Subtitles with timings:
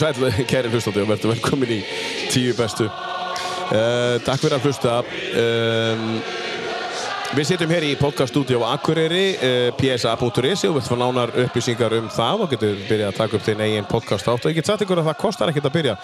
[0.00, 0.16] Sæl,
[0.48, 1.80] kæri hlustandi og verður velkomin í
[2.32, 2.86] tíu bestu.
[2.88, 4.94] Uh, takk fyrir að hlusta.
[5.36, 6.14] Um,
[7.36, 11.98] við sitjum hér í podcaststúdíu á Akureyri, uh, psa.is og við ætlum að nánar upplýsingar
[11.98, 14.70] um það og getur byrjað að taka upp þinn eigin podcast átt og ég get
[14.72, 15.98] sagt ykkur að það kostar ekkert að byrja.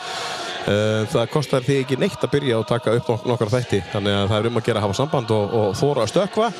[0.66, 4.18] Uh, það kostar þig ekki neitt að byrja og taka upp nok nokkar þætti, þannig
[4.18, 6.52] að það er um að gera að hafa samband og, og þóra að stökva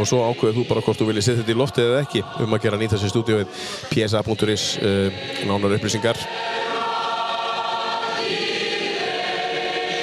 [0.00, 2.56] og svo ákveður þú bara hvort þú viljið setja þetta í loftið eða ekki um
[2.56, 6.20] að gera nýta sér stúdíóið psa.is uh, nánar upplýsingar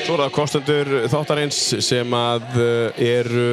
[0.09, 3.43] Svo er það kostendur þáttarins sem að uh, eru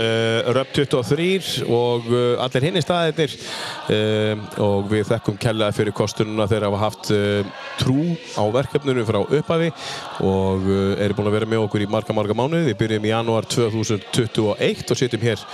[0.00, 5.96] uh, Röp 23 og uh, allir hinn í staðirnir uh, og við þekkum kellaði fyrir
[5.96, 9.70] kostununa þegar hafa haft uh, trú á verkefninu frá upphafi
[10.26, 10.66] og
[11.00, 12.70] eru búin að vera með okkur í marga marga mánuði.
[12.70, 15.44] Við byrjum í janúar 2021 og sitjum hér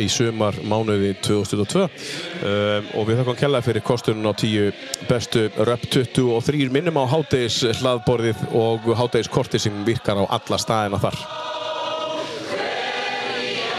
[0.00, 4.70] í sumar mánuði 2022 uh, og við þekkum kellaði fyrir kostununa á tíu
[5.10, 11.00] bestu Röp 23 minnum á háttegis hlaðborðið og háttegis korti sem virkar á alla staðina
[11.02, 11.57] þar.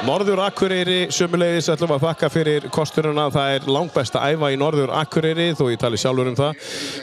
[0.08, 4.58] Norður Akureyri sömulegis ætlum að þakka fyrir kosturuna það er langt best að æfa í
[4.60, 6.62] Norður Akureyri þó ég tali sjálfur um það.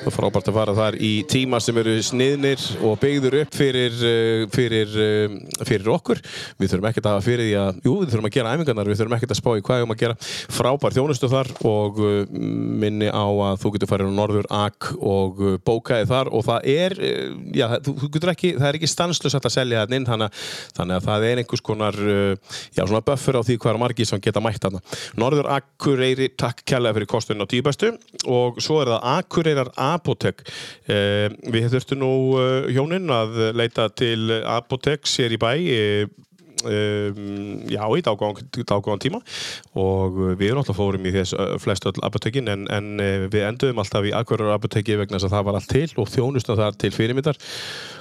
[0.08, 4.46] Og frábært að fara þar í tíma sem eru sniðnir og byggður upp fyrir, eh,
[4.48, 5.34] fyrir, eh,
[5.68, 6.22] fyrir okkur.
[6.56, 8.98] Við þurfum ekkert að hafa fyrir því að jú, við þurfum að gera æfingarnar, við
[9.02, 10.16] þurfum ekkert að spá í hvað við um að gera.
[10.56, 15.60] Frábær þjónustu þar og eh, minni á að þú getur farið á Norður Ak og
[15.60, 16.96] bókaði þar og það er
[17.52, 21.04] já, þú, þú getur ekki, það er ekki stanslust að selja það inn þannig að
[21.04, 21.94] það er einhvers konar
[22.72, 24.82] já, svona buffer á því hvað er margir sem geta mætt hana.
[25.20, 27.92] Norður Akureyri, takk kærlega fyrir kostunum á tíubestu
[28.26, 30.44] og svo er það Akureyrar Apotek.
[30.88, 36.06] Eh, við þurftum nú eh, hjóninn að leita til Apotek sér í bæ eh,
[36.64, 39.18] Um, já, í dágóðan tíma
[39.76, 44.08] og við erum alltaf fórum í þess flest öll apotekin en, en við enduðum alltaf
[44.08, 47.38] í Akureyrar apoteki vegna þess að það var allt til og þjónusna þar til fyrirmyndar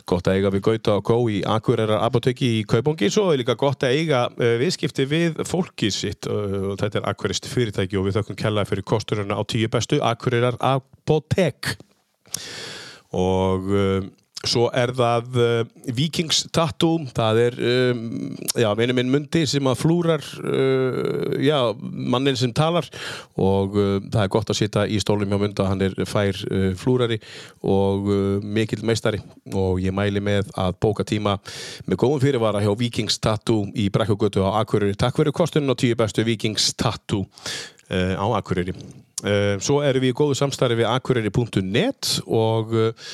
[0.10, 3.58] gott að eiga við Gauta og Kó í Akureyrar apoteki í Kaupongi svo er líka
[3.60, 8.08] gott að eiga uh, viðskipti við fólkið sitt uh, og þetta er Akureyst fyrirtæki og
[8.10, 11.76] við þökkum kellaði fyrir kosturina á tíu bestu Akureyrar apotek
[13.16, 14.12] og um,
[14.44, 15.54] Svo er það uh,
[15.96, 17.56] Vikings Tattoo, það er
[17.96, 18.02] um,
[18.60, 22.86] já, vinnu minn Mundi sem að flúrar uh, já, mannin sem talar
[23.42, 26.38] og uh, það er gott að sitja í stólum hjá Munda, hann er fær
[26.78, 27.18] flúrari
[27.66, 28.12] og
[28.44, 29.22] mikill meistari
[29.56, 31.38] og ég mæli með að bóka tíma
[31.88, 34.98] með góðum fyrirvara hjá Vikings Tattoo í Brekkugötu á Akureyri.
[35.00, 37.26] Takk fyrir kostunum og tíu bestu Vikings Tattoo
[37.90, 38.76] á Akureyri.
[39.24, 43.14] Uh, svo erum við í góðu samstarfi við akureyri.net og uh,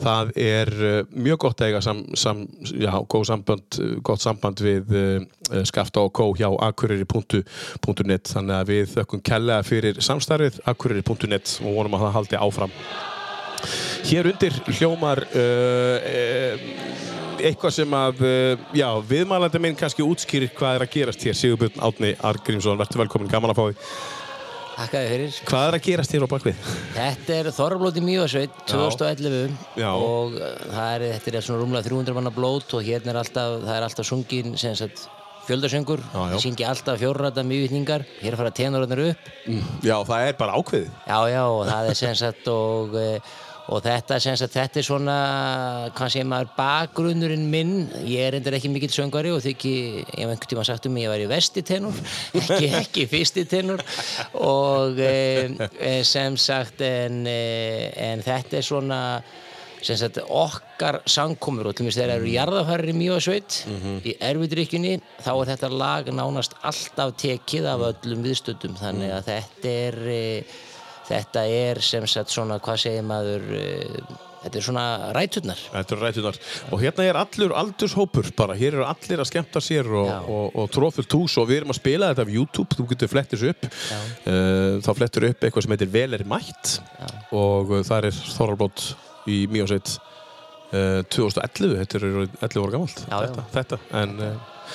[0.00, 0.70] það er
[1.12, 2.40] mjög gott að eiga sam, sam,
[2.72, 2.94] já,
[3.28, 3.78] samband,
[4.08, 10.00] gott samband við uh, skafta og kó hjá akureyri.net þannig að við þökkum kella fyrir
[10.00, 12.76] samstarfið akureyri.net og vonum að það haldi áfram.
[14.08, 15.26] Hér undir hljómar
[17.38, 18.22] eitthvað sem að
[18.72, 21.36] já, viðmælandi minn kannski útskýrir hvað er að gerast hér.
[21.36, 24.16] Sigurbjörn Átni Argrímsson, verður velkomin, gaman að fá því
[24.78, 25.38] Takkaði fyrir.
[25.48, 26.58] Hvað er að gerast hér á bakvið?
[26.94, 29.88] Þetta er Þorrablóti Mjóasveit 2011 Já.
[29.90, 33.72] og það er, þetta er svona rúmlega 300 manna blót og hérna er alltaf, það
[33.74, 35.08] er alltaf sungin sem sagt
[35.48, 39.28] fjöldasöngur, það syngi alltaf fjórrata mjögvitningar, hér fara tenurarnir upp.
[39.48, 39.66] Mm.
[39.82, 40.88] Já, það er bara ákveðið.
[41.08, 42.98] Já, já, og það er sem sagt og
[43.68, 45.16] og þetta, sagt, þetta er svona
[45.96, 47.74] hvað segir maður, bakgrunnurinn minn.
[48.08, 49.74] Ég er endur ekki mikill söngari og þykki,
[50.04, 51.98] ég hef einhvern tíma sagt um mig ég væri vestitenur,
[52.40, 53.84] ekki, ekki fyrstitenur
[54.40, 59.02] og e, sem sagt en, en þetta er svona
[59.84, 63.28] sem sagt okkar sangkomur og til og með þegar eru jarðafærir mjög
[63.68, 63.98] mm -hmm.
[64.04, 69.68] í erfidrykjunni þá er þetta lag nánast alltaf tekið af öllum viðstöldum þannig að þetta
[69.68, 69.96] er
[71.08, 74.84] þetta er sem sagt svona, hvað segir maður uh, þetta er svona
[75.16, 75.62] ræturnar.
[75.72, 76.40] Þetta er ræturnar.
[76.72, 80.68] Og hérna er allur aldurshópur bara, hér eru allir að skemmta sér og, og, og
[80.74, 83.70] tróðfullt hús og við erum að spila þetta af YouTube, þú getur flettis upp.
[84.26, 86.76] Uh, þá flettur upp eitthvað sem heitir Vel er mætt.
[86.98, 87.08] Já.
[87.38, 88.86] og uh, það er Þorvalbót
[89.28, 89.98] í Míosveit
[90.68, 92.02] 2011, þetta er
[92.44, 94.10] 11 ára gammalt þetta, þetta, en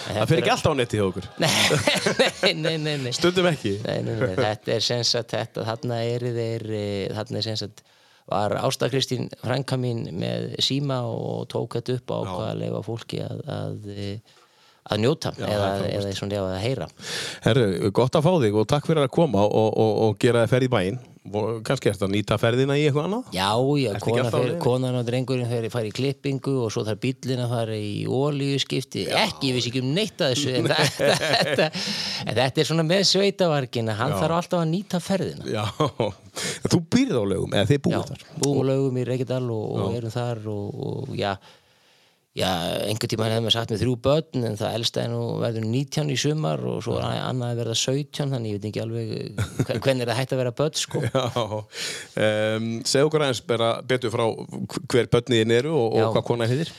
[0.04, 1.28] Það fyrir ekki alltaf á netti hjá okkur.
[1.44, 3.14] Nei, nei, nei, nei.
[3.16, 3.78] Stundum ekki.
[3.86, 7.84] Nei, Þetta er sens að þetta þarna er þeir eh, þarna er sens að
[8.30, 13.20] var Ásta Kristín frænka mín með síma og tók þetta upp á hvaða lega fólki
[13.24, 14.38] að, að, eh,
[14.88, 16.88] að njóta já, eða, eða já, að heyra.
[17.44, 17.66] Herru,
[17.96, 20.70] gott að fá þig og takk fyrir að koma og, og, og gera þið ferð
[20.70, 23.28] í bæinn kannski er þetta að nýta ferðina í eitthvað annað?
[23.32, 23.48] Já,
[23.80, 27.44] já, kona á fer, konan og drengurinn fer, fara í klippingu og svo þarf bíllinn
[27.46, 30.68] að fara í ólíuskipti ekki, ég vissi ekki um neitt að þessu en,
[31.48, 31.70] þetta,
[32.28, 35.48] en þetta er svona með sveitavarkina, hann þarf alltaf að nýta ferðina.
[35.48, 35.64] Já,
[36.74, 38.30] þú býrð á lögum eða þið Já, búið þar?
[38.44, 41.38] búum og lögum í Reykjadal og, og erum þar og, og já
[42.34, 42.48] Já,
[42.90, 46.08] einhvern tíma hefði maður sagt með þrjú börn en það elsta er nú verður 19
[46.10, 49.12] í sumar og svo er annað að verða 17 þannig ég veit ekki alveg
[49.68, 51.04] hve- hvernig er það hægt að vera börn sko.
[52.24, 53.44] Um, segð okkur aðeins
[53.90, 54.26] betur frá
[54.92, 56.70] hver börniðin eru og, og hvað kona heitir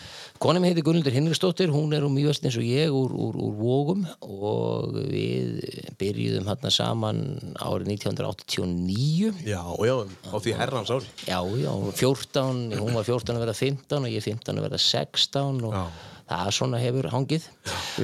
[0.44, 3.52] Kona mér heitir Gunnildur Hinriksdóttir, hún er úr mjögast eins og ég úr, úr, úr
[3.56, 5.62] Vógum og við
[5.96, 7.22] byrjuðum hérna saman
[7.56, 11.08] árið 1989 Já, já, á því herrans ári.
[11.24, 15.64] Já, já, 14, hún var 14 að verða 15 og ég 15 að verða 16
[15.64, 15.86] og Já.
[16.28, 17.46] Það svona hefur hangið.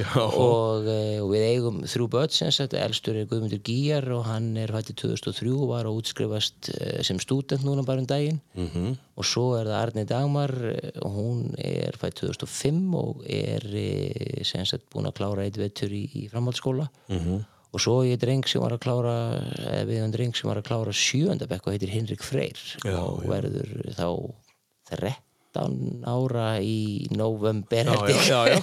[0.01, 4.25] Já, og, e, og við eigum þrjú börn sem sagt, elstur er Guðmundur Gíjar og
[4.27, 8.41] hann er hætti 2003 og var að útskrifast e, sem stúdent núna bara um daginn.
[8.55, 8.97] -hmm.
[9.15, 13.65] og svo er það Arni Dagmar e, og hún er fætt 2005 og er
[14.43, 16.89] sem sagt búin að klára eitt vetur í, í framhaldsskóla.
[17.09, 17.43] -hmm.
[17.73, 20.57] og svo er ég dreng sem var að klára eða við erum dreng sem var
[20.57, 22.59] að klára sjöndabekk og heitir Hinrik Freyr.
[22.85, 24.07] Já, og verður þá
[25.51, 28.59] 13 ára í november já, já, já, já.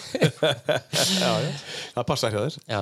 [1.20, 1.50] já, já.
[1.98, 2.80] Það passar hjá já.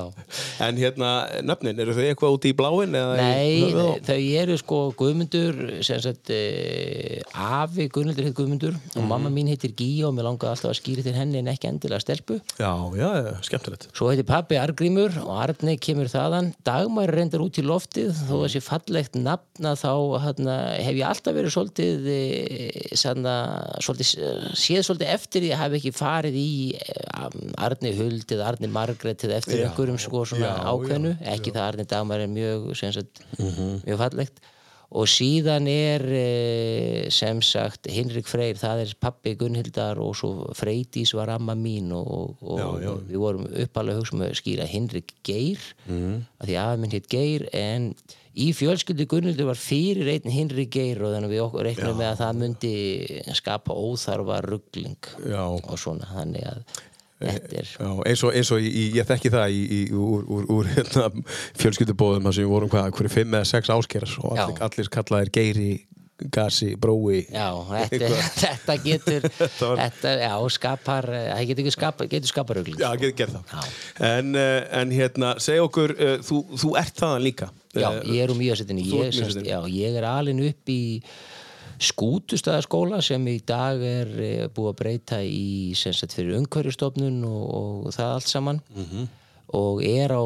[0.67, 1.11] En hérna,
[1.43, 2.95] nöfnin, eru þau eitthvað út í bláin?
[2.95, 9.01] í Nei, á- þau eru sko Guðmundur, sem sagt e, afi Guðmundur heit Guðmundur og
[9.03, 9.09] Mhm.
[9.11, 12.01] mamma mín heitir Gíja og mér langaði alltaf að skýra til henni en ekki endilega
[12.05, 12.39] stelpu.
[12.61, 13.11] Já, já,
[13.43, 16.53] skemmtilegt Svo heitir pappi Argrímur og Arni kemur þaðan.
[16.65, 21.35] Dagmar reyndar út í loftið þó að sé fallegt nafna þá hana, hef ég alltaf
[21.35, 23.35] verið svolítið, e, sanna,
[23.81, 26.99] svolítið séð svolítið eftir því að hafa ekki farið í e,
[27.67, 31.15] Arni Huld eða Arni Margrét eða eftir Já, einhverjum sko svona já, ákveðnu.
[31.17, 34.45] já, ekki það að Arni Dagmar er mjög, sagt, mjög fallegt.
[34.97, 41.11] Og síðan er e, sem sagt Hinrik Freyr, það er pappi Gunnhildar og svo Freydís
[41.17, 42.77] var amma mín og, og,
[43.09, 45.59] við vorum uppalega hugsa um að skýra Hinrik Geir
[45.89, 46.23] mm.
[46.39, 47.91] að því afi minn hitt Geir en
[48.37, 52.21] í fjölskyldu Gunnhildur var fyrir einn Hinrik Geir og þannig við okkur reiknum með að
[52.21, 52.75] það myndi
[53.39, 56.61] skapa óþarfa ruggling og svona þannig að
[57.17, 60.49] þetta er já eins, og, eins og í, ég þekki það í, í, úr, úr,
[60.53, 61.09] úr hérna,
[61.57, 65.71] fjölskyldubóðum sem við vorum hvað, hverju fimm eða sex áskerar og allir, allir kallaðir geiri,
[66.33, 67.27] gasi, brói.
[67.29, 68.11] Já, þetta,
[68.43, 69.29] þetta getur
[69.83, 73.71] þetta, já, skapar það getur, skapa, getur skapar ruggling Já, getur gert það.
[74.11, 77.51] En, uh, en hérna, segja okkur uh, þú, þú ert þaðan líka.
[77.77, 80.81] Já, Eh, ég er úr mjögsettinni þú ert ég, ég er alin upp í
[81.87, 87.45] skútustæðaskóla sem í dag er eh, búið að breyta í sem sagt fyrir umhverjustofnun og,
[87.53, 88.63] og það allt saman.
[88.75, 89.07] Mhm.
[89.55, 90.23] Og er á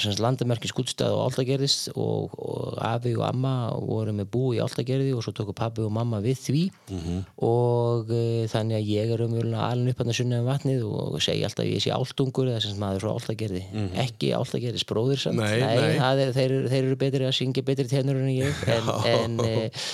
[0.00, 4.60] sem sagt, landamerki skútustæð og áltagerðist og, og afi og amma voru með bú í
[4.64, 6.62] áltagerði og svo tóku pabbi og mamma við því
[6.94, 7.18] Mhm.
[7.44, 11.18] og e, þannig að ég er umjölulega alin upp hann að sunna um vatnið og
[11.24, 13.62] segi alltaf að ég sé áltungur eða sem maður frá áltagerði
[14.04, 15.36] ekki áltagerðis bróðir samt.
[15.40, 15.98] Nei, nei.
[15.98, 19.84] það er, þeir, þeir eru betri að syngja betri tenur en ég en, en, eh,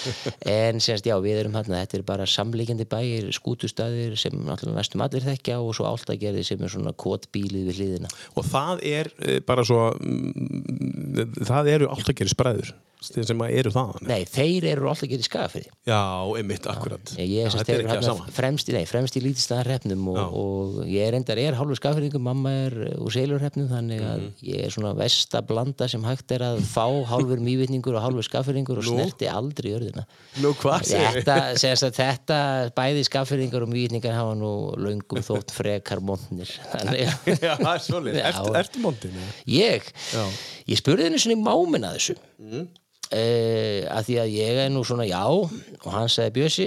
[0.54, 5.04] en semst já, við erum hérna þetta er bara samlíkjandi bæir, skútustæðir sem náttúrulega næstum
[5.04, 9.38] allir þekkja og svo áltagerði sem er svona kotbílið við hliðina og það er uh,
[9.46, 15.08] bara svo mm, það eru alltaf gerir spræður sem eru þaðan Nei, þeir eru alltaf
[15.08, 16.00] getið skafið Já,
[16.36, 17.12] einmitt, akkurat.
[17.16, 20.08] Ég, ég Já, semst þetta er hefur ekki að hérna fremst fremst í lítistæðan hrefnum
[20.12, 24.18] og, og ég er endar er hálfur skafirðingum, mamma er úr seilur hrefnum þannig að
[24.20, 24.32] Mhm.
[24.50, 28.80] ég er svona vesta blanda sem hægt er að fá hálfur mývitningur og hálfur skafirðingur
[28.82, 30.04] og snerti aldrei jörðina.
[30.42, 32.38] Nú, hvað segir Þetta, semst þetta
[32.76, 36.50] bæði skafirðingar og mývitningar hafa nú löngum þótt frekar mondnir.
[37.40, 38.44] Já, það er svolítið, Já.
[38.60, 39.16] ertu, mondin?
[39.48, 40.24] ég, Já.
[40.68, 42.16] ég spurði henni svona í mámin að þessu.
[42.40, 42.68] Mm.
[43.10, 46.66] Að því að ég er nú svona já og hann sagði Bjössi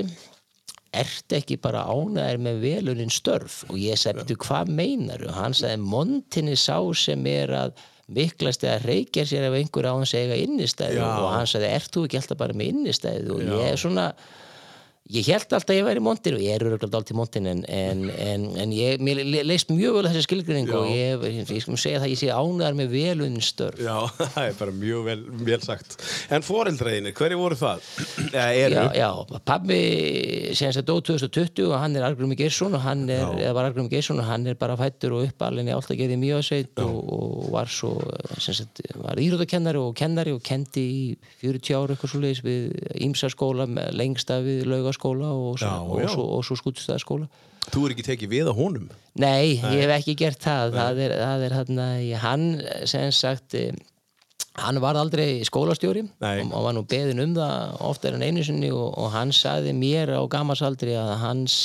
[0.94, 3.64] ert ekki bara ánæðir með veluninn störf?
[3.72, 7.82] Og ég betur hvað meinar og hann sagði, montinni sá sem er að
[8.14, 11.00] miklast eða reykja sér ef einhver á hans eiga innistæðu.
[11.00, 11.10] Já.
[11.24, 13.38] og hann sagði, ert þú ekki alltaf bara með innistæðu?
[13.38, 14.08] Og ég er svona
[15.12, 17.64] ég held alltaf að ég væri montin og ég er öruglega dalt í montin en,
[17.68, 19.02] en, en, en ég,
[19.44, 22.78] leist mjög vel þessi skilgrinning og ég, ég, ég skum segja það ég sé ánæðar
[22.78, 23.82] með veluninn störf.
[23.84, 23.98] Já,
[24.38, 25.18] það er bara mjög vel,
[25.50, 25.98] vel sagt.
[26.32, 27.84] En foreldreiðinir, hverju voru það?
[28.32, 28.78] Eru?
[28.78, 29.82] Já, já, pabbi
[30.56, 33.92] þess að dó 2020 og hann er Argrumi Geirsson og hann er, eða var Argrumi
[33.92, 37.70] Geirsson og hann er bara fættur og uppalinn í alltaf gerði mjög og, og var
[37.72, 37.92] svo
[38.40, 41.04] sem sagt, var íþróttakennari og kennari og kendi í
[41.44, 46.06] 40 ára eitthvað svo leiðis við Ímsaskóla, lengsta við laugaskóla og, Já, svo, já.
[46.06, 47.28] og svo, svo skútstæðaskóla
[47.72, 48.90] Þú er ekki tekið við á honum?
[49.16, 51.78] Nei, ég hef ekki gert það það er, það er hann,
[52.20, 52.46] hann
[52.90, 53.72] sem sagt eh,
[54.62, 56.04] hann var aldrei skólastjóri.
[56.22, 56.44] Nei.
[56.44, 59.74] og, og var nú beðin um það oftar en einu sinni og, og hann sagði
[59.78, 61.56] mér á gamasaldri að hans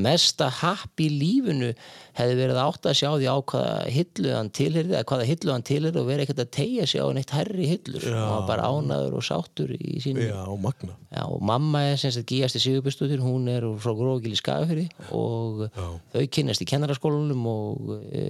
[0.00, 1.72] mesta happ í lífinu
[2.14, 5.66] hefði verið átt að sjá því á hvaða hillu hann tilherði eða hvaða hillu hann
[5.66, 8.06] tilherði og verið ekkert að tegja sig á neitt herri hillur.
[8.12, 10.94] Og var bara ánaður og sáttur í sínu Já, magna.
[11.10, 15.66] Já, og mamma er sem sagt Gíasti Sigurbjörnsdóttir, hún er frá Grógil í Skagafyrir og
[16.14, 18.24] þau kynnast í kennaraskólanum og e,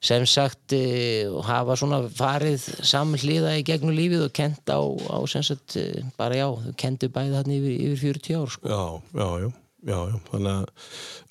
[0.00, 5.44] sem sagt e, hafa svona farið samhliða í gegnum lífið og kent á, á sem
[5.44, 8.70] sagt e, bara já, þau kentu bæði þarna yfir, yfir 40 ár sko.
[8.70, 8.84] Já,
[9.20, 9.50] já, já.
[9.80, 10.88] Já, já, þannig að,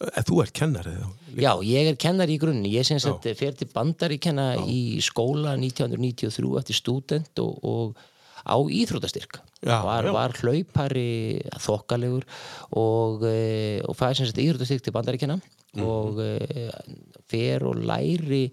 [0.09, 1.09] að þú ert kennari þá.
[1.37, 6.55] Já, ég er kennari í grunni, ég sem sagt fer til bandaríkjanna í skóla 1993
[6.57, 7.99] eftir stúdent og, og
[8.49, 10.13] á íþrótastyrk Já, var, já.
[10.15, 12.25] var hlaupari þokkalegur
[12.73, 15.58] og, og fæði sem sagt íþrótastyrk til bandaríkjanna Mhm.
[15.77, 16.69] Og e,
[17.29, 18.47] fer og læri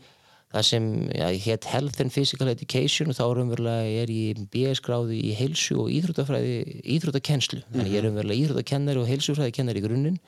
[0.57, 4.81] það sem ja, hétt Health and Physical Education og þá er umverulega er ég BS
[4.85, 6.55] gráði í heilsu og íþróttafræði
[6.97, 10.21] íþróttakennslu, þannig ég er umverulega íþróttakennari og heilsufræðikennari í grunninn.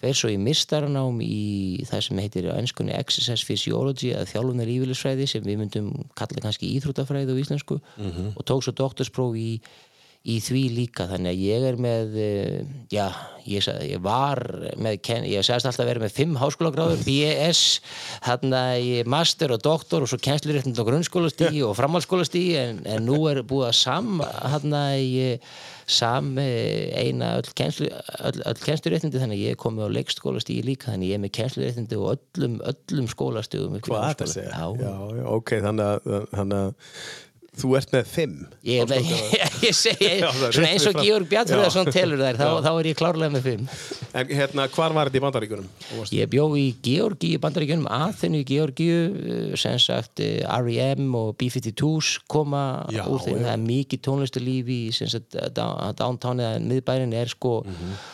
[0.00, 5.28] Fer svo í mistaranám í það sem heitir á ennskunni Exercise Physiology eða þjálfunar lífélisfræði
[5.34, 7.80] sem við myndum kalla kannski íþróttafræði á íslensku
[8.34, 9.60] og tók svo doktorspróf í
[10.28, 12.56] í því líka, þannig að ég er með eh,
[12.92, 13.06] já,
[13.48, 14.42] ég, ég var
[14.76, 17.62] með, ég sagðist alltaf að vera með fimm háskólagráður, BS
[18.26, 23.22] þarna ég master og doktor og svo kennsluréttund á grunnskólastígi og framhaldsskólastígi en, en nú
[23.30, 25.48] er búið að sam þarna ég
[25.90, 27.88] sam eh, eina öll, kennslu,
[28.20, 31.24] öll, öll kennsluréttindi þannig að ég er komið á leikskólastígi líka þannig að ég er
[31.24, 34.68] með kennsluréttindi og öllum, öllum skólastígum Hvað er þetta segja?
[34.84, 34.94] Já,
[35.32, 36.94] ok, þannig að, þannig að
[37.60, 38.34] þú ert með fimm.
[38.64, 39.08] Ég, með,
[39.66, 40.98] ég segi, Já, það er svona eins og.
[41.02, 43.64] Georg Bjarnfriðarsson telur þær, þá, þá er ég klárlega með fimm.
[44.20, 45.66] En hérna, hvar var þetta í bandaríkunum?
[46.14, 51.10] Ég bjó í Georgi í bandaríkjunum, Aþenu í Georgiu, eh, sem sagt eh, R.E.M.
[51.18, 52.62] og B-52s koma
[52.94, 57.28] Já, úr þeim, það er mikið tónlistarlíf í sem sagt down- downtown eða miðbærin er
[57.34, 57.92] sko Mhm.
[57.92, 58.08] eh,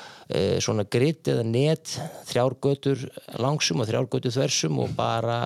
[0.61, 1.93] svona gritt eða net,
[2.27, 3.05] þrjár götur
[3.39, 5.37] langsum og þrjár götur þversum og bara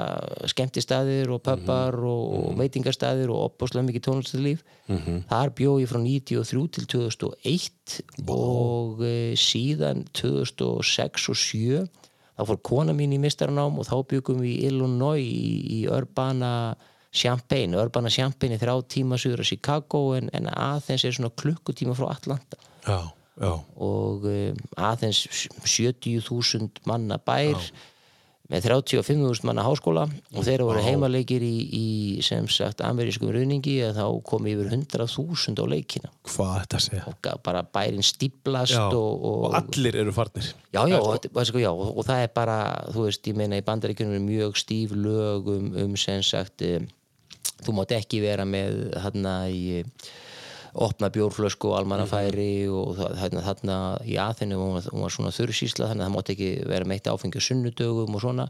[0.48, 2.06] skemmtistaðir og pöppar Mhm.
[2.08, 4.62] og, og veitingastaðir og opbáslega mikið tónlistarlíf.
[4.88, 5.18] Mhm.
[5.28, 11.88] Þar bjó ég frá 93 til 2001 og e, síðan 2006 og 7
[12.38, 16.74] þá fór kona mín í mistaranám og þá byggum við Illinois í, í Urbana
[17.12, 21.92] Champaign Urbana Champaign er þrjá tíma suður að Chicago en, en aðeins er svona klukkutíma
[21.98, 22.56] frá Atlanta
[22.86, 23.10] Já,
[23.40, 23.52] já.
[23.56, 25.24] og um, aðeins
[25.64, 27.58] 70.000 manna bær
[28.50, 31.86] með 35.000 manna háskóla og þeirra voru heimaleikir í, í
[32.26, 37.04] sem sagt amerískum ruðningi að þá kom yfir 100.000 á leikina Hvað þetta segja?
[37.06, 40.50] og bara bærin stíplast Já, og, og, og allir eru farnir.
[40.74, 42.58] Já, já, og, sko, já, og, og það er bara,
[42.90, 46.90] þú veist, ég meina í bandaríkjunum er mjög stíf lög um, um sem sagt, um,
[47.62, 49.62] þú mátt ekki vera með þarna í
[50.74, 55.88] opna bjórflösku og almannafæri og það- þarna, þarna í aðinu hún, hún var svona þurrsýsla
[55.90, 58.48] þannig að það mátt ekki vera meitt áfengi á sunnudögum og svona.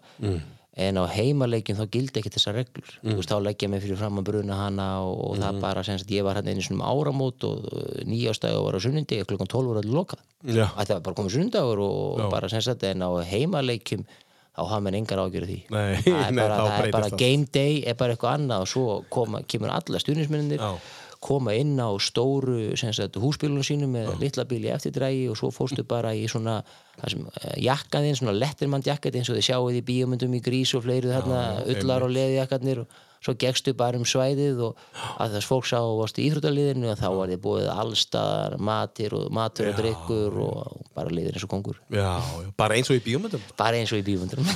[0.80, 2.90] En á heimaleikjum þá gildi ekki þessar reglur.
[3.02, 5.98] Þú veist, þá leggja mig fyrir fram að bruna hana og, og það bara, sem
[5.98, 7.64] sagt, ég var hérna einu svona um áramót og
[8.06, 10.20] nýjástæðu var á sunnundi og klukkan 12 var allir lokað.
[10.76, 14.80] Að það var bara komið sundagur og bara sem sagt en á heimaleikjum þá hafa
[14.80, 15.58] menn engar ágjörð því.
[15.70, 18.68] Nei, það er nei, bara, það er bara game day er bara eitthvað annað og
[18.68, 20.70] svo koma, kemur alla stuðnismennir Já.
[21.20, 22.72] Koma inn á stóru
[23.20, 26.62] húsbílunum sínum með litla bíl í eftirdrægi og svo fórstu bara í svona
[27.04, 31.12] eh, jakkaðinn, svona lettermann jakkaði eins og þið sjáuð í bíómyndum í grís og fleiri
[31.12, 34.78] þarna, ullar og leðjakkarnir og svo gegstu bara um svæðið og
[35.20, 39.16] að þess fólk sá og varst í íþróttaliðinu og þá var þið búið allstaðar matir
[39.18, 42.96] og matur og drikkur og bara liðir eins og kongur Já, já, bara eins og
[42.96, 43.44] í bíómyndum.
[43.60, 44.48] bara eins og í bíómyndum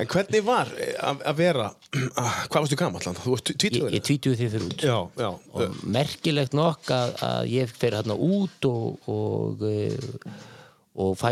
[0.00, 1.68] En hvernig var eh, að að vera,
[2.48, 3.18] hvað varstu gamall hann?
[3.20, 3.92] Þú varst ég, tvítuður?
[3.98, 5.28] ég tvítuði því fyrir út Já, já.
[5.52, 10.56] og merkilegt nokk að, að ég fer hérna út og og, eh,
[10.98, 11.30] og fæ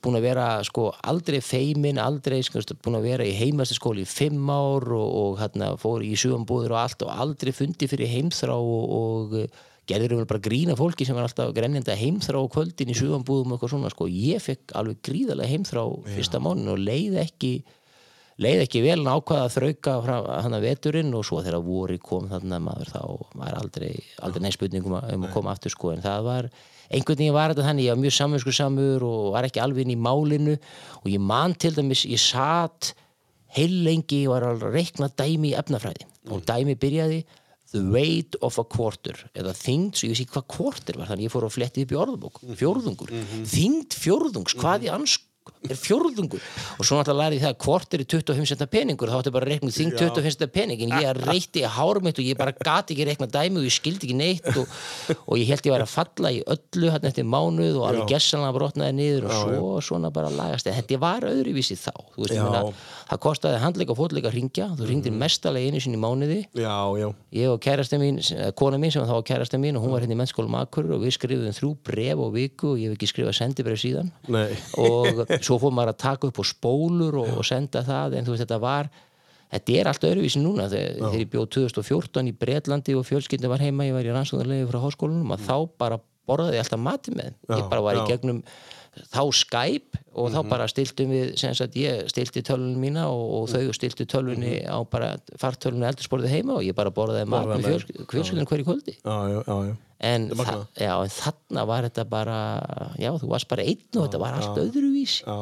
[0.00, 4.08] búin að vera sko aldrei feimin, aldrei sko, búin að vera í heimastu skóli í
[4.08, 8.56] fimm ár og, og hérna fór í sjöumbúður og allt og aldrei fundi fyrir heimþrá
[8.56, 9.50] og, og eh,
[9.88, 13.58] gerður um bara grína fólki sem var alltaf grennjandi að heimþrá kvöldin í sjöumbúðum og
[13.58, 14.08] eitthvað svona sko.
[14.12, 17.52] Ég fekk alveg gríðarlega heimþrá fyrsta mánin og leið ekki
[18.38, 19.94] leið ekki vel en ákvaða að þrauka
[20.44, 23.00] hann að veturinn og svo þegar voru kom þannig að maður þá
[23.40, 23.92] var aldrei,
[24.22, 25.90] aldrei neins spurning um að, um að koma aftur sko.
[25.94, 26.50] En það var,
[26.88, 29.96] einhvern veginn var þetta þannig ég var mjög samvinsku samur og var ekki alveg inn
[29.96, 30.56] í málinu.
[31.02, 32.94] Og ég man til dæmis ég satt
[33.56, 36.08] heil lengi og var að reikna dæmi í efnafræði.
[36.32, 37.22] Og dæmi byrjaði
[37.72, 41.32] the weight of a quarter eða þyngd, svo ég vissi hvað quarter var þannig ég
[41.34, 43.12] fór að fletti upp í orðabók fjórðungur,
[43.44, 45.18] þyngd fjórðungs hvað í ans
[45.66, 46.42] er fjórðungur.
[46.78, 49.48] Og svo náttúrulega lærði ég það að hvort er 25 centa peningur þá ætti bara
[49.48, 52.54] að reikna þing 25 centa pening en ég reytti í hár mitt og ég bara
[52.54, 54.68] gati ekki reikna dæmi og ég skildi ekki neitt og,
[55.24, 58.56] og ég held ég væri að falla í öllu hann eftir mánuð og alveg gessanlega
[58.56, 62.44] brotnaði niður og svo svona bara lagast en þetta var öðruvísi þá veist, Já.
[62.44, 62.62] meina,
[63.08, 66.38] það kostaði handleika og fótleika að ringja þú ringdir mestalega einu sinni í mánuði.
[66.58, 67.08] Já, já.
[67.38, 68.20] ég og kærasta mín,
[68.58, 70.90] kona mín sem var þá var kærasta mín og hún var hérna í mennskólum Akur
[70.94, 74.12] og við skrifum þrjú bref á viku og ég hef ekki skrifað sendibref síðan.
[74.28, 74.52] Nei.
[74.80, 78.34] og svo fór maður að taka upp á spólur og, og senda það en þú
[78.34, 78.90] veist þetta var
[79.48, 80.68] þetta er allt öðruvísi núna.
[80.68, 84.68] Þegar, þegar ég bjóð 2014 í Bretlandi og fjölskyldin var heima, ég var í rannsóðarlegu
[84.68, 88.08] frá háskólanum að þá bara borðaði ég alltaf mati með ég bara var í já.
[88.12, 88.42] gegnum
[89.12, 93.50] þá Skype og þá bara stiltum við sem sagt ég stilti tölunum mína og, og
[93.52, 97.68] þau stilti tölunni á bara fartölunni eldursporðið heima og ég bara borðaði mat með með.
[97.68, 98.96] fjöls- fjölskyldinu hverju kvöldi.
[98.98, 99.76] Já, já, já,
[100.10, 102.38] en, þa já, en þarna var þetta bara
[102.98, 105.22] já, þú varst bara einn og þetta var allt öðruvísi.
[105.26, 105.38] Já.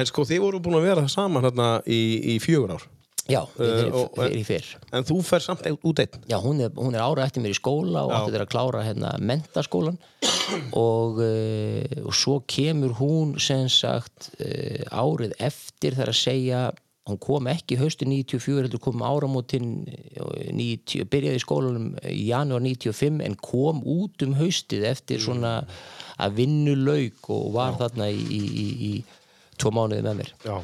[0.00, 2.00] En sko, þið voru búin að vera saman hérna í,
[2.36, 2.88] í fjögur ár.
[3.32, 4.90] Já, fyrir, og- fyrir, fyrir, fyrir.
[4.98, 6.20] En þú fer samt út einn.
[6.28, 8.18] Já, hún er, hún er ára eftir mér í skóla og Já.
[8.20, 9.98] átti þeir að klára hérna mentaskólan
[10.76, 16.62] og, uh, og svo kemur hún sem sagt uh, árið eftir þar að segja
[17.10, 19.70] hún kom ekki haustu 94 heldur kom áramótin
[20.54, 25.54] 90, byrjaði í skólanum í janúar 95 en kom út um haustið eftir svona
[26.20, 28.92] að vinnu lauk og var þarna í, í, í, í
[29.58, 30.58] tvo mánuði með mér Já.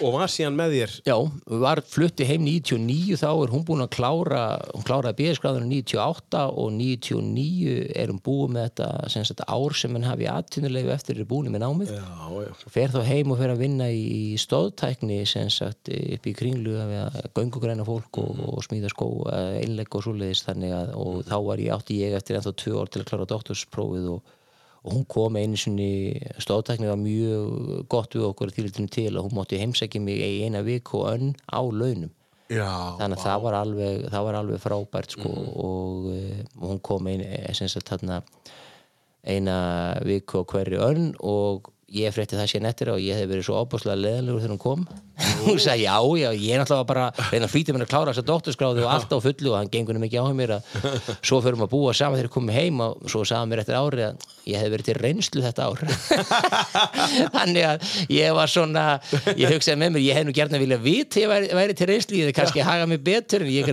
[0.00, 0.94] Og var síðan með þér.
[1.08, 1.16] Já,
[1.62, 4.42] var flutti heim 99 þá er hún búin að klára
[4.72, 9.94] hún kláraði BS-gráðinu 98 og 99 er hún búin með þetta sem sagt ár sem
[9.96, 12.08] hann hafi aðtunulegu eftir er búin með námið Já,
[12.46, 12.50] já.
[12.72, 17.20] fer þá heim og fer að vinna í stóðtækni sem sagt upp í kringlu að
[17.36, 21.76] göngugræna fólk og, og smíða skó einleik og svoleiðis þannig að og þá var ég
[21.76, 24.36] átti ég eftir ennþá tvö ár til að klára doktorsprófið og
[24.84, 29.60] og hún kom einu sinni stóðtækni var mjög gott við okkur til og hún mátti
[29.60, 32.10] heimsækja mig í eina viku og önn á launum.
[32.50, 32.98] Já.
[32.98, 37.06] þannig að það var alveg, það var alveg frábært sko, og, eh, og hún kom
[37.06, 37.22] ein,
[37.54, 38.16] sem sagt þarna
[39.22, 39.56] eina
[40.02, 43.60] viku á hverju önn og ég frétti það síðan eftir og ég hef verið svo
[43.64, 44.84] óbúslega leðilegur þegar hún kom.
[45.44, 48.26] Hún sagði já, já, ég er náttúrulega bara reyna að flýta mér að klára þessa
[48.30, 50.62] doktorskráði og allt á fullu og hann gengur henni mikið á mér að
[51.28, 54.04] svo fyrir að búa saman þegar ég komið heim og svo sagði mér eftir árið
[54.06, 55.78] að ég hef verið til reynslu þetta ár.
[57.36, 58.86] Þannig að ég var svona
[59.36, 61.90] ég hugsaði með mér, ég hef nú gert að vilja vita ég væri, væri til
[61.90, 63.66] reynslu, ég hefði kannski hagað mig betur en ég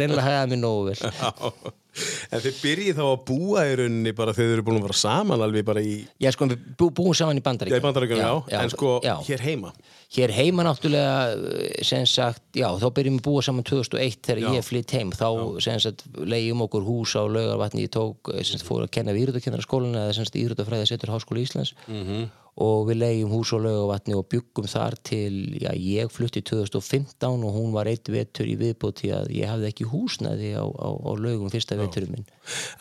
[1.97, 2.37] Já.
[2.37, 4.97] En þið byrjið þá að búa í rauninni bara þegar þið eru búin að vera
[5.01, 8.21] saman alveg bara í, Já, sko, við bú, búum saman í já, bandaríkjum í bandarækjum,
[8.21, 9.15] já, en sko já.
[9.27, 9.71] hér heima.
[10.07, 14.49] Hér heima náttúrulega sem sagt, já, þá byrjum við að búa saman 2001 þegar Já.
[14.55, 15.27] ég flytt heim þá
[15.65, 19.11] sem sagt, leiðum okkur hús á laugarvatni ég tók, eh, sem sagt, fór að kenna
[19.11, 22.29] við íþróttakennara skólan eða sem sagt íþróttafræði setur Háskóla Íslands Mhm.
[22.63, 27.53] Og við leiðum hús á laugarvatni og byggum þar til, já, ég flutti 2015 og
[27.53, 31.11] hún var eitt vetur í viðbót því að ég hafði ekki húsnaði á, á, á
[31.21, 32.25] laugum fyrsta veturum minn.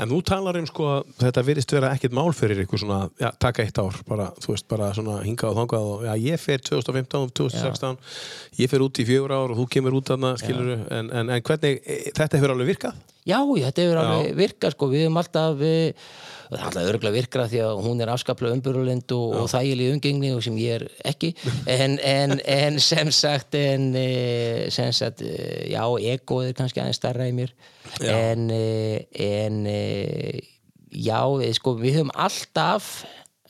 [0.01, 3.29] En þú talar um sko að þetta virðist vera ekkert mál fyrir ykkur svona, já,
[3.43, 6.65] taka eitt ár bara, þú veist, bara svona hingað og þangað og já, ég fer
[6.71, 8.01] 2015, 2016
[8.63, 11.45] ég fer út í fjögur ár og þú kemur út þarna, skilur en, en, en
[11.45, 13.05] hvernig, e, þetta hefur alveg virkað?
[13.27, 14.03] Já, þetta hefur Já.
[14.07, 16.11] alveg virkað sko, við höfum alltaf við,
[16.47, 20.33] það er alltaf örgulega virkra því að hún er afskaplega umbyrjulind og, og þægileg umgengni
[20.37, 21.33] og sem ég er ekki.
[21.71, 25.83] En, en, en sem sagt en, eh, sem sagt, eh, já,
[26.15, 27.55] egoð er kannski aðeins starra í mér.
[28.03, 28.11] Já.
[28.13, 29.61] en eh, en
[30.91, 31.21] já,
[31.55, 33.05] sko, við höfum alltaf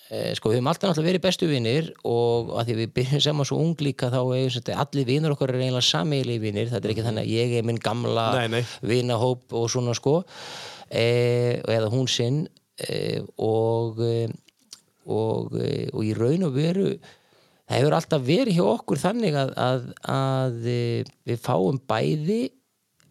[0.06, 3.58] sko, við höfum alltaf náttúrulega verið bestu vinnir og að því við byrjum saman svo
[3.62, 7.26] ung líka þá er allir vinnur okkar er eiginlega sameiginlega vinnir, þetta er ekki þannig
[7.26, 8.28] að ég er minn gamla
[8.86, 10.20] vinahóp og svona sko.
[10.86, 12.44] E, eða hún sinn.
[12.46, 12.65] e,
[13.42, 14.26] og, e,
[15.06, 16.90] og, e, og í raun og veru
[17.66, 22.42] það hefur alltaf verið hjá okkur þannig að, að, að við fáum bæði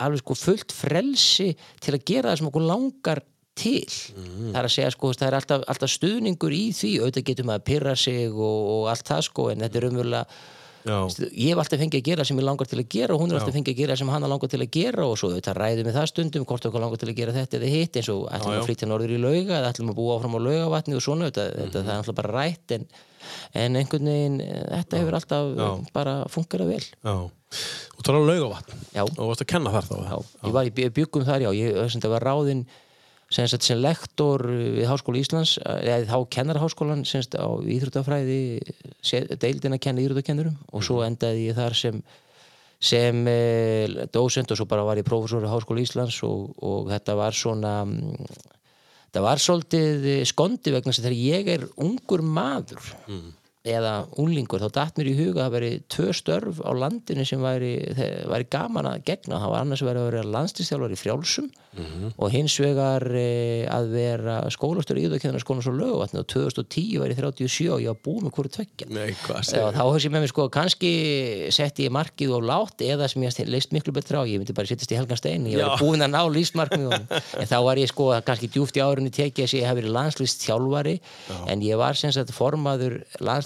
[0.01, 3.21] alveg sko fullt frelsi til að gera það sem okkur langar
[3.55, 3.85] til.
[3.87, 6.91] Það er að segja sko það er alltaf, alltaf stuðningur í því.
[6.99, 10.53] Auðvitað getur maður að pyrra sig og, og allt það sko en þetta er umverulega
[10.85, 10.97] Já,
[11.33, 13.39] ég hef alltaf fengið að gera sem ég langar til að gera og hún er
[13.39, 15.97] alltaf fengið að gera sem hann langar til að gera og svo þetta ræðum við
[15.97, 18.59] það stundum hvort okkur langar til að gera þetta eða hitt eins og ætlum já.
[18.59, 21.47] að flytja norður í lauga eða ætlum að búa áfram á laugavatni og svona þetta,
[21.63, 22.87] þetta það er alltaf bara rætt en,
[23.63, 25.67] en einhvern veginn eh, þetta hefur alltaf Já.
[25.97, 26.85] bara fungerað vel.
[27.01, 27.15] Já.
[27.95, 29.03] Þú talar um laugavatn Já.
[29.07, 32.29] og varst að kenna þar þá já, ég var í byggum þar já, ég var
[32.29, 32.67] ráðinn
[33.33, 38.39] sem, sem lektor við Háskóla Íslands eða þá kennarháskólan á íþróttafræði
[39.01, 40.57] se- deildin að kenna íþróttakennurum.
[40.73, 42.03] Og svo endaði ég þar sem
[42.85, 47.15] sem eh, dósent og svo bara var ég prófessor í Háskóla Íslands og, og þetta
[47.17, 48.27] var svona mm,
[49.07, 52.91] þetta var svolítið eh, skondi vegna þess að þegar ég er ungur maður
[53.65, 57.41] eða unlingur, þá datt mér í huga að það veri tvö störf á landinu sem
[57.41, 57.73] væri,
[58.29, 59.41] væri gaman að gegna.
[59.41, 61.49] Það var annars verið að vera landslistjálfar í frjálsum
[62.15, 67.11] og hins vegar e, að vera skólastur í íðakennara skólan svo löguvatni og 2010 var
[67.11, 68.51] ég 37 og ég var búið með hverju
[68.95, 70.91] Já, segir þá hugsi ég með mér sko, kannski
[71.55, 74.69] setti ég markið og látt eða sem ég leist miklu betra á, ég myndi bara
[74.69, 75.83] sittast í helgan stein ég var Já.
[75.83, 76.95] búinn að ná lífsmarkmið
[77.41, 79.51] en þá var ég sko kannski djúft í árunni tekið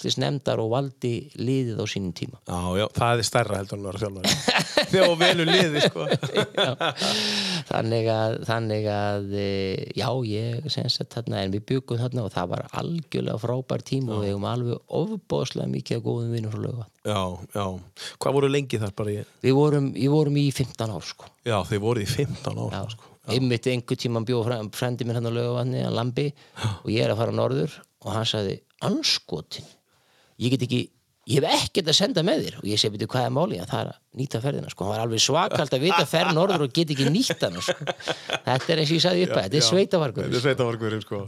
[0.09, 0.69] að ég hef verið landslist þjálfari en ég var sem sagt formaður landslist nefndar og
[0.69, 2.37] valdi liðið á sínum tíma.
[2.47, 4.29] Já, já, það er stærra heldur en að vera þjálfari.
[4.89, 6.05] Þegar þú velur liði, sko.
[7.69, 9.49] Þannig að, þannig að e,
[9.97, 14.15] já, ég sem sagt þarna en við byggum þarna og það var algjörlega frábær tíma
[14.15, 17.21] og við hefum alveg ofbóðslega mikið af góðum vinnum frá lögum Já,
[17.55, 17.65] já,
[18.19, 21.29] hvað voru lengi þar bara í við vorum, við vorum í 15 ár sko.
[21.47, 23.13] Já, þeir voru í 15 ára Já, sko.
[23.35, 26.27] einmitt einhver tíma bjóð frendi mér hann á lögavanni að Lambi
[26.81, 29.67] og ég er að fara norður og hann sagði anskotin
[30.39, 30.81] ég get ekki,
[31.29, 32.55] ég hef ekkert að senda með þér.
[32.61, 33.65] Og ég segi, veitu hvað er málið?
[33.69, 36.71] Það er að nýta ferðina, sko, hann var alveg svakalt að vita ferð norður og
[36.73, 37.75] get ekki nýtt hann sko.
[38.47, 41.19] þetta er eins og ég sagði upp að þetta er sveitavargur Þetta er sveitavargurinn, sko.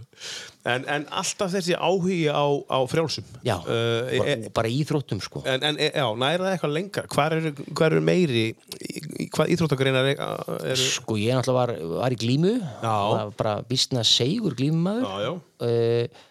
[0.71, 3.29] En, en alltaf þessi áhugi á, á frjálsum.
[3.45, 5.43] Já, uh, e, bara, bara íþróttum sko.
[5.49, 7.05] En, en e- já, næra það eitthvað lengra.
[7.15, 7.53] Hvar eru,
[7.87, 8.43] eru meiri
[9.31, 10.89] Hvað íþróttagreinar eru, eru?
[10.97, 12.57] Sko ég náttúrulega var, var í glímu.
[12.81, 12.97] Já.
[13.37, 15.07] bara býstna segur glímumaður.
[15.07, 15.33] Já, já.
[15.61, 16.27] Uh,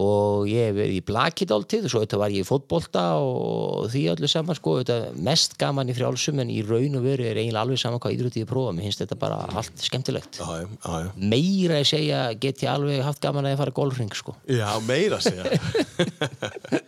[0.00, 3.88] og ég hef verið í blakið áltið og svo þetta var ég í fótbolta og
[3.92, 4.78] því öllu saman sko,
[5.24, 8.44] mest gaman í frjálsum en í raun og veru er eiginlega alveg saman hvað íþróttið
[8.44, 10.40] ég prófa, mér finnst þetta bara allt skemmtilegt.
[10.40, 10.66] Já, já,
[11.04, 14.36] já, meira að segja get ég alveg haft gaman að ég fara golfring sko.
[14.48, 15.44] Já, meira að segja.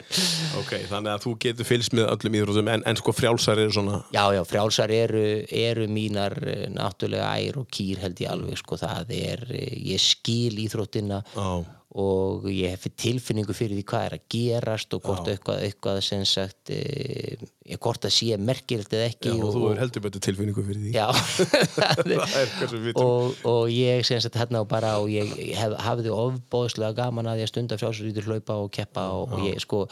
[0.61, 4.01] Ok, þannig að þú getur fylgst með öllum íþróttum en, en sko frjálsar eru svona
[4.15, 8.79] Já, já, frjálsar eru, eru mínar eh, náttúrulega ær og kýr held ég alveg sko,
[8.81, 11.49] það er, eh, ég skil íþróttina Já,
[11.95, 16.25] og ég hef tilfinningu fyrir því hvað er að gerast og hvort eitthvað, eitthvað sem
[16.27, 17.37] sagt e,
[17.79, 20.81] hvort það sé merkilegt eða ekki já og og, þú er heldur betur tilfinningu fyrir
[20.83, 20.91] því.
[20.97, 21.07] Já,
[23.05, 27.45] og, og ég sem sagt hérna og bara og ég hef, hafði ofbóðslega gaman að
[27.45, 29.85] ég að stunda frjálsrýtur hlaupa og keppa og, og ég sko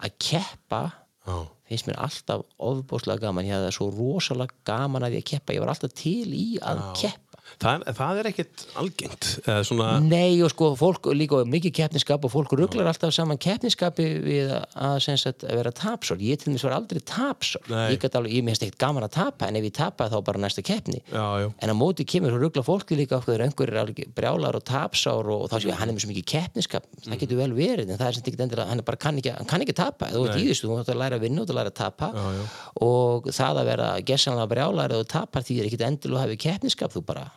[0.00, 0.82] að keppa
[1.22, 1.36] Já,
[1.68, 3.46] finnst mér alltaf ofbóðslega gaman.
[3.46, 5.54] Ég hafði það svo rosalega gaman að ég að keppa.
[5.54, 7.31] Ég var alltaf til í að keppa
[7.62, 9.30] það, það er ekkit algengt
[9.68, 14.52] svona Nei og sko fólk líka mikið keppniskap og fólk rugglar alltaf saman keppniskapi við
[14.52, 17.94] að, sagt, að vera tapsor ég til dæmis var aldrei tapsor Nei.
[17.94, 21.00] ég, ég minnst ekkert gaman að tapa en ef ég tapa þá bara næsta keppni.
[21.12, 24.64] Já, en á móti kemur og ruggla fólki líka okkur einhver er alveg brjálar og
[24.68, 27.92] tapsár og, og þá séu hann er með svo mikið keppniskap það getur vel verið.
[27.92, 30.10] En það er sem ekki endilega hann, bara kann ekki, hann kann ekki tapa.
[30.12, 31.74] Þú ert í þessu, þú ert að læra að vinna og þú ert að læra
[31.74, 32.10] að tapa.
[32.16, 32.42] Já, já.
[32.88, 36.96] og það að vera gessanlega brjálar þú tapar því er ekkit endilega að hafa keppniskap
[36.96, 37.28] þú bara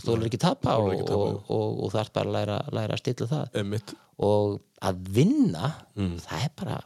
[0.00, 3.28] þú er ekki tapa og, og, og, og þarf bara að læra, læra að stilla
[3.30, 3.44] það.
[3.62, 6.16] Emmitt og að vinna Mm.
[6.22, 6.80] það er bara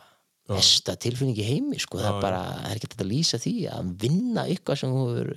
[0.49, 1.99] besta tilfinning í heimi sko.
[2.01, 5.03] það er bara, það er ekki þetta að lýsa því að vinna eitthvað sem þú
[5.09, 5.33] hefur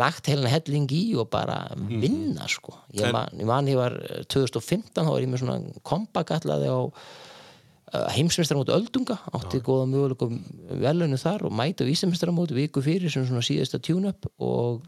[0.00, 2.00] lagt heilina helling í og bara Mm.
[2.00, 2.72] vinna sko.
[2.94, 6.80] Ég man, ég, man, ég var eh, 2015 þá var ég með svona kompagallaði á
[8.14, 9.16] heimsmeistaramóti öldunga.
[9.34, 10.28] Átti góða möguleika
[10.78, 14.84] velunum þar og mæta á Íslandsmeistaramóti viku fyrir sem svona síðasta tune-up og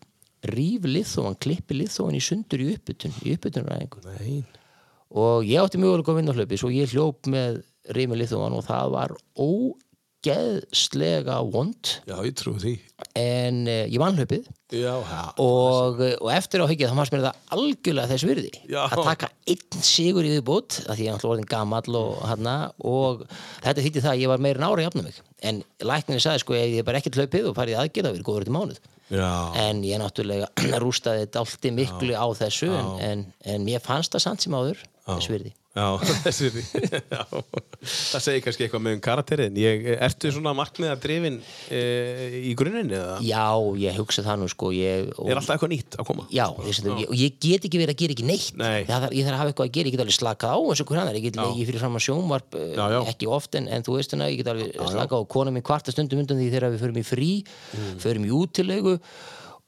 [0.51, 3.99] ríf liðþóan, klippi liðþóan í sundur í uppbytun í uppbytunræðingu
[5.13, 7.61] og ég átti möguleika að vinna hlaupi svo ég hljóp með
[7.93, 9.11] Rími Lithuan og það var
[9.43, 11.83] ógeðslega vond.
[12.07, 12.77] Já, ég trú því.
[13.19, 14.47] En uh, ég vann hlaupið.
[14.73, 18.53] Já, já og, eh, og eftir á higgja þá fannst mér það algjörlega þess virði
[18.71, 18.87] Já.
[18.87, 22.57] að taka einn sigur í viðbútt af því ég er alltaf orðin gamall og, hana,
[22.79, 23.27] og
[23.67, 25.17] þetta þýtti það að ég var meira en ára að jafna mig.
[25.43, 28.57] En lækninni sagði sko ég bara ekkert hlaupið og farið aðgerð þá verið góður til
[28.57, 28.79] mánuð
[29.13, 30.49] Já, en ég náttúrulega
[30.83, 35.33] rústaði dalti miklu á þessu en, en, en mér fannst það samt sem áður þess
[35.33, 35.87] virði já,
[36.27, 36.63] þessi því
[37.13, 37.23] Já.
[37.83, 41.39] Það segir kannski eitthvað með um karakterinn ég, Ertu svona markmiða drifin
[41.73, 41.81] e,
[42.47, 43.17] í grunninn eða?
[43.27, 43.47] Já,
[43.83, 46.27] ég hugsa það nú sko ég, og, Er alltaf eitthvað nýtt að koma?
[46.35, 48.85] Já, þess, ég, og ég get ekki verið að gera ekki neitt Nei.
[48.91, 50.93] það, ég þarf að hafa eitthvað að gera, ég get alveg slakað á eins og
[50.93, 53.01] hver annar, ég get legið fyrir fram að sjónvarp eh, Já, já.
[53.17, 55.95] ekki oft en, en þú veist hana, ég get alveg slakað á kona mín kvarta
[55.97, 57.31] stundum undan því þegar við förum í frí
[57.73, 57.95] Mm.
[58.03, 58.93] förum í útilegu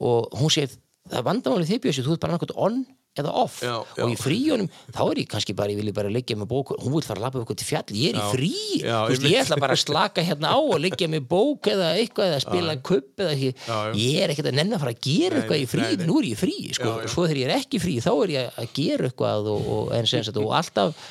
[0.05, 0.75] og hún segir,
[1.09, 2.75] það er vandamáli þið bjössi þú ert bara náttúrulega on
[3.15, 3.61] eða off.
[3.63, 4.03] Já, já.
[4.03, 6.95] og í fríunum, þá er ég kannski bara ég vil bara liggja með bók, hún
[6.95, 8.51] vil fara að labba eitthvað til fjall ég er í frí,
[8.81, 9.35] Já, þú veist, einmitt.
[9.35, 12.77] ég ætla bara að slaka hérna á og liggja með bók eða eitthvað eða spila
[12.89, 13.53] kupp eða já.
[13.99, 16.35] ég er ekkert að nenni að fara að gera eitthvað í frí, nú er ég
[16.35, 19.09] í frí sko, svo þegar ég er ekki í frí þá er ég að gera
[19.09, 21.07] eitthvað og, og, og alltaf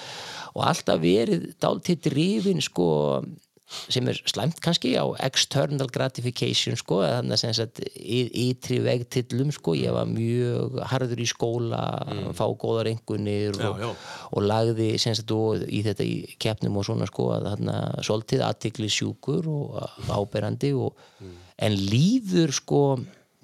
[0.54, 2.88] og alltaf verið dálítið drifin sko
[3.88, 9.50] sem er slæmt kannski á external gratification sko, þannig að sem sagt í- ytri vegtillum
[9.56, 11.80] sko, ég var mjög harður í skóla
[12.36, 13.88] fá góðar engunir og, já.
[14.36, 18.44] og lagði sem sagt og í þetta í keppnum og svona sko að þarna svolítið
[18.50, 20.94] aðtikli sjúkur og áberandi og,
[21.58, 22.84] en líður sko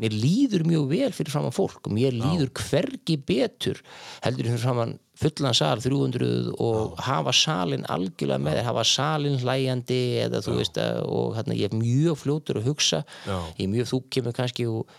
[0.00, 3.80] mér líður mjög vel fyrir framann fólk og mér líður hvergi betur
[4.24, 10.00] heldur fyrir framann fullan sal 300 og hafa salin algjörlega með þér, hafa salin hlæjandi
[10.24, 13.36] eða þú veist að, og hérna ég er mjög fljótur að hugsa Já.
[13.58, 14.98] ég er mjög þú kemur kannski og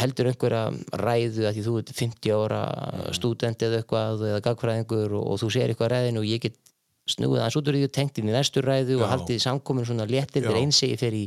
[0.00, 0.62] heldur einhverja
[0.96, 2.60] ræðu að því þú ert 50 ára
[3.16, 6.56] stúdent eða eitthvað eða gagfræðingur og, og þú segir eitthvað ræðinu og ég get
[7.10, 9.10] snúið aðeins út úr því og tengt inn í næstu ræðu og Já.
[9.12, 10.48] haldið samkomin svona léttir Já.
[10.48, 11.24] þegar eins ég fer í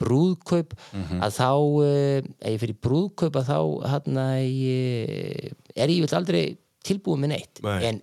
[0.00, 0.74] brúðkaup
[1.22, 1.50] að þá
[1.86, 3.58] eh, ef ég fer í brúðkaup að þá
[3.92, 6.44] hérna ég, er ég vil aldrei
[6.84, 7.62] tilbúið með neitt.
[7.64, 7.78] Nei.
[7.88, 8.02] en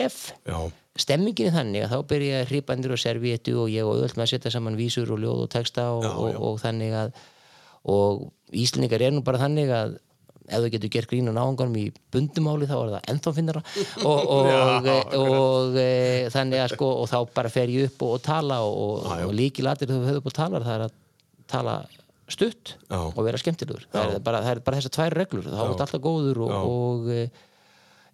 [0.00, 0.58] ef Já,
[1.04, 4.14] stemmingin er þannig að þá byrja ég að hripandir og servíetu og ég og öll
[4.14, 7.14] með að setja saman vísur og ljóð og texta og, Já, og, og þannig að
[7.84, 9.96] og Íslendingar er nú bara þannig að
[10.44, 13.62] ef þú getur gert grín og náðunganum í bundumáli þá er það ennþá finnara
[14.10, 15.88] og, og, Já, og, e,
[16.32, 19.28] þannig að sko og þá bara fer ég upp og, og tala og, Já, já.
[19.28, 20.96] og líkilatir þú höfðu upp og talar það er að
[21.54, 21.76] tala
[22.30, 23.00] stutt Já.
[23.04, 23.84] og vera skemmtilegur.
[23.92, 27.10] Það er, bara, það er bara þessar tvær reglur þá er alltaf góður og,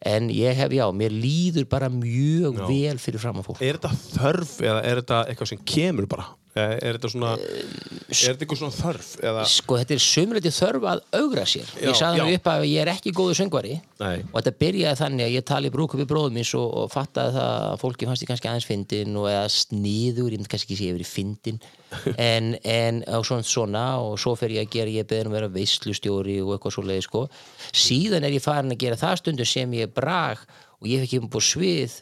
[0.07, 2.67] en ég hef, já, mér líður bara mjög Já.
[2.71, 6.29] vel fyrir fram að fólk er þetta þörf eða er þetta eitthvað sem kemur bara?
[6.59, 9.09] Er, er þetta svona, er þetta eitthvað svona þörf?
[9.23, 12.65] Eða, sko þetta er sömuleiti þörf að augra sér Já, ég sagði hann upp að
[12.67, 14.25] ég er ekki góður söngvari Nei.
[14.25, 17.67] og þetta byrjaði þannig að ég tali brúkup í bróðum minns og, og fattaði það
[17.69, 20.89] að fólki fannst ég kannski aðeins fyndin og eða sniður, ég myndi kannski ekki sé
[20.91, 21.61] yfir í fyndin
[22.33, 25.39] en, en og svona, svona og svo fer ég að gera, ég beður um að
[25.39, 27.23] vera veislustjóri og eitthvað svo leiði sko
[27.71, 30.43] síðan er ég farin að gera það stundum sem ég brag
[30.81, 31.95] og ég fekk ekki på svið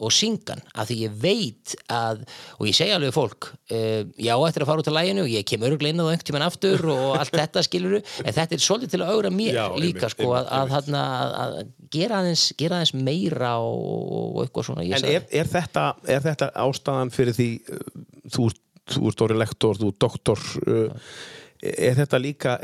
[0.00, 2.22] og syngan af því ég veit að
[2.58, 5.46] og ég segja alveg fólk uh, já eftir að fara út á læginu og ég
[5.48, 9.02] kem á það einhvern tímann aftur og allt þetta skiluru en þetta er svolítið til
[9.02, 12.46] að augra mér Já, líka einmitt, sko að, einmitt, að, þarna, að, að gera, aðeins,
[12.60, 13.84] gera aðeins meira og,
[14.16, 17.86] og eitthvað svona En er, er, þetta, er þetta ástæðan fyrir því uh,
[18.32, 18.48] þú,
[18.92, 21.14] þú ert orðin lektor, þú ert doktor uh,
[21.62, 22.56] er þetta líka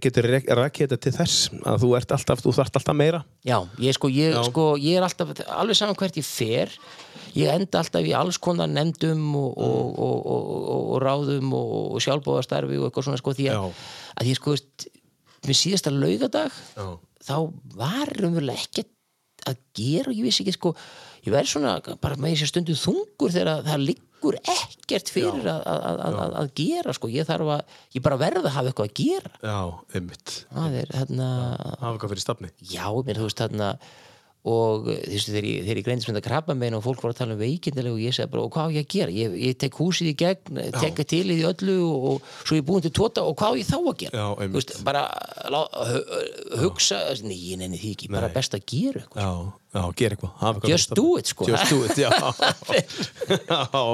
[0.00, 3.96] getur rakið þetta til þess að þú ert alltaf, þú þarft alltaf meira Já, ég,
[3.96, 4.40] sko, ég, Já.
[4.48, 6.72] sko, ég er alltaf alveg saman hvert ég fer
[7.36, 12.80] ég enda alltaf í alls konar nefndum og, og, og, og, og, ráðum og, sjálfbóðastarfi
[12.80, 13.68] og eitthvað svona sko því að,
[14.16, 14.56] að ég sko
[15.44, 16.86] með síðasta laugadag Já.
[17.28, 17.36] þá
[17.76, 18.92] var raunverulega ekkert
[19.50, 20.72] að gera og ég vissi ekki sko
[21.26, 23.84] ég verði svona bara með þessi stundu þungur þegar það
[24.24, 27.10] liggur ekkert fyrir að, að, að, að, að gera sko.
[27.12, 29.32] Ég þarf að, ég bara verði að hafa eitthvað að gera.
[29.44, 29.58] Já,
[29.98, 30.34] einmitt.
[30.54, 31.28] Hérna
[31.82, 32.52] hafa eitthvað fyrir stafni.
[32.72, 33.70] Já, mér þú veist þarna
[34.44, 37.20] og þú veist þegar ég, ég greindist með þetta krabba meina og fólk voru að
[37.22, 39.56] tala um veikindilega og ég segi bara og hvað á ég að gera, ég, ég
[39.62, 42.92] tek húsið í gegn tekka til í því öllu og, og svo ég búin til
[42.92, 44.20] tóta og hvað á ég þá að gera?
[44.20, 45.06] Já, veist, bara
[45.48, 46.02] lá, hu,
[46.66, 49.24] hugsa, nei, ég nenni því ekki bara best að gera eitthvað.
[49.24, 49.32] Já,
[49.78, 51.48] já, gera eitthvað Just do it, sko.
[51.48, 52.12] Just do it, já.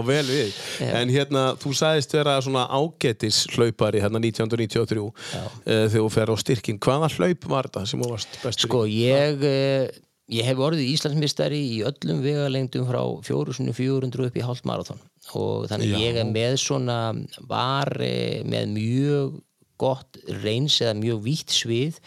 [0.11, 0.61] Vel við
[0.91, 5.15] En hérna, þú sagðist vera svona ágætis hlaupari hérna 1993 uh,
[5.63, 9.45] þegar þú fer á styrkin Hvaða hlaup var þetta sem þú varst bestur Sko, ég,
[9.47, 9.91] eh,
[10.31, 15.01] ég hef orðið Íslandsmistari í öllum vegalengdum frá 4400 upp í hálft marathon.
[15.37, 16.01] Og þannig Já.
[16.07, 16.99] ég er með svona
[17.51, 19.39] var eh, með mjög
[19.81, 21.99] gott reyns eða mjög vítt svið.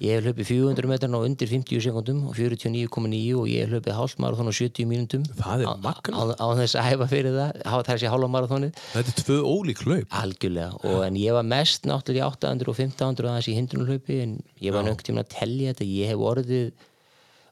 [0.00, 3.96] Ég hef hlupið 400 metran á undir 50 sekundum og 49,9 og ég hef hlupið
[3.98, 5.26] hálft marathon á 70 mínútum.
[5.36, 6.34] Það er á, magnað.
[6.40, 8.84] á, þess að hæfa fyrir það á þess að hálfa marathonið.
[8.94, 10.14] Þetta er tvö ólík hlaup.
[10.22, 14.38] Algjörlega, og en ég var mest náttúrulega í 800 og 1500 aðeins í hindrunarhlaupi en
[14.64, 15.90] ég var nögt tíma að tellja þetta.
[16.00, 16.72] Ég hef orðið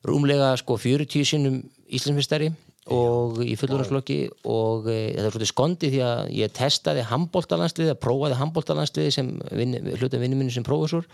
[0.09, 2.51] rúmlega sko 40 sinnum Íslandsmestari
[2.93, 4.19] og í fullorðansflokki
[4.49, 9.33] og e, þetta er svolítið skondi því að ég testaði handbóltalandsliði, að prófaði handbóltalandsliði sem
[9.53, 11.09] vin, hluta vinnu minni sem prófessor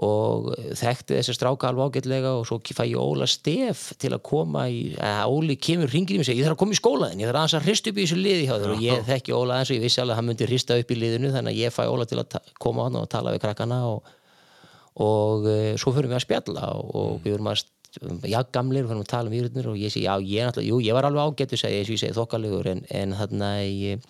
[0.00, 4.64] og þekkti þessar stráka alveg ágætlega og svo fæ ég Óla Stef til að koma
[4.72, 7.20] í, að Óli kemur hringir í mig og segir ég þarf að koma í skólaðin,
[7.20, 8.72] ég þarf aðeins að hrista upp í þessu liði hjá þér.
[8.72, 10.98] Og ég þekki Óla aðeins og ég vissi alveg að hann myndi hrista upp í
[10.98, 14.10] liðinu þannig að ég fæ Óla til að koma hann og tala við krakkana og,
[15.04, 17.66] og e, svo fyrir við að spjalla og, og við vorum að
[18.00, 20.80] já, gamlir, við fyrir að tala um íhrutnir og ég segi, já, ég náttúrulega, jú,
[20.86, 24.04] ég var alveg ágættu segi, ég, ég segi þokkalegur en, en þarna ég,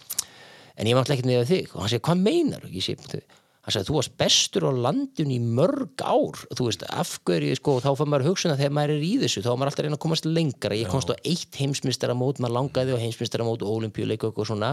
[0.77, 1.73] en ég var náttúrulega ekkert með þig.
[1.75, 3.23] Og hann segi, hvað meinar ég segi,
[3.63, 6.41] hann sagði, þú varst bestur á landinu í mörg ár.
[6.55, 9.45] Þú veist, af hverju, sko, þá fann maður hugsun að þegar maður er í þessu,
[9.45, 10.79] þá var maður alltaf að reyna að komast lengra.
[10.79, 14.51] Ég komst á eitt heimsmyndstara mót maður langaði á heimsmyndstara mót og olimpíuleik og eitthvað
[14.51, 14.73] svona.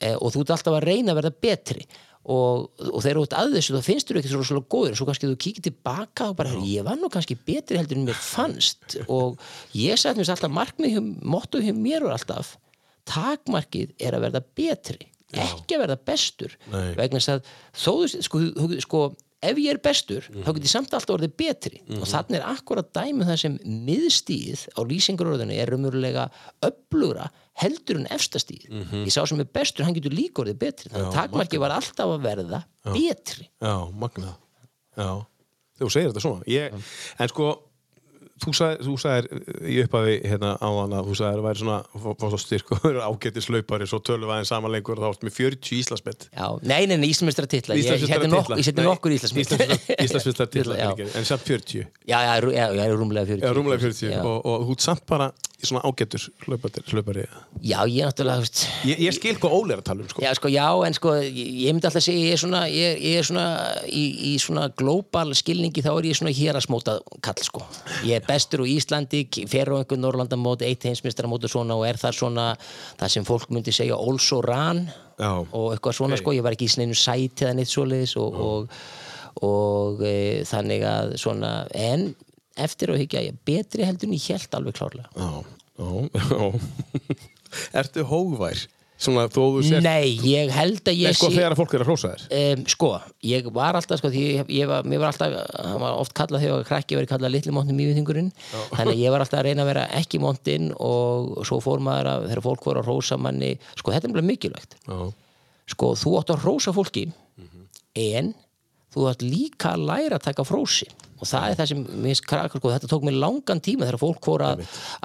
[0.00, 1.86] Eh, og þú ert alltaf að reyna að verða betri
[2.24, 4.96] og, og þegar þú ert að þessu þá finnst þú ekki svo svolítið góður.
[4.98, 8.06] Svo kannski þú kíkir tilbaka og bara "Heyrðu, ég var nú kannski betri heldur en
[8.08, 8.96] mér fannst.
[9.08, 9.38] Og
[9.76, 12.56] ég sagði mér alltaf markmið motto hjá mér var alltaf
[13.04, 16.56] takmarkið er að verða betri ekki að verða bestur.
[16.70, 16.94] Nei.
[16.94, 18.40] vegna þess að þó sko,
[18.84, 19.00] sko
[19.44, 21.80] ef ég er bestur, þá get ég samt alltaf orðið betri.
[21.98, 23.56] Og þannig er akkurat dæmi um það sem
[23.88, 26.28] miðstíð á lýsingarorðinu er raunverulega
[26.64, 27.28] öflugra
[27.62, 28.64] heldur en efstastíð
[29.04, 30.90] ég sá sem er bestur, hann getur líka orðið betri.
[30.90, 33.46] Þannig að takmarkið var alltaf að verða betri.
[33.62, 34.34] Já, magnað.
[34.98, 35.12] Já,
[35.78, 36.42] þú segir þetta svona.
[36.50, 36.74] Ég,
[37.18, 37.46] en sko,
[38.42, 39.28] þú sagðir, þú sagðir
[39.70, 43.06] í upphafi hérna á hana, þú sagðir að væri svona, fá svo styrk og verið
[43.06, 46.28] ágættis laupari, svo tölum við aðeins saman lengur og þá áttum við 40 Íslandsbett.
[46.34, 48.04] Já, nei, nei, nei, Íslandsmeistra titla Ég,
[48.66, 50.90] seti nokkur Íslandsmeistra Íslandsmeistra titla, Já.
[51.18, 51.86] en samt 40.
[52.10, 54.66] Já, já, já, já, rúmlega 40 Já, rúmlega 40 Já, og, og
[55.62, 57.24] í svona ágættur hlaupari.
[57.62, 60.22] já ég náttúrulega, veist Ég, ég skil hvað Óli er að tala um, sko.
[60.24, 63.20] Já, sko, já, en sko, ég, ég myndi alltaf segja ég er svona, ég, ég
[63.20, 63.46] er svona
[63.86, 67.62] í, í svona global skilningi þá er ég svona hér að smóta kall, sko
[68.04, 72.00] ég er bestur úr Íslandi, fer á einhvern Norrlandamót, eitt heimsmyndstaramót og svona og er
[72.02, 72.48] það svona,
[73.00, 74.84] það sem fólk myndi segja also ran
[75.18, 75.30] Já.
[75.46, 76.24] og eitthvað svona, Ok.
[76.24, 78.78] sko, ég var ekki í sneinu sæti eða neitt svoleiðis og, og,
[79.46, 82.14] og e, þannig að svona, en
[82.56, 85.44] eftir að higgja ég betri heldur en ég held alveg klárlega Já,
[85.78, 85.90] já,
[86.30, 86.48] já.
[87.80, 88.66] Ertu hógvær?
[89.66, 89.82] Svona.
[89.84, 92.22] Nei, ég held að ég sko, sé þegar að fólk er að hrósa þér.
[92.38, 92.90] Um, sko,
[93.26, 96.68] ég var alltaf sko, ég, ég var, mér var alltaf, hann var oft kallað þegar
[96.68, 98.30] krakki verið kallað litli móntinn mýviðingurinn
[98.76, 102.12] þannig að ég var alltaf að reyna að vera ekki móntinn og svo fór maður
[102.12, 103.50] að þegar fólk voru að rósa manni,
[103.82, 104.98] sko þetta er mjög mikilvægt Já.
[105.74, 107.08] sko þú átt að rósa fólki
[108.06, 108.32] en
[108.94, 110.86] þú átt líka að læra að taka frósi
[111.24, 114.28] og það er það sem mér krakkar sko, þetta tók mér langan tíma þegar fólk
[114.28, 114.62] fór að,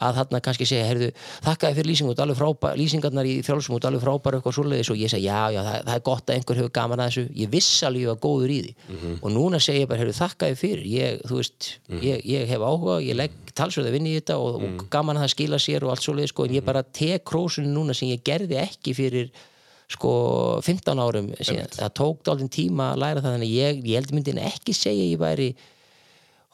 [0.07, 1.09] að þarna kannski segja, heyrðu,
[1.45, 4.91] þakkaði fyrir lýsingu út alveg frábær, lýsingarnar í frjálsum út alveg frábær eitthvað svoleiðis.
[4.93, 7.25] Og ég segi, já, já, það, það er gott að einhver hefur gaman að þessu,
[7.39, 8.73] ég viss alveg ég var góður í því.
[9.19, 10.89] Og núna segi ég bara, heyrðu, þakkaði fyrir.
[10.93, 11.69] Ég, þú veist,
[12.03, 15.27] ég, ég hef áhuga ég legg talsverði að vinna í þetta og, og gaman að
[15.27, 18.23] það skila sér og allt svoleiðis sko, en ég bara tek krósinu núna sem ég
[18.25, 19.31] gerði ekki fyrir
[19.89, 20.11] sko
[20.61, 21.71] 15 árum síðan.
[21.73, 25.01] það tók dálítinn tíma að læra það þannig að ég, ég held myndin ekki segja
[25.01, 25.47] að ég væri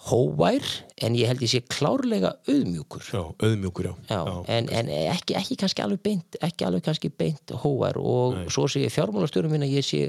[0.06, 0.66] hóvær
[1.02, 3.04] en ég held ég sé klárlega auðmjúkur.
[3.10, 3.94] Já, auðmjúkur, já.
[4.12, 4.22] Já,
[4.54, 8.86] en, en ekki, ekki kannski alveg beint ekki alveg kannski beint hóvær og svo sé
[8.86, 10.02] ég fjármálastjórum minn að ég sé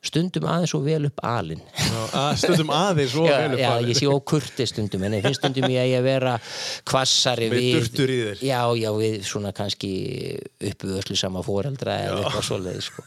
[0.00, 3.68] stundum aðeins og vel upp alinn Já, að stundum aðeins og já, vel upp já,
[3.74, 3.90] alinn.
[3.92, 6.36] ég sé ókurti stundum en ég finnst stundum ég að ég vera
[6.88, 8.40] kvassari Með við durtur í þér.
[8.48, 9.90] já, já, við svona kannski
[10.70, 13.04] uppvöðslu sama fóreldra eða eitthvað svoleiði sko.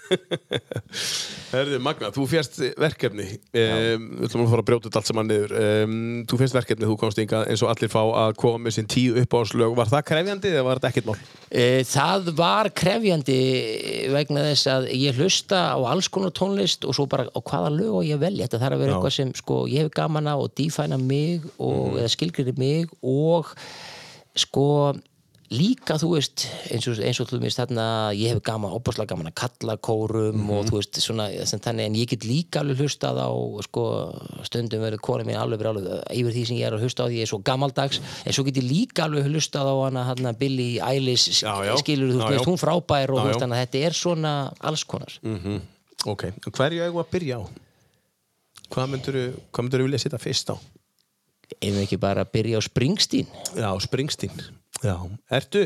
[1.54, 5.30] Herði, Magna, þú fjast verkefni um, Við ætlum að fara að brjóta þetta allt saman
[5.30, 5.98] niður um,
[6.30, 9.18] Þú fjast verkefni, þú komst ynga eins og allir fá að koma með sín tíu
[9.22, 11.18] uppáðslög Var það krefjandi eða var þetta ekkert mál?
[11.54, 13.40] Eh, Það var krefjandi
[14.14, 17.96] vegna þess að ég hlusta á alls konar tónlist og svo bara á hvaða lög
[18.02, 18.48] og ég velja?
[18.48, 18.98] Þetta þarf að vera Já.
[18.98, 23.52] eitthvað sem sko, ég hef gaman á og dífæna mig og, eða skilgrinni mig og
[24.36, 24.94] sko
[25.54, 27.86] líka þú veist eins og, eins og þú veist þarna
[28.18, 31.98] ég hef gaman, opaslega gaman að kalla kórum og þú veist svona sem þannig en
[32.00, 33.30] ég get líka alveg hlustað á
[33.68, 33.84] sko
[34.48, 37.20] stundum verður kona mín alveg alveg yfir því sem ég er að hlusta á því
[37.20, 40.82] ég er svo gammaldags en svo get ég líka alveg hlustað á hana hana Billie
[40.82, 41.76] Eilish Já, já.
[41.84, 45.20] skilur þú Já, veist hún frábær og þú veist að þetta er svona alls konar.
[45.22, 45.62] Mm
[46.10, 47.44] Ok, hverju eigum við að byrja á?
[48.74, 49.20] Hvað myndur
[49.58, 50.58] myndirðu vilja setja fyrst á?
[51.60, 54.44] ef við ekki bara byrja á Springsteen Já, Springsteen
[54.84, 54.98] Já,
[55.32, 55.62] ertu,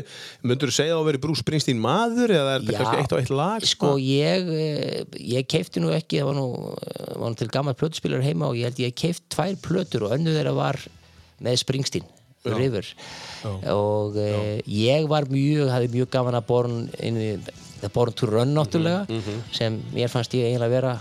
[0.46, 2.78] myndur þú segja að þú verið Bruce Springsteen maður eða er þetta Já.
[2.78, 3.66] kannski eitt á eitt lag?
[3.66, 6.46] sko ég eh, ég keifti nú ekki, það var nú,
[7.24, 10.34] var nú til gammal plötuspilar heima og ég held ég keift tvær plötur og önnu
[10.36, 10.80] þeirra var
[11.42, 12.06] með Springsteen
[12.48, 12.86] River
[13.68, 17.32] og uh, ég var mjög, hafði mjög gaman að born inn í
[17.82, 19.22] það born to run náttúrulega
[19.54, 20.98] sem mér fannst ég eiginlega vera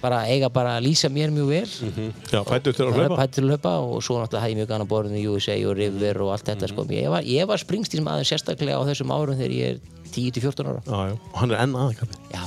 [0.00, 1.70] bara eiga bara að lýsa mér mjög vel.
[1.88, 2.12] Mhm.
[2.30, 3.16] Já, fættur til að hlaupa?
[3.22, 5.56] Hættu til að hlaupa og svo náttúrulega hafði ég mjög gaman að borðinu í USA
[5.66, 6.84] og River og allt þetta sko.
[6.90, 9.78] ég, var, ég var Springsteen maður sérstaklega á þessum árum þegar ég er
[10.12, 10.82] 10-14 ára.
[10.86, 12.44] Já, já, og hann er enn aðeins já,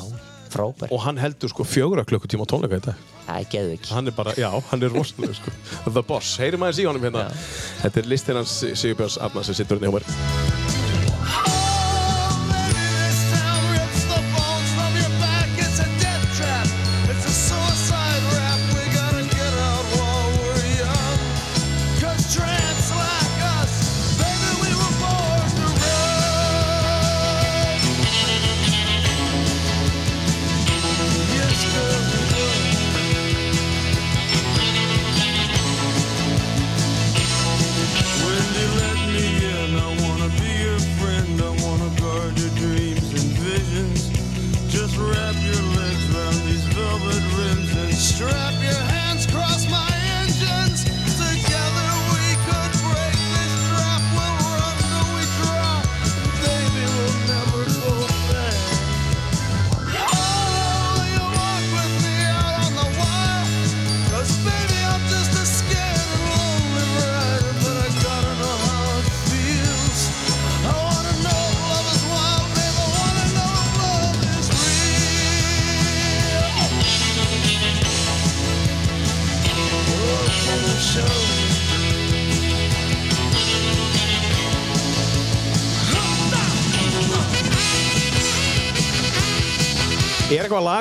[0.49, 2.95] frábær, Og hann heldur sko fjögra klukkutíma á tónleika í dag.
[3.29, 5.51] Það er geðu ekki Hann er bara, já, hann er rosalega sko.
[5.93, 7.27] The Boss, heyrim aðeins í honum hérna.
[7.83, 10.48] Þetta er listin hans Sigurbjörns Arnar sem sittur hérna hjá mér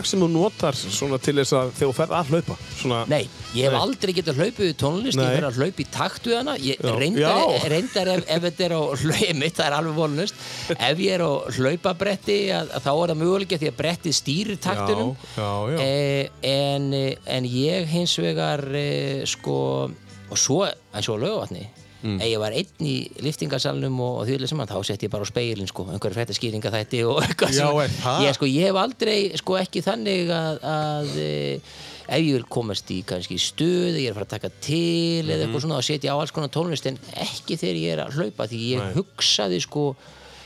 [0.08, 2.56] sem þú notar svona til þess að þegar þú ferð að hlaupa?
[2.78, 3.22] Svona, Nei,
[3.54, 3.80] ég hef Nei.
[3.80, 5.24] aldrei getað hlaupið við tónlist, Nei.
[5.26, 6.92] ég verið að hlaupa í takt við hana ég, Já.
[6.98, 7.68] reyndar, Já.
[7.74, 10.44] reyndar ef, ef þetta er á hlaupið, það er alveg volnust
[10.78, 14.60] ef ég er á hlaupabretti að, að þá er það mögulega því að brettið stýrir
[14.68, 15.50] taktunum Já.
[15.84, 19.58] Eh, en, eh, en ég hins vegar eh, sko
[20.28, 21.66] og svo, eins og á laugavatni
[22.02, 22.20] Mm.
[22.22, 22.92] ef ég var einn í
[23.26, 26.70] liftingasalnum og, og þjóðlega saman, þá sett ég bara á speilin sko, einhverja frétta skýringa
[26.70, 27.56] þætti og eitthvað
[27.98, 28.20] það?
[28.22, 31.32] ég, sko, ég hef aldrei, sko ekki þannig að, að e,
[32.06, 35.40] ef ég vil komast í kannski stuð, ég er að fara að taka til eða
[35.40, 35.42] Mhm.
[35.48, 38.46] eitthvað svona og setja á alls konar tónlist en ekki þegar ég er að hlaupa
[38.48, 38.94] því ég Nei.
[38.94, 39.84] hugsaði sko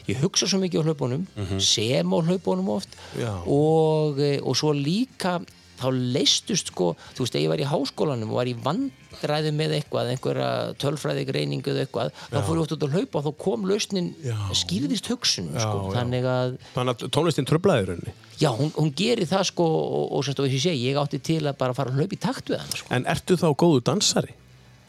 [0.08, 1.26] ég hugsa svo mikið á hlaupunum
[1.62, 3.44] sem á hlaupunum oft Mhm.
[3.46, 5.36] Og, eh, og svo líka
[5.82, 9.70] þá leistust sko, þú veist, ef ég var í háskólanum og var í vandræði með
[9.78, 10.48] eitthvað einhverja
[10.82, 14.08] tölfræði greiningu eða eitthvað þá fór ég oft út að hlaupa og þá kom lausnin
[14.24, 14.36] Já.
[14.62, 15.92] skýrðist hugsunum sko, Já, já.
[15.98, 18.12] þannig að Þannig að tónlistin tröflaði í rauninni.
[18.42, 21.42] já, hún, hún gerir það sko og, og, semst, og ég, segi, ég átti til
[21.46, 24.32] að bara fara að hlaupa í takt við hann sko, En ertu þá góðu dansari?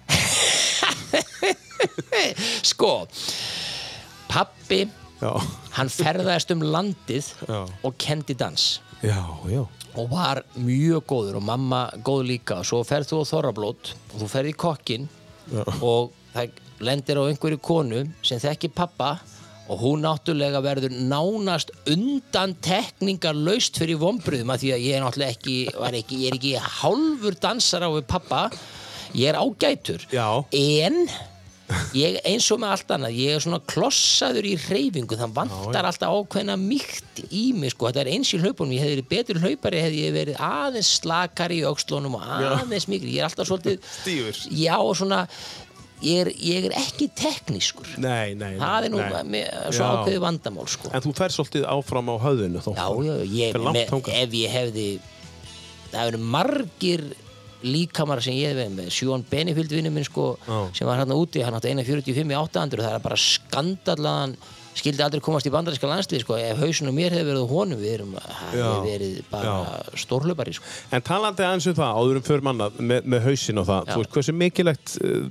[2.63, 2.93] sko
[4.31, 4.85] pappi,
[5.23, 5.31] Já,
[5.77, 7.59] hann ferðaðist um landið Já.
[7.85, 8.63] og kendi dans
[9.03, 9.19] já,
[9.51, 9.61] já.
[9.99, 14.17] Og var mjög góður og mamma góð líka og svo ferð þú á Þorrablót og
[14.21, 15.07] þú ferð í kokkin
[15.51, 15.63] Já.
[15.81, 19.17] og það lendir á einhverju konu sem þekki pappa
[19.71, 25.05] og hún náttúrulega verður nánast undan tekningar laust fyrir vombriðum að því að ég er
[25.05, 25.57] náttúrulega ekki,
[25.99, 28.41] ekki ég er ekki hálfur dansar á við pappa
[29.13, 30.43] ég er ágætur Já.
[30.51, 31.05] en
[31.97, 36.13] ég eins og með allt annað ég er svona klossaður í reyfingu það vantar alltaf
[36.19, 39.83] ákveðna mýkt í mig sko, þetta er eins í hlaupunum ég hefði verið betur hlaupari
[39.83, 44.41] hefði ég verið aðeins slakari í aukslónum og aðeins mikil ég er alltaf svolítið Stífur.
[44.57, 45.21] já og svona
[46.03, 48.57] ég er, ég er ekki teknískur Nei, nei.
[48.59, 49.43] það er nú nei.
[49.71, 49.91] svo Já.
[50.01, 52.71] ákveðið vandamál sko En þú fer svolítið áfram á höfðinu þó.
[52.75, 54.87] já, já, ég, með, ef ég hefði
[55.93, 57.03] það eru margir
[57.63, 60.33] líkamar sem ég hef verið með Sjón Benefield vinnu minn sko
[60.75, 64.35] sem var hérna úti, hann átti 1.45 í 800 og það er bara skandallaðan
[64.77, 66.37] skildi aldrei komast í bandaríska landslið sko.
[66.39, 68.15] Ef hausunum mér hefði verið honum við erum,
[68.53, 69.55] verið bara
[69.99, 70.67] stórhlaupari sko.
[70.93, 74.11] En talandi aðeins um það, áður um fyrir manna með, með hausin og það, veist,
[74.17, 75.25] hversu mikilvægt uh,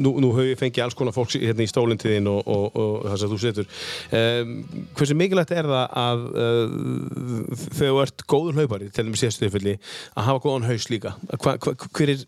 [0.00, 2.80] nú, nú höfum ég fengið alls konar fólks hérna í stólinn til þín og, og,
[2.80, 3.70] og það sem þú setur.
[4.20, 4.56] Um,
[4.98, 9.76] hversu mikilvægt er það að uh, þegar þú ert góður hlaupari til þeim tilfelli,
[10.16, 11.14] að hafa góðan haus líka?
[11.40, 12.24] Hva, hva, hver, er,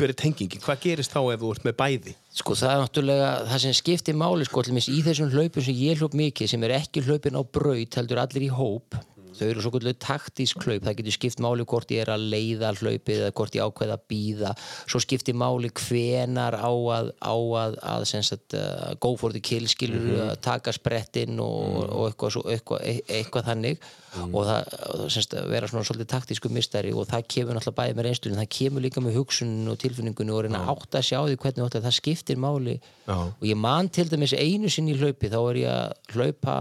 [0.00, 2.16] hver er tengingin, hvað gerist þá ef þú ert með bæði?
[2.40, 6.00] Sko það er náttúrulega, það sem skiptir máli sko, til í þessum hlaupum sem ég
[6.00, 8.96] hljóp mikið sem er ekki hlaupin á braut, heldur allir í hóp
[9.38, 10.84] þau eru svo kvöldu taktísk hlaup.
[10.86, 14.04] Það getur skipt máli hvort ég er að leiða hlaupið eða hvort ég ákveða að
[14.10, 14.52] býða
[14.90, 19.68] svo skiptir máli hvenar á að, á að, að sagt, uh, go for the kill
[19.70, 23.90] skilur að taka sprettinn og, og eitthvað, svo, eitthvað, e- eitthvað þannig.
[24.20, 27.96] Og það og sem sagt, vera svona svolítið taktísku mistari og það kemur náttúrulega bæði
[27.96, 31.18] með reynslunum það kemur líka með hugsunum og tilfinningunum og reyna að átta að sjá
[31.20, 32.76] því hvernig þú átt að það skiptir máli.
[33.06, 36.56] Og ég man til dæmis einu sinni í hlaupi þá var ég að hlaupa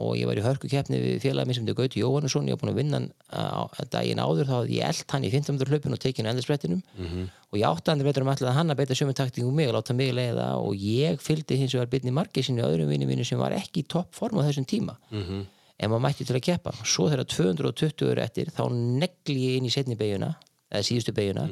[0.00, 2.48] og ég var í hörkukeppni við félagið minn sem þetta Gauti Jóhannesson.
[2.48, 5.56] Ég var búin að vinna hann daginn áður þá hafði ég eld hann í 15
[5.56, 6.82] meter hlaupin og tekið hann endursprettinum.
[6.96, 7.26] -hmm.
[7.50, 9.94] og ég átti hann betur um alltaf hann að beita sömu taktingum mig og láta
[9.94, 13.52] mig leiða og ég fylgdi hins vegar byrni margir sinni öðrum vinni mínu sem var
[13.52, 14.96] ekki í toppform á þessum tíma.
[15.10, 15.44] -hmm.
[15.78, 16.72] en maður mætti til að keppa.
[16.84, 20.36] Svo þegar 220 eru eftir þá negli ég inn í setni beiguna
[20.70, 21.48] eða síðustu beiguna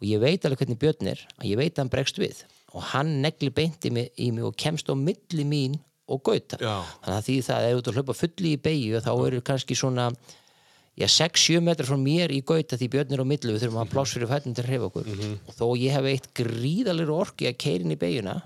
[0.00, 2.44] og ég veit alveg hvernig Björn er að ég veit að hann bregst við.
[2.72, 5.80] Og hann negli beinti í mig og kemst á milli mín
[6.10, 6.58] og gauta.
[7.04, 10.10] Þannig að því það er út að hlaupa fulli í beigju þá eru kannski svona
[10.98, 13.94] já, 6-7 metrar frá mér í gauta því Björn er á millu, við þurfum að
[13.94, 15.08] pláss fyrir fættum til að hreyfa okkur.
[15.46, 18.36] Og þó ég hef eitt gríðalir orki að keirin í beigjuna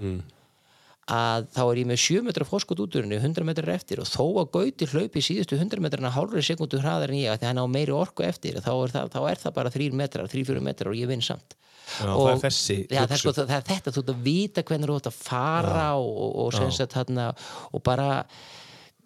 [1.04, 4.00] að þá er ég með 7 metra fórskot úturinni 100 metrar eftir.
[4.00, 7.44] Og þó að gauti hlaupi síðustu 100 metrarna hálfri sekundu hraðar en ég af því
[7.44, 10.30] að hann á meiri orku eftir þá er það, þá er það bara 3 metrar,
[10.32, 13.32] 3-4 metrar og ég vinn samt Já, og, það er þessi já, það, er sko,
[13.36, 16.60] það, það er þetta, þú ert að vita hvernig þú ert að fara og, og,
[16.74, 17.26] sagt, þarna,
[17.70, 18.08] og bara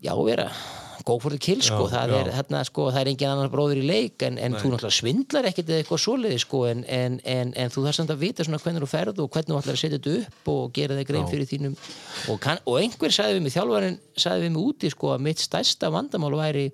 [0.05, 0.51] já, vera
[1.09, 3.87] go for the kill, sko, það er, þarna, sko, það er engin annar bróður í
[3.87, 7.73] leik en, en þú náttúrulega svindlar ekkert eða eitthvað svoleiði sko, en, en, en, en
[7.73, 9.99] þú þarf samt að vita svona hvernig þú ferð og hvernig þú ætlar að setja
[9.99, 13.57] þetta upp og gera þig grein fyrir þínum og, kann, og einhver sagði við mig,
[13.57, 16.67] þjálfarinn sagði við mig úti sko, að mitt stærsta vandamál væri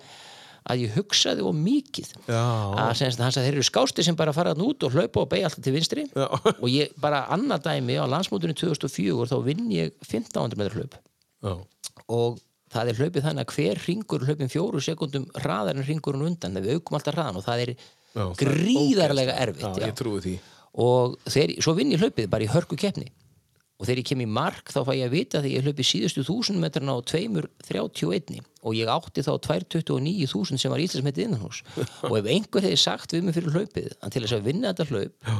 [0.70, 2.14] að ég hugsaði of mikið.
[2.28, 2.44] Já.
[2.80, 5.24] að sem sagt, hann sagði þeir eru skásti sem bara fara hann út og hlaupa
[5.24, 6.06] og beigja alltaf til vinstri.
[6.14, 6.26] Já.
[6.62, 10.98] og ég bara annað dæmi á landsmótunni 2004 þá vinn ég 1500 metrar hlaup.
[11.44, 11.54] Já.
[12.08, 12.40] og
[12.74, 16.56] það er hlaupið þannig að hver ringur hlaupin fjóru sekundum hraðar en ringur hún undan
[16.64, 17.72] við aukum alltaf hraðan og það er
[18.40, 20.40] gríðarlega erfitt
[20.74, 23.10] og þeir, svo vinn ég hlaupið bara í hörku keppni
[23.74, 26.22] og þegar ég kem í mark þá fæ ég að vita þegar ég hlaupi síðustu
[26.28, 31.62] þúsund metrana á 2.31 og ég átti þá 2.29.000 sem var íslensmetið innanhús
[32.10, 34.86] og ef einhver hefði sagt við mig fyrir hlaupið að til þess að vinna þetta
[34.92, 35.36] hlaup Já.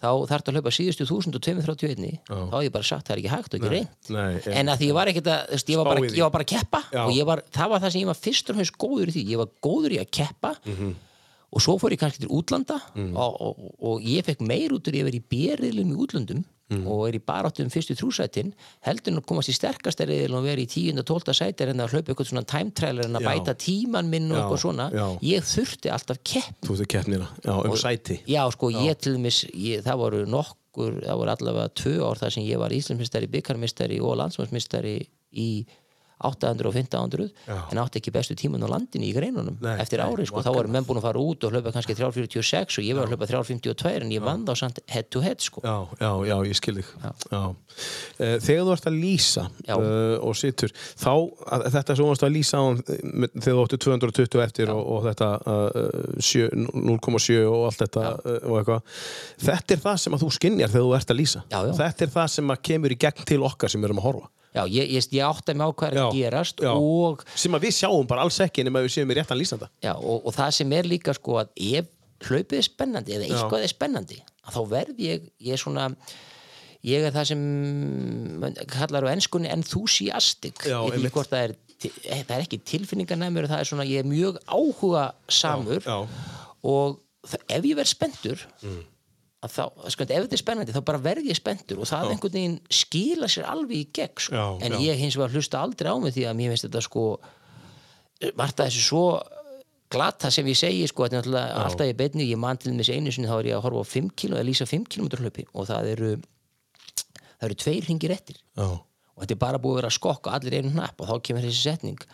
[0.00, 3.32] þá þarf þetta að hlaupa síðustu 1031 þá hef ég bara sagt það er ekki
[3.34, 5.90] hægt og ekki reynd nei, en- en að því ég var ekkert að ég var,
[5.90, 6.80] bara, ég var bara að keppa.
[6.94, 7.02] Já.
[7.04, 9.24] og var, það var það sem ég var fyrst og fremst góður í því.
[9.34, 10.52] Ég var góður í að keppa.
[10.64, 10.92] Mhm.
[11.50, 14.86] og svo fór ég kannski til útlanda og, og, og ég fekk meir út
[16.70, 16.86] Mhm.
[16.86, 18.52] og er í baráttum fyrstu trúsætin
[18.86, 20.98] heldur en að komast í sterkasta reyðil og vera í 10.
[21.00, 21.34] og 12.
[21.34, 23.28] sæti en að hlaupa eitthvað svona time trailer en að Já.
[23.30, 25.06] bæta tíman minn og Já, eitthvað svona já.
[25.22, 29.44] ég þurfti alltaf kepp Þú veist keppnina, já, um sæti Já, sko, ég til dæmis,
[29.54, 34.00] ég, það voru nokkur, það voru allavega tvö ár þar sem ég var Íslandsmistari, byggarmistari
[34.00, 34.94] og landsmannsmistari
[35.34, 35.66] í
[36.20, 37.56] 800 og 1500 Já.
[37.72, 40.50] en átti ekki bestu tíman á landinu í greinunum Nei, eftir nei, ári, sko, þá
[40.52, 43.28] voru menn búin að fara út og hlaupa kannski 346 og ég var að hlaupa
[43.30, 45.62] 352 en ég vann þá samt head to head, sko.
[45.64, 46.90] Já, já, já, ég skil þig.
[48.20, 51.12] Eh, Þegar þú ert að lýsa uh, og situr þá,
[51.54, 55.06] að, þetta sem þú varst að lýsa á þegar þú áttu 220 eftir og, og
[55.08, 59.00] þetta uh, sjö- 0,7 og allt þetta uh, og eitthvað
[59.46, 61.44] þetta er það sem að þú skinjar þegar þú ert að lýsa.
[61.48, 61.72] Já, já.
[61.80, 64.64] þetta er það sem að kemur í gegn til okkar sem erum að horfa Já,
[64.66, 68.08] ég, ég, ég átti mig á hvað er að gerast og sem að við sjáum
[68.10, 69.68] bara alls ekki nema við séum í réttan lýsanda.
[69.84, 71.92] Já, og, og það sem er líka sko að ef
[72.26, 74.18] hlaupið er spennandi eða eitthvað er spennandi
[74.50, 75.86] þá verð ég, ég er svona
[76.84, 77.44] ég er það sem
[78.72, 80.64] kallar á ennskunni enthusiastic.
[80.66, 81.54] Já, ég veit hvort það er
[81.86, 86.24] eh, það er ekki tilfinningarnæmur það er svona, ég er mjög áhuga samur Já, já.
[86.74, 87.00] og
[87.46, 88.46] ef ég verð spenntur
[89.40, 89.64] að þá,
[89.94, 93.28] sko, ef þetta er spennandi þá bara verð ég spenntur og það einhvern veginn skila
[93.30, 94.36] sér alveg í gegn sko.
[94.36, 94.80] Já, en já.
[94.90, 97.04] ég hins vegar hlusta aldrei á mig því að mér finnst þetta sko
[98.36, 99.04] Marta þessu svo
[99.90, 102.92] glata sem ég segi sko, þetta er náttúrulega alltaf í beinni, ég man til þess
[102.92, 105.46] einu sinni þá er ég að horfa á 5 km, eða lýsa 5 km hlaupi
[105.50, 106.10] og það eru
[107.40, 108.42] það eru tveir hringir eftir.
[108.60, 111.14] Já, og þetta er bara búið að vera að skokka allir einu hnapp og þá
[111.26, 112.04] kemur þessi setning.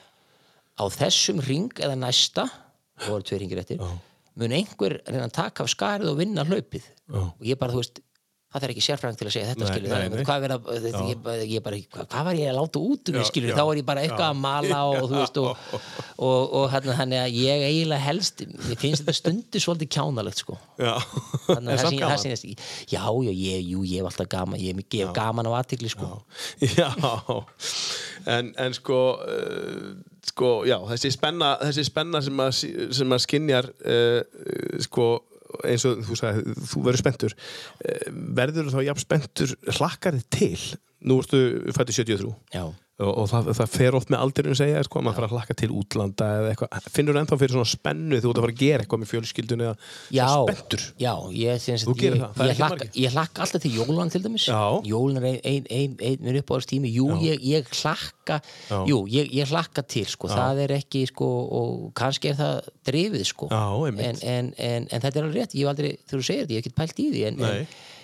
[0.79, 3.83] Á þessum ring eða næsta og það eru tveir hringir eftir
[4.37, 6.91] mun einhver reyna að taka af skarið og vinna hlaupið?
[7.07, 7.23] Já.
[7.23, 8.03] og ég bara, þú veist
[8.57, 10.25] það er ekki sérfræðing til að segja þetta Nei, skilur nei, nei.
[10.27, 13.25] hvað, vera, þetta, ég, ég bara, hvað, hvað var ég að láta út um Já,
[13.29, 15.65] skilur, já, þá er ég bara eitthvað að mala og þú veist og,
[16.29, 20.59] og, og hérna, þannig að ég eiginlega helst ég finnst þetta stundu svolítið kjánalegt sko.
[20.81, 20.95] Já.
[21.51, 21.99] Þannig að það
[22.47, 26.13] ég- já, já, ég, jú, ég hef alltaf gaman ég hef gaman á aðtikli sko.
[26.79, 26.89] Já,
[28.27, 29.91] en, en sko, uh,
[30.31, 32.61] sko, já, þessi spenna, þessi spenna sem að,
[32.99, 35.11] sem að skinjar, uh, sko,
[35.67, 38.09] eins og þú sagði, þú verður spenntur, uh,
[38.41, 40.67] verður þá jafn spenntur, hlakkar þið til,
[41.07, 41.41] nú ertu
[41.77, 42.65] fættu 73 já,
[42.97, 45.57] og, og það, það fer oft með aldurinn segja, sko, að maður fara að hlakka
[45.61, 48.85] til útlanda eða eitthvað, finnur ennþá fyrir svona spennu þú ert að fara að gera
[48.85, 49.75] eitthvað með fjölskyldun eða
[50.47, 50.87] spenntur?
[51.03, 54.47] já ég, Þú ég, ég, hlakka, hlakka alltaf til jólan til dæmis.
[54.89, 58.41] Jólun er ein, ein, ein, minn uppáðarstími jú, ég, ég hlakka
[58.89, 61.29] jú, ég, ég hlakka til, sko, það er ekki sko,
[61.61, 63.51] og kannski er það drifið, sko.
[63.53, 66.57] Já, en, en, en, en þetta er alveg rétt, ég hef aldrei þú segir þetta,
[66.57, 67.45] ég hef ekki pælt í því en,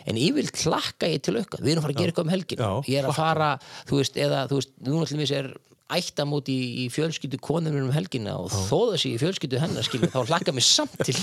[0.02, 1.60] en, en yfirlt hlakka ég til auka.
[1.62, 3.50] Við erum að fara að gera eitthvað um helgin ég er að fara,
[3.88, 5.52] þú veist, eða þú veist, núna til mér er
[5.92, 10.12] ættamót í, í fjölskyldu konunum um helgina og þó það sé í fjölskyldu hennar skilur,
[10.12, 11.16] þá hlakka mér samt til.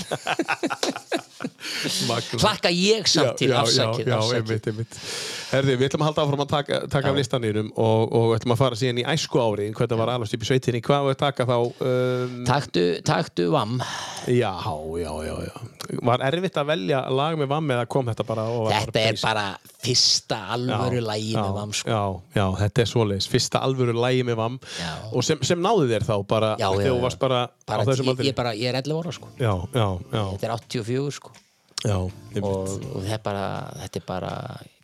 [2.40, 4.94] Hlakka ég samt til já, já, afsakið.
[5.50, 8.60] Herði, við ætlum að halda áfram að taka, taka af listanýrum og, og ætlum að
[8.60, 11.56] fara síðan í æsku ári hvernig var alveg í sveitinni, hvað var að taka þá
[11.58, 13.78] um, taktu, taktu vam
[14.28, 14.52] já,
[15.00, 15.54] já, já, já
[16.06, 19.46] var erfitt að velja lag með vamm eða kom þetta bara þetta er bara
[19.80, 21.90] fyrsta alvöru lægi með vam sko.
[21.90, 22.02] já,
[22.38, 24.90] já, þetta er svoleiðis, fyrsta alvöru lægi með vamm Já.
[25.12, 28.04] og sem, sem náði þér þá bara, Já, þegar þú varst bara, bara, á þessum
[28.04, 29.26] ég, aldri ég, bara, ég er 11 ára sko.
[29.40, 31.30] já, já, já, þetta er 84 sko.
[31.80, 32.10] já og,
[32.44, 32.68] og
[33.06, 33.46] þetta er bara,
[33.84, 34.32] þetta er bara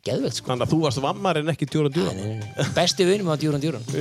[0.07, 0.47] geðvegt sko.
[0.51, 2.17] þannig að þú varst vammar en ekki djúran djúran
[2.77, 3.85] besti vinum á djúran djúran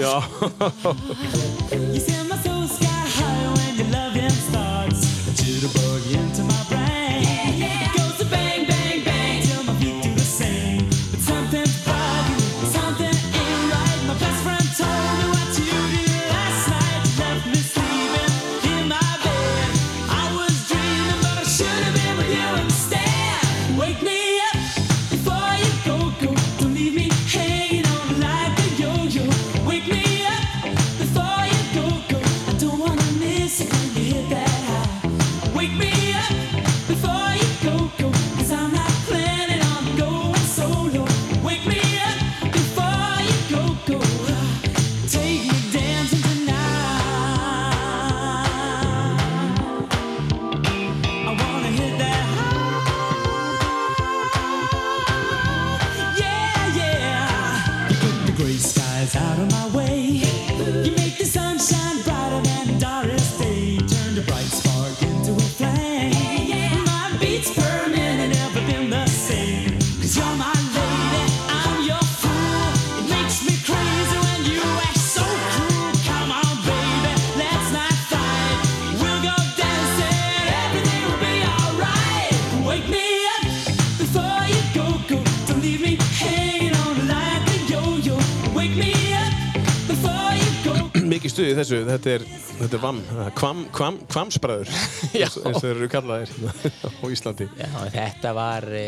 [91.36, 92.22] stuði í þessu, þetta er,
[92.62, 93.00] þetta er vam,
[93.36, 97.48] kvam, kvam, kvamsbræður, eins eins og þeir eru kallaðir á Íslandi.
[97.60, 98.86] Já, þetta var e,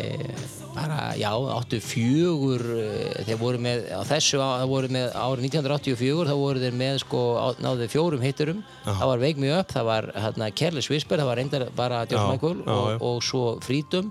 [0.79, 4.39] bara, já, 84, e, þeir voru með, á þessu,
[4.71, 7.23] voru með árið 1984, þá voru þeir með, sko,
[7.65, 11.41] náðu fjórum hitturum, það var Wake Me Up, það var, hérna, Careless Whisper, það var
[11.43, 12.99] reyndar bara George Já, Michael já, og, já.
[13.11, 14.11] og svo Freedom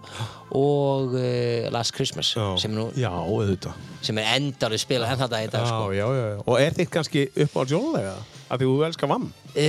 [0.58, 1.32] og e,
[1.74, 3.76] Last Christmas, sem, nú, Já, auðvitað.
[4.06, 5.90] sem er endarlega spilað henn þetta í dag, sko.
[5.96, 6.40] Já, já, já.
[6.46, 8.16] Og er þitt kannski upp á jólulega?
[8.48, 9.26] Af því þú elskar vamm?
[9.52, 9.68] E,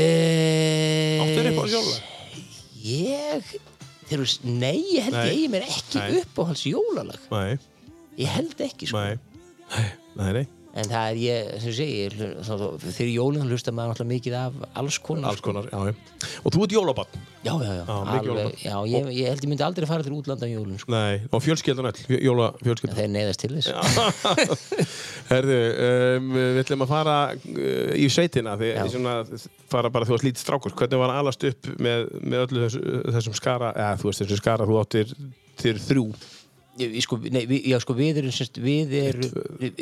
[1.18, 2.14] Áttu þér upp á jólulega?
[2.88, 3.48] Ég,
[4.08, 4.28] þeir eru,
[4.58, 5.24] nei, ég held Nei.
[5.26, 6.20] ég eigi mér ekki Nei.
[6.22, 7.20] upp á hans jólalag.
[7.30, 7.58] Nei,
[8.18, 8.98] Ég held ekki, sko.
[8.98, 9.18] nei,
[9.76, 10.46] nei, nei, nei.
[10.78, 13.94] En það er ég, sem ég segi, ég hlu- þá- þá- fyrir jólinn hlusta maður
[13.94, 15.30] náttúrulega mikið af alls konar.
[15.32, 15.94] Alls konar, já.
[16.44, 17.16] Og þú ert jólabann?
[17.42, 17.84] Já, já, já.
[17.88, 18.52] Jólabarn.
[18.62, 20.92] já ég, ég held ég myndi aldrei fara til útlanda um jólinn, sko.
[20.92, 22.98] Nei, og fjölskyldan öll, fjö- jóla fjölskyldan.
[23.00, 23.72] Þeir neyðast til þess.
[25.32, 25.58] Herðu,
[26.18, 29.16] um, við ætlum að fara uh, í sveitina því svona,
[29.72, 32.82] fara bara þú varst lítið strákur hvernig var að alast upp með, með öllu þessu,
[33.16, 35.12] þessum skara eða þú veist þessum skara þú áttir
[35.58, 36.06] þér þrjú
[36.78, 39.36] Ég, sko, nei, við, já, sko, við erum, semst, við erum,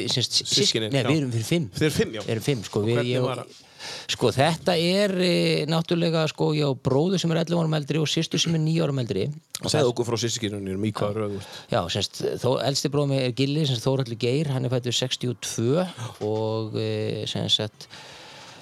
[0.08, 1.70] semst, Systkinin, nei, við erum fyrir fimm.
[1.76, 2.22] Þeir fimm, já.
[2.32, 2.82] Erum fimm, sko.
[2.86, 3.62] Við, ég, það?
[4.10, 5.34] Sko, þetta er e,
[5.70, 8.82] náttúrulega, sko, ég á bróður sem er 11 árum eldri og sýstur sem er 9
[8.86, 9.26] árum eldri.
[9.62, 11.54] Og Segðu okkur frá sískinunum í hvað ert.
[11.72, 15.86] Já, semst, þó, elsti bróðum er Gilli, semst Þóraldur Geir, hann er fættur 62
[16.26, 16.90] og e,
[17.30, 17.86] semst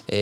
[0.09, 0.21] e,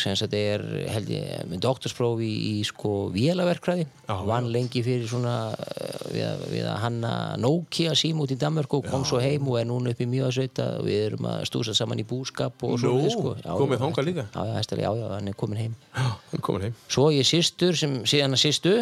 [0.00, 5.34] semst er held ég með doktorspróf í, í sko vélaverkræði, Já, vann lengi fyrir svona
[5.54, 9.46] eh, við, að- við að hanna Nokia sím út í Danmörk og kom svo heim
[9.48, 12.76] og er núna upp í Mjöðasveita og við erum að stúsa saman í búskap og
[12.78, 13.34] Nú, svo sko.
[13.44, 14.26] Já, komið já, þangað líka?
[14.34, 16.78] Já, já, já, já, hann er komin heim Já, hann er komin heim.
[16.88, 18.74] Svo ég sýstur sem síðan að sýstu,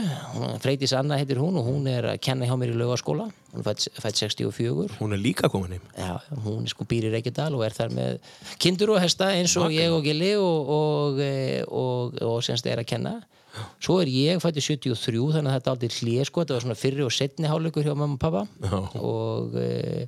[0.62, 3.88] Freydís Anna heitir hún og hún er að kenna hjá mér í laugaskóla hún fætt,
[3.96, 5.86] fætt 64 Hún er líka komin heim.
[5.96, 8.18] Já, hún sko býr í Reykjadal og er þar með
[8.62, 12.82] kindur og hesta eins og ég og Gilli og, og, eh, og, og, semst er
[12.82, 13.16] að kenna.
[13.80, 16.76] Svo er ég fætti 73 þannig að þetta er aldrei hlið sko, þetta var svona
[16.76, 18.76] fyrri og setni hálfleikur hjá mamma og pappa Já.
[19.00, 20.04] og e,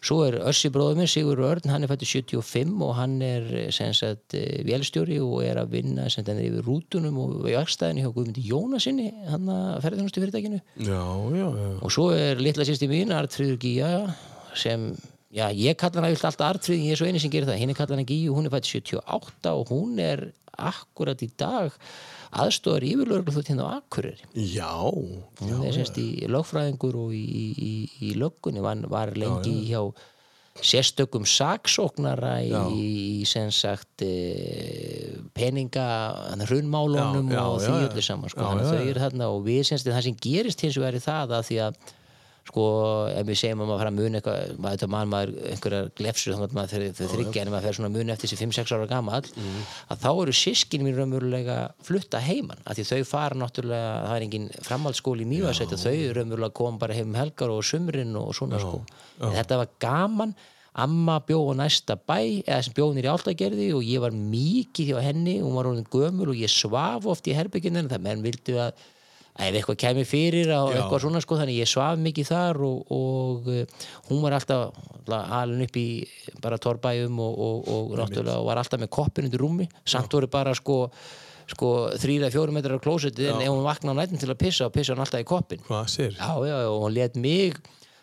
[0.00, 3.92] svo er Össi bróður minn, Sigur Örn, hann er fætti 75 og hann er eh,
[3.96, 8.06] sagt e, vélstjóri og er að vinna sem hann er yfir rútunum og í verkstæðinu
[8.06, 11.04] hjá Guðmundi Jónasinni hann að ferðunastu fyrirtækinu Já,
[11.36, 11.70] já, já.
[11.84, 13.90] og svo er litla sýsti mín Artfríður Gíja
[14.56, 14.88] sem,
[15.36, 17.80] já, ég kalla vilt alltaf Artfríð, ég er svo eini sem gerir það hinn er
[17.82, 20.30] kalla hana Gíju, hún er fætt 78 og hún er
[20.60, 21.76] akkurat í dag
[22.30, 27.74] aðstofar yfirlörglu þú hérna á Akureyri Já, hún er semst í lögfræðingur og í, í,
[28.06, 29.82] í löggunni var, var lengi hjá
[30.60, 35.86] sérstökum saksóknara í, í sem sagt e, peninga
[36.42, 37.86] hrunmálunum Já, já, og já, því já.
[37.88, 38.44] öllu saman sko.
[38.44, 38.90] Já, já, þau já.
[38.90, 41.80] eru þarna og við semst það sem gerist hins vegar í það að því að
[42.50, 42.64] sko,
[43.14, 46.34] ef við segjum að maður fara að muna eitthvað, maður þetta mann maður einhverjar glefsur
[46.34, 48.88] þannig að maður þegar þryggja en maður fer svona að muna eftir þessi 5-6 ára
[48.90, 49.60] gamall Mhm.
[49.94, 54.26] að þá eru sískin mín raunverulega flutta heiman, af því þau fara náttúrulega, það er
[54.26, 58.34] engin framhaldsskóli í mývarsætt og þau raunverulega koma bara heim um helgar og sumrin og
[58.34, 58.82] svona sko.
[59.20, 60.34] en þetta var gaman
[60.74, 64.86] amma bjó á næsta bæ eða sem bjó nýr í áltagerði og ég var mikið
[64.94, 65.64] hjá henni, hún var
[69.46, 73.50] ef eitthvað kemur fyrir á eitthvað svona sko þannig ég svaf mikið þar og, og
[73.50, 74.76] uh, hún var alltaf
[75.10, 75.88] alveg upp í
[76.44, 79.66] bara torbæjum og, og, og náttúrulega var alltaf með koppin undir rúmi.
[79.88, 80.84] Samt voru bara sko
[81.50, 84.68] sko þrýra, fjóru metrar á klósetti en ef hún vakna á nættin til að pissa
[84.68, 85.62] og pissa hann alltaf í koppin
[86.14, 87.58] já, já, já, og hún let mig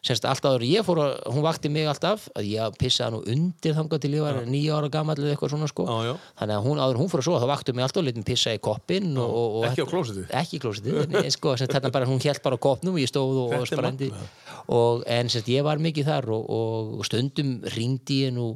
[0.06, 3.74] semst alltaf en ég fór að, hún vakti mig alltaf að ég pissaði nú undir
[3.78, 6.14] þangað til ég var nýja ára gamall eða eitthvað svona sko Já, já.
[6.42, 8.28] þannig að hún áður hún fór að svo þá vakti mig alltaf og let mig
[8.30, 10.30] pissa í koppin og, og, og Ekki á klósettið?
[10.42, 13.58] ekki í klósettið, en sko, þetta bara hún hélt bara koppnum og ég stóð og,
[13.68, 14.64] sprandi magnað.
[14.78, 18.52] og en semst ég var mikið þar og, og, og stundum ringdi ég nú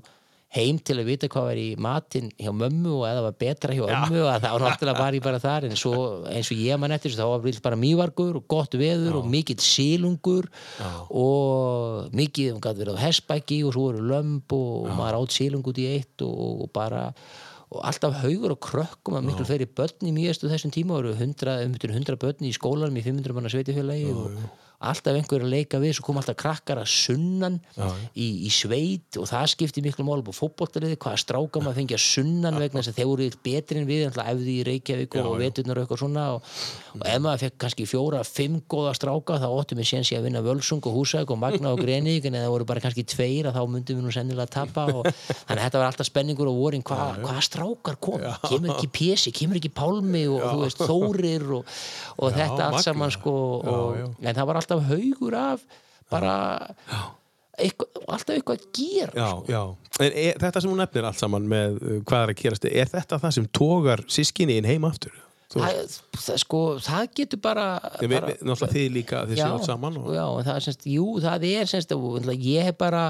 [0.52, 3.86] heim til að vita hvað var í matinn hjá mömmu og eða var betra hjá
[3.86, 5.68] ömmu og það var náttúrulega var ég bara þar.
[5.70, 5.94] En svo,
[6.28, 9.62] eins og ég man eftir þá var vill bara mývargur og gott veður og mikill
[9.64, 10.50] sílungur
[11.08, 15.38] og mikið, hún gæti verið á hessbæki og svo voru lömb og, og maður átt
[15.38, 17.08] sílung út í eitt og, og bara
[17.72, 21.54] og alltaf haugur og krökkum að miklu fleiri börn í mjögstu þessum tíma voru 100,
[21.70, 24.36] um 100 börn í skólanum í 500 manna sveitifélagi og
[24.82, 27.60] alltaf einhver að leika við svo kom alltaf krakkar að sunnan
[28.16, 32.04] í, í sveit og það skipti miklu mál á fótboltaliði, hvaða stráka maður fengi að
[32.06, 35.78] sunnan vegna þess að þeir voru betri en við alltaf efði í Reykjavík og veturnar
[35.78, 36.52] og eitthvað svona og,
[36.98, 40.28] og ef maður fekk kannski fjóra, fimm góða stráka þá óttum við séns í að
[40.30, 43.50] vinna Völsung og Húsæk og Magna og Greník en ef það voru bara kannski tveir
[43.52, 46.52] að þá myndum við nú sennilega að tapa og þannig að þetta var alltaf spenningur
[46.52, 50.82] og vorin hvað hva strákar kom, kemur ekki Pési, kemur ekki Pálmi og þú veist
[50.82, 51.76] Þórir og,
[52.18, 54.06] og þetta allt saman sko Já, já.
[54.30, 55.66] en það var alltaf haugur af
[56.12, 56.36] bara
[57.62, 59.62] eitthvað, alltaf eitthvað að gera Já, já.
[60.02, 62.92] En er, þetta sem hún nefnir allt saman með uh, hvað er að gerast, er
[62.92, 65.14] þetta það sem tógar sískinni inn heim aftur?
[65.52, 67.66] Það, það, sko, það getur bara,
[68.00, 70.86] Ég veit, bara náttúrulega þið líka, þið séu allt saman og, já, það er semst,
[70.88, 71.92] jú, það er semst,
[72.40, 73.02] ég hef bara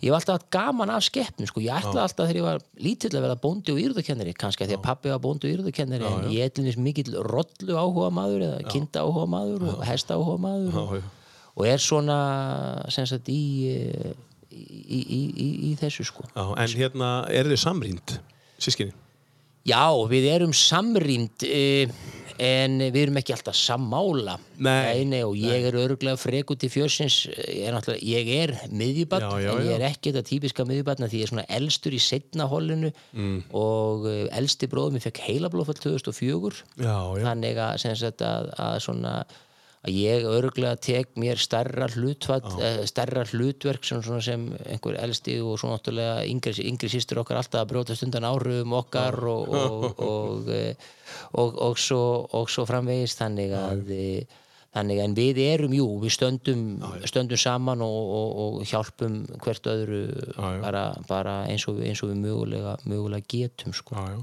[0.00, 1.62] ég hef alltaf haft gaman af skeppnum sko.
[1.62, 4.78] ég ætla alltaf þegar ég var lítill að vera bóndi og íruðukennari, kannski að því
[4.80, 8.74] að pappi var bóndi og íruðukennari, en ég er þess mikill rollu áhuga maður eða
[8.74, 11.08] kinda áhuga maður og hesta áhuga maður Já, og, já.
[11.54, 12.20] og er svona
[12.98, 14.12] semst í, eh,
[14.50, 16.26] í, í, í, í, í þessu sko.
[16.34, 18.18] Já, en hérna, er þið samrýnd,
[18.58, 19.05] sískinni?
[19.66, 21.96] Já, við erum samrýnd uh,
[22.36, 24.34] en við erum ekki alltaf sammála.
[24.60, 27.16] Nei, nei, og ég er örgulega freku til fjörsins.
[27.32, 31.22] Ég er, ég er miðjubatt Já, já, en ég er ekki þetta típiska miðjubatna því
[31.22, 33.38] ég er svona elstur í setna hollinu Mm.
[33.56, 37.86] og uh, elsti bróðum ég fekk heilablóðfall 2004 Já, þannig að,
[38.20, 39.14] að, að svona
[39.86, 45.60] að ég örgulega tek mér stærra hlutfall, uh, stærra hlutverk sem, sem einhver elsti og
[45.60, 50.50] svo náttúrulega yngri, yngri sýstur okkar alltaf að brjóta stundan áhrifum okkar og, og, og,
[50.50, 50.88] og,
[51.32, 52.02] og, og, svo,
[52.36, 54.42] og svo framvegis þannig að eh,
[54.76, 56.64] Þannig en við erum, jú, við stöndum,
[57.08, 60.48] stöndum saman og, og, og hjálpum hvert öðru já.
[60.60, 63.72] bara, bara eins, og, eins og við mögulega, mögulega getum.
[63.76, 63.96] Sko.
[63.96, 64.20] Já, já.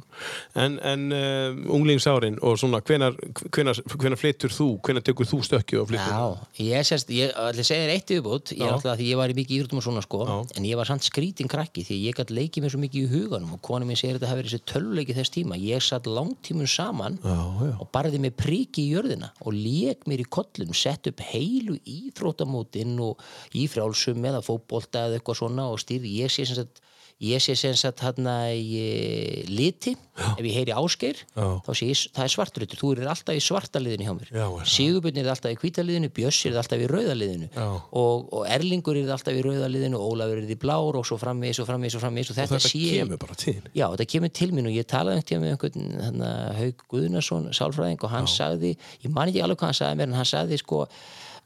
[0.64, 3.18] En, en uh, unglingsárin og svona, hvenar,
[3.50, 6.14] hvenar, hvenar flyttur þú, hvenar tekur þú stökkið og flyttur?
[6.14, 8.68] Já, ég sérst, ég ætla að segja þér eitt yfirbútt, ég Já.
[8.68, 10.36] er alltaf því ég var í mikið íþróttum og svona sko, Já.
[10.60, 13.56] en ég var samt skrítin krakki því ég gætt leikið mér svo mikið í huganum
[13.58, 16.70] og kona mér segir að þetta hafi verið þessi töluleiki þess tíma, ég satt langtímun
[16.70, 17.74] saman Já, já.
[17.80, 22.96] og barði með priki í jörðina og lék mér í kollum, sett upp heilu íþróttamótin
[23.04, 23.22] og
[23.56, 26.83] í frjálsum eða fótbolta eða eitthvað svona og stýrði, ég sé sem sagt
[27.24, 31.46] ég sé sem sagt hérna í liti, ef ég heyri áskeir Já.
[31.66, 34.46] þá sé ég, það er svartrutur þú er alltaf í svarta liðinu hjá mér Já?
[34.74, 37.66] Sigurbjörn er alltaf í hvíta liðinu, Bjöss er alltaf í rauða liðinu Já.
[38.02, 41.18] og, og Erlingur er alltaf í rauða liðinu og Ólafur er í blár og svo
[41.22, 43.58] framvegis og framvegis og framvegis og Og þetta, sé kemur bara til.
[43.72, 47.50] Já, þetta kemur til mín og ég talaði einhvern tíma með einhvern hana, Haug Guðnason,
[47.56, 50.60] sálfræðing og hann sagði, ég man ekki alveg hvað hann sagði mér en hann sagði
[50.62, 50.86] sko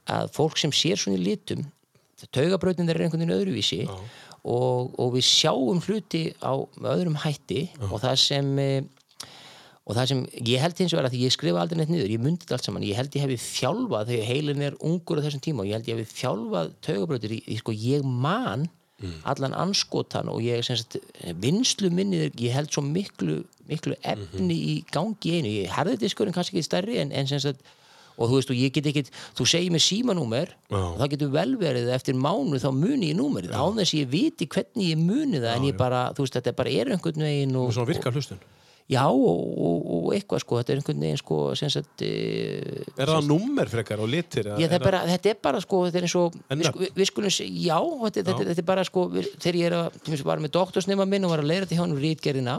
[0.08, 1.66] að fólk sem sér svona í litum
[2.34, 3.84] taugabrautin er einhvern veginn öðruvísi
[4.48, 6.54] og, og við sjáum hluti á
[6.96, 8.80] öðrum hætti og það sem eh,
[9.88, 12.24] og það sem ég held hins vegar að því ég skrifa aldrei neitt niður, ég
[12.24, 15.44] myndi þetta allt saman ég held ég hefði þjálfað þegar heilin er ungur á þessum
[15.46, 18.68] tíma og ég held ég hefði þjálfað í, í sko ég man
[19.30, 20.98] allan anskotan og ég sagt,
[21.38, 25.52] vinslu minni, ég held svo miklu miklu efni í gangi í einu.
[25.64, 27.64] Ég herði diskurinn kannski ekki stærri en, en sem sagt
[28.18, 30.82] og þú veist og ég get ekkit, þú segir mér símanúmer Já.
[30.82, 34.50] og það getur vel verið eftir mánu þá muni ég númerið, án þess ég viti
[34.50, 37.74] hvernig ég muni það en ég bara, þú veist þetta bara er einhvern veginn og,
[37.76, 38.42] svona virkar hlustun.
[38.88, 43.10] Já, og, og, og eitthvað sko, þetta er einhvern veginn sko, sem sagt, e, Er
[43.10, 44.48] það númer frekar og litir?
[44.48, 47.76] já, er bara, þetta er bara sko, þetta er eins og, við, við, skulum, já,
[47.84, 51.28] þetta, þetta, þetta er bara sko, við, þegar ég er að, var með doktorsnema minn
[51.28, 52.56] og var að leira til hjá hann rítgerðina,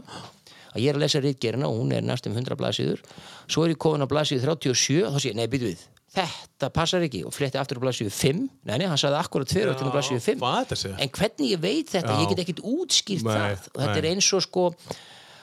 [0.79, 3.03] að ég er að lesa rítgerðina og hún er næstum 100 blaðsíður,
[3.51, 6.71] svo er ég komin á blaðsíðu 37 og þá sé ég, nei, byrju við, þetta
[6.73, 7.21] passar ekki.
[7.29, 10.41] Og fletti aftur á blaðsíðu 5, nei, nei, hann sagði akkurat tveir á blaðsíðu 5
[10.41, 10.97] Hvað er þetta að segja?
[11.05, 12.23] en hvernig ég veit þetta, Já.
[12.25, 13.69] ég get ekkit útskýrt Nei, það.
[13.75, 14.13] Og þetta er nei.
[14.17, 14.65] eins og sko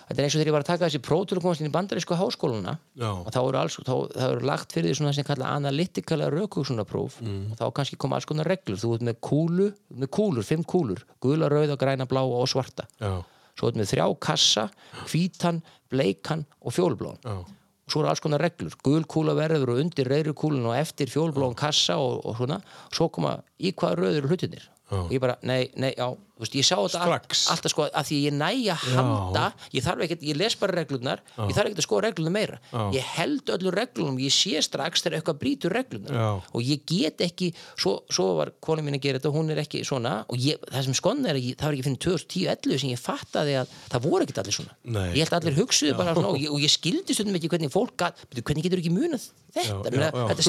[0.06, 1.74] þetta er eins og þegar ég var að taka þessi prótur og komast inn í
[1.74, 3.08] bandarísku háskóluna Já.
[3.10, 7.16] og þá eru, alls, þá, þá eru lagt fyrir því svona sem kalla analytikala raukhugsunapróf
[7.26, 7.48] Mm.
[7.54, 8.78] og þá kannski koma alls konar reglur.
[8.78, 11.02] Þú ert með kúlu, með kúlur, fimm kúlur.
[11.24, 12.86] Gula, rauða, græna, blá og svarta.
[13.02, 13.24] Já,
[13.56, 14.70] svo ert með þrjá kassa
[15.10, 18.74] hvítan, bleikan og fjólblón og svo eru alls konar reglur.
[18.82, 22.58] Gul kúla verður og undir reyru kúlun og eftir fjólblón kassa og, og svona.
[22.90, 24.66] Svo koma í hvaða eru hlutinir.
[24.92, 27.12] Og ég bara, nei, nei, já þú veist, ég sá þetta all-
[27.56, 31.22] alltaf sko að því ég næ að handa ég þarf ekkert, ég les bara reglurnar
[31.48, 32.60] ég þarf ekkert að skoða reglurnar meira.
[32.74, 32.92] Já.
[32.94, 36.12] ég held öllum reglunum, ég sé strax þegar eitthvað brýtur reglurnar.
[36.12, 36.44] Já.
[36.54, 39.82] og ég get ekki, svo, svo var konu mín að gera þetta, hún er ekki
[39.88, 42.90] svona og ég, það sem skonna er að ég, það var ekki fyrir 2010-11 sem
[42.92, 44.76] ég fattaði að það voru ekkert allir svona.
[44.84, 45.10] Nei.
[45.16, 47.96] ég held allir hugsuðu bara svona og ég, og ég skildi stundum ekki hvernig fólk
[47.98, 50.28] gat, "Bíddu, hvernig getur ekki munað þetta, Já, já, já.
[50.36, 50.44] þetta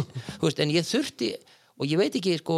[1.76, 2.56] en ég og ég veit ekki, sko,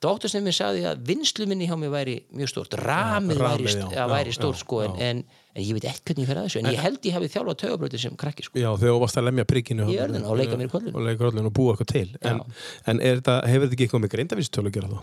[0.00, 4.04] doktorsnefnir sagði að vinslu minni hjá mér væri mjög stórt ramið, ramið, væri, já, já,
[4.08, 5.20] væri stórt, sko, en, en,
[5.52, 7.60] en ég veit ekki hvernig ég fer að þessu, en ég held ég hafi þjálfað
[7.60, 10.70] taugabröti sem krakki, sko Já, þegar þú varst að lemja Í jörðina og leika mér
[10.70, 10.96] í kollinn.
[10.96, 12.40] Og og búa eitthvað til En,
[12.88, 14.98] en þetta, hefur þetta ekki eitthvað með greindavísitölu að gera þá?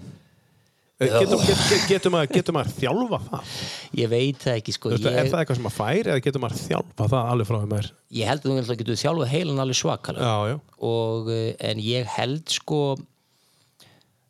[1.01, 1.15] Já.
[1.17, 3.53] Getur, getur, getur, maður, getur maður þjálfa það?
[3.97, 6.21] ég veit það ekki, sko Þú veist, Er ég, það eitthvað sem maður fær eða
[6.27, 7.87] getur maður þjálfa það alveg frá þeim er?
[8.19, 10.59] ég held að þú getur þjálfað heilan alveg svakalega Já, já,
[10.91, 12.81] og, eh, en ég held sko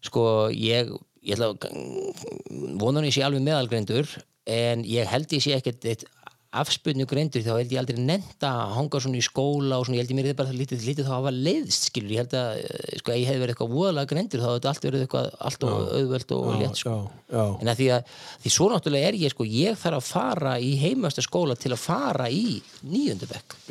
[0.06, 0.92] sko ég
[1.22, 4.10] ég ætla að vonan ég sé alveg meðalgreindur
[4.50, 6.08] en ég held ég sé ekkert eitt
[6.52, 10.04] afspunni greindur þá held ég aldrei nefnt að hanga svona í skóla og svona, ég
[10.04, 12.50] held ég mér er bara lítið, lítið þá að hafa leiðst skilur, ég held að
[12.60, 15.64] eh, sko, ef ég hefði verið eitthvað voðalega greindur þá hefði allt verið eitthvað allt
[15.68, 16.96] og auðvelt og létt sko.
[17.32, 18.12] en að því að
[18.44, 21.84] því svo náttúrulega er ég sko, ég þarf að fara í heimasta skóla til að
[21.86, 22.60] fara í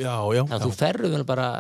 [0.00, 1.50] já, þannig að þú ferður vel bara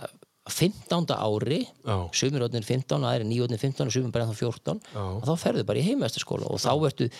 [0.48, 1.12] 15.
[1.12, 1.96] ári Já.
[2.16, 5.04] sumir orðin 15, aðri nýjórnir 15 og sumir bara ennþá 14 Já.
[5.04, 7.10] og þá ferðu bara í heimæstaskóla og þá ertu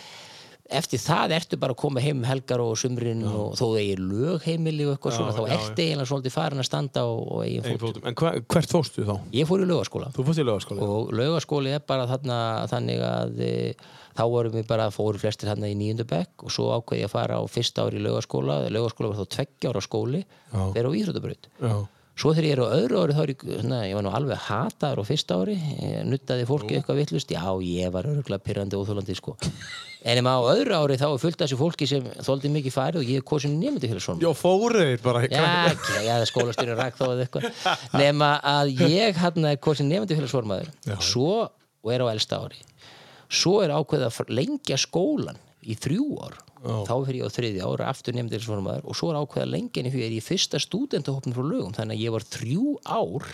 [0.70, 4.02] eftir það ertu bara að koma heim um helgar og sumrin og þó það er
[4.06, 7.34] lögheimili og eitthvað Já, svona, þá já, ertu eiginlega svolítið farin að standa á, á
[7.42, 8.04] eigin Ein fót fótum.
[8.06, 9.14] En hva, hvert fórstu þá?
[9.34, 10.86] ég fór í lögaskóla Þú fórst í lögaskóla?
[10.86, 12.38] og laugaskóli er bara þarna
[12.70, 13.52] þannig að e,
[14.14, 17.16] þá vorum við bara fóru flestir þarna í nýjundu bekk og svo ákveði ég að
[17.18, 20.62] fara á fyrsta ári í laugaskóla laugaskóla var þá tveggja ára skóli Já.
[20.70, 21.74] þegar á Íþróttabraut Já,
[22.18, 24.42] Svo þegar ég er á öðru ári þá er ég, svona, ég var nú alveg
[24.44, 28.82] hataður á fyrsta ári, ég nuttaði fólki eitthvað vittlust, já ég var örgulega pyrrandi og
[28.84, 29.36] óþólandi sko.
[30.00, 32.74] En ef maður á öðru ári þá er fullt af þessu fólki sem þóldi mikið
[32.76, 34.20] farið og ég er kosin nefndi fyrir svona.
[34.20, 37.48] já fóru þeir bara Já, já, skólastyrjun ræk þá eða eitthvað.
[38.00, 40.60] Nema að ég hann er kosin nefndi fyrir svona
[41.00, 41.46] Svo,
[41.84, 42.60] og er á elsta ári.
[43.30, 46.40] Svo er ákveðið að lengja skólan í þrjú ár.
[46.60, 49.54] Þá fyrir ég á þriðja ára aftur nefndi fyrir svona og svo er ákveðið að
[49.54, 51.74] lengja henni fyrir er ég í fyrsta stúdentahopnum frá lögum.
[51.76, 53.30] Þannig að ég var þrjú ár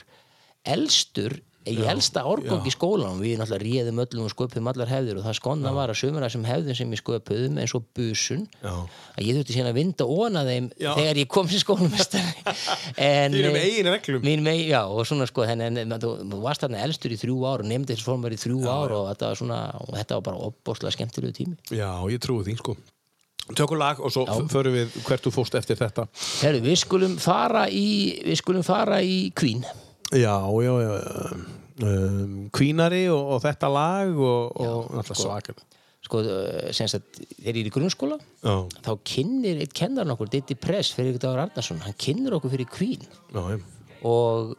[0.67, 5.27] elstur í elsta árgang í skólanum við náttúrulega réðum öllum og sköpum allar hefðir og
[5.27, 8.73] það skonna var að sömur þessum hefðum sem ég sköpuðum eins og busun Já.
[9.17, 10.91] að ég þurfti síðan að vinda óna þeim Já.
[10.95, 12.57] þegar ég kom sem skólumestari
[13.11, 14.27] en Þínum eh, eigin reglum.
[14.27, 16.13] mín já, og svona sko þú,
[16.45, 19.33] varst þarna elstur í þrjú ár og nefndi þessu formar í þrjú ár og þetta
[19.33, 22.79] var svona og þetta var bara opbóðslega skemmtilegu tími Já, ég trúi því sko
[23.55, 26.09] Tökum lag og svo förum við hvert þú fórst eftir þetta.
[26.43, 27.87] Herru, við skulum fara í
[28.25, 29.63] við skulum fara í Queen.
[30.11, 30.93] Já, já, já
[31.87, 35.63] um, Kvínari og, og þetta lag og, og alltaf svakar.
[36.07, 38.19] Sko, eh, sem sagt, þegar ég er í grunnskóla.
[38.43, 42.55] Já, þá kynnir eitt kennar okkur Diddy Press fyrir ykkur Dagur Arnarsson hann kynnir okkur
[42.55, 43.07] fyrir Queen.
[43.35, 43.97] Já, já.
[44.07, 44.53] Og,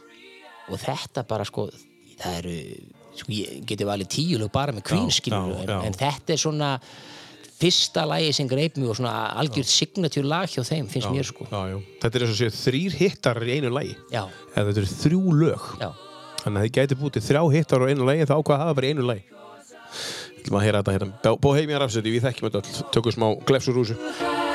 [0.68, 1.70] og þetta bara sko
[2.18, 2.56] það eru,
[3.20, 5.80] sko ég geti valið tíu lög bara með Queen Já, skilur já, en, já.
[5.88, 6.72] en þetta er svona
[7.58, 11.48] fyrsta lagi sem greip mig og svona algjörð signature lag hjá þeim finnst mér sko.
[11.50, 11.78] já, já.
[12.04, 13.96] Þetta er eins og séu þrýr hittar í einu lagi.
[14.14, 15.70] Já, eða þetta eru þrjú lög.
[15.82, 15.90] Já,
[16.44, 18.92] þannig að þið gæti bútið þrjá hittar á einu lagi þá ákvað að hafa í
[18.94, 19.24] einu lagi.
[20.48, 21.38] Þú maður að heyra þetta hérna.
[21.44, 24.47] Bohemian Rhapsody, við þekkjum þetta tökum smá glefsur úr þessu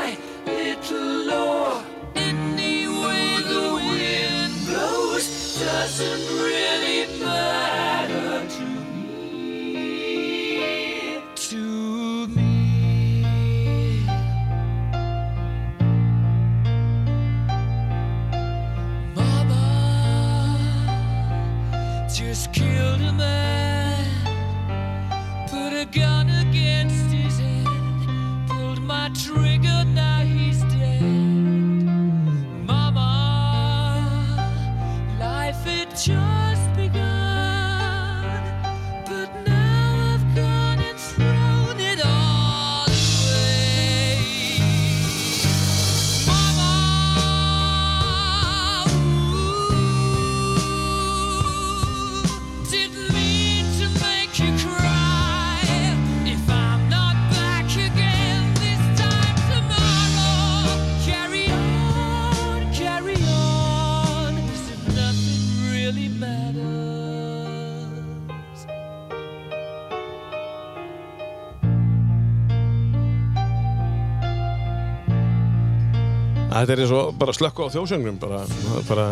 [76.52, 78.42] Þetta er eins og bara slökku á þjóðsöngnum bara,
[78.88, 79.06] bara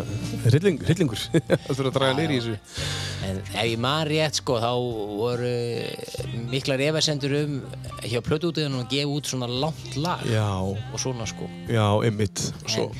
[0.45, 1.23] hrylling, hryllingur.
[1.67, 2.91] Það þurfa að draga nýri í þessu.
[3.29, 4.71] En ef ég man rétt sko þá
[5.21, 5.55] voru
[6.51, 7.57] miklar efasendur um
[8.05, 11.49] hjá plötuútiðunum að gefa út svona langt lag Já, og svona sko.
[11.71, 12.45] Já, einmitt.
[12.67, 12.91] Svo,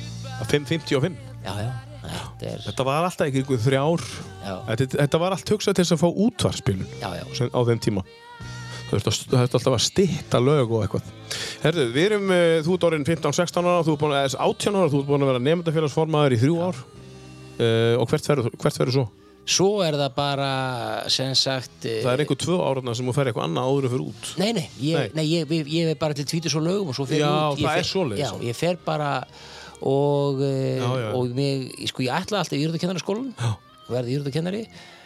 [0.49, 1.13] 5.55
[1.45, 1.69] já, já,
[2.01, 4.07] þetta er Þetta var alltaf ykkur þrjár.
[4.41, 4.55] Já.
[4.73, 8.05] þetta, þetta var allt hugsað til þess að fá útvarspilun á þeim tíma
[8.91, 11.09] þurfti alltaf að stytta lög og eitthvað
[11.63, 14.77] Herðu, við erum, uh, þú ert orðin 15-16 ára þú ert búin að, eða 18
[14.81, 18.31] ára, þú ert búin að vera nefndafélagsformaður í þrjú ár uh, og hvert
[18.81, 19.07] verður svo?
[19.51, 20.49] svo er það bara
[21.11, 24.03] sem sagt eh, Það er einhver tvö árna sem þú fer eitthvað annað áður fyrir
[24.11, 25.15] út Nei, nei, ég, Nei.
[25.17, 25.23] nei.
[25.31, 27.63] ég, ég, ég er bara til tvítur svo lögum og svo fer Já, ég út
[27.63, 28.21] ég það fer, er svoleiðis.
[28.21, 29.09] Já, ég fer bara
[29.81, 31.09] og, já, Já, já.
[31.17, 34.61] og mig, sko, ég ætlaði alltaf í íþróttakennaraskólan og verði íþróttakennari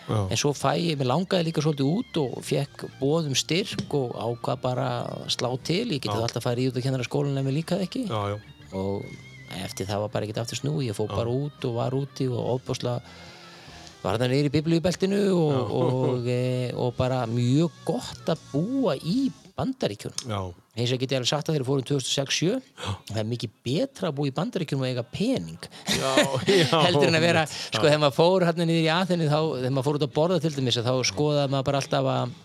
[0.05, 0.19] Já.
[0.29, 4.59] en svo fæ ég, mér langaði líka svolítið út og fekk bóðum styrk og ákvað
[4.61, 5.85] bara að slá til.
[5.95, 6.21] Ég geti Já.
[6.21, 8.03] alltaf farið í íþróttakennaraskólan en mér líkaði ekki.
[8.11, 8.37] Já, já,
[8.77, 9.07] og
[9.65, 12.59] eftir það var bara ekkert aftur snú ég fór bara út og var úti og
[12.59, 12.99] óbúslega
[14.05, 19.31] var það neyri í biblíubeltinu og, og, e, og bara mjög gott að búa í
[19.57, 20.29] bandaríkjunum.
[20.29, 20.41] Já,
[20.76, 22.55] eins og ég geti alveg sagt að þeir fórum 2006-7
[23.09, 25.69] það er mikið betra að búa í bandaríkjunum og eiga pening.
[25.88, 26.09] Já,
[26.61, 26.65] já.
[26.89, 29.88] Heldur en að vera, sko þegar maður fór hérna niður í aðinni þá, þegar maður
[29.89, 32.41] fór út að borða til dæmis þá skoðaði maður bara alltaf að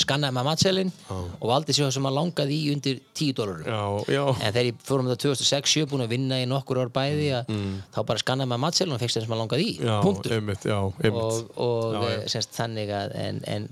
[0.00, 4.14] skannaði maður matselin og valdi sér það sem maður langaði í undir 10 dólarum Já,
[4.14, 7.50] já, En þegar ég fórum þetta 2006-7 búin að vinna í nokkur ár bæði að
[7.92, 9.74] þá bara skannaði maður matselin og fekst það sem maður langaði í.
[9.76, 9.90] Mm.
[9.90, 10.36] já, Punktur.
[10.38, 11.20] einmitt, já, einmitt.
[11.20, 12.14] Og, og Já, já.
[12.16, 13.68] já, semst þannig að en, en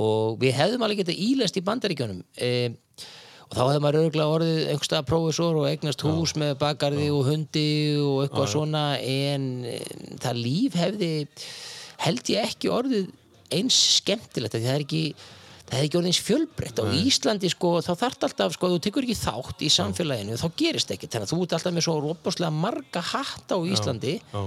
[0.00, 2.22] og við hefðum alveg getað ílest í bandaríkjunum.
[2.36, 2.50] E,
[3.44, 7.68] og þá hefðum maður örgulega orðið einhverstað prófessor og eignast hús með bakarði og hundi
[8.00, 9.78] og eitthvað svona en e,
[10.22, 11.12] það líf hefði
[12.04, 13.08] held ég ekki orðið
[13.54, 15.04] eins skemmtilegt það er ekki
[15.64, 16.80] það hefði ekki orðið eins fjölbreytt.
[16.80, 20.92] Á Íslandi sko, þá þarft alltaf, sko, þú tekur ekki þátt í samfélaginu, þá gerist
[20.92, 24.18] ekki þannig að þú ert alltaf með svo rópaslega marga hatta á Íslandi.
[24.20, 24.42] Já.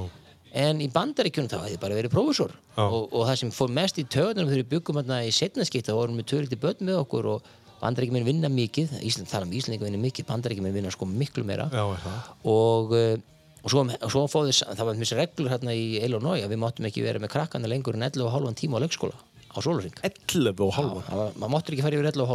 [0.54, 2.52] En í bandaríkjunum þá hefði bara verið prófessor.
[2.78, 2.84] Já.
[2.88, 5.96] og, og það sem fór mest í töðunum þegar við byggum hérna í setnaskipt þá
[5.98, 7.50] vorum við törlítið börn með okkur og
[7.82, 9.00] bandaríkjuminn vinna mikið.
[9.06, 11.68] Ísland tala um Íslandinga vinna mikið, bandaríkjuminn vinna sko miklu meira.
[11.74, 11.84] Já,
[12.48, 13.18] og, uh,
[13.64, 16.88] og svo, og svo fóðu það var mjög reglur hérna í Illinois að við máttum
[16.90, 19.18] ekki vera með krakkana lengur en 11 og halvan tíma á leikskóla
[19.52, 22.30] á sólaring 11 og halva Það var- maður máttur ekki fara yfir 11 og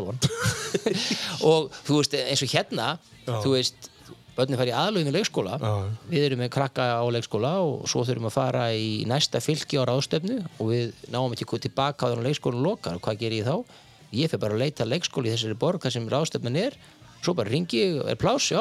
[1.52, 2.88] og þú veist eins og hérna
[3.28, 3.88] þú veist
[4.36, 5.72] börnin fara í aðlöfum í leikskóla Já.
[6.08, 9.84] við erum með krakka á leikskóla og svo þurfum að fara í næsta fylki á
[9.88, 13.56] ráðstöfnu og við náum ekki tilbaka á þannig leikskólan lokar og hvað ger ég þá?
[14.12, 16.76] Ég fer bara að leita að leikskóli í þessari borg þar sem ráðstöfnan er
[17.22, 18.60] svo bara ringi ég, er pláss, já,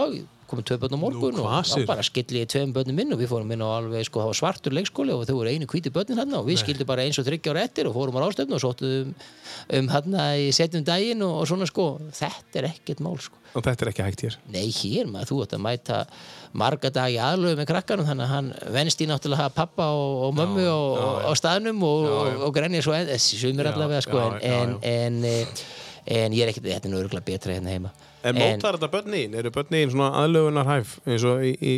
[0.51, 3.21] komið tvö börn á morgun Nú, og þá bara skilli ég tveim börnum minn og
[3.21, 6.37] við fórum inn á alveg, sko, svartur leikskóli og þau voru einu hvíti börnin hann
[6.37, 9.13] og við skildum bara eins og þryggja ára eftir og fórum á ráðstöfnu og sóttum
[9.77, 11.87] um hann í setjum daginn og, og svona sko,
[12.17, 13.39] þetta er ekkert mál sko.
[13.51, 14.37] Og þetta er ekki hægt hér.
[14.51, 15.97] Nei, hér maður, þú ætti að mæta
[16.55, 19.89] marga dag í aðlöfu með krakkanum þannig að hann venst í náttúrulega að hafa pappa
[19.95, 22.07] og, og mömmu Já, og, já, á staðnum og,
[22.45, 25.59] og, grenja svo enn, sumir allavega sko, já, en, en, en,
[26.15, 27.91] en ég er ekkert, þetta er nú örgulega betra hérna heima
[28.27, 29.35] En mótar þetta börnin?
[29.39, 31.73] Eru börnin svona aðlögunarhæf eins og í, í,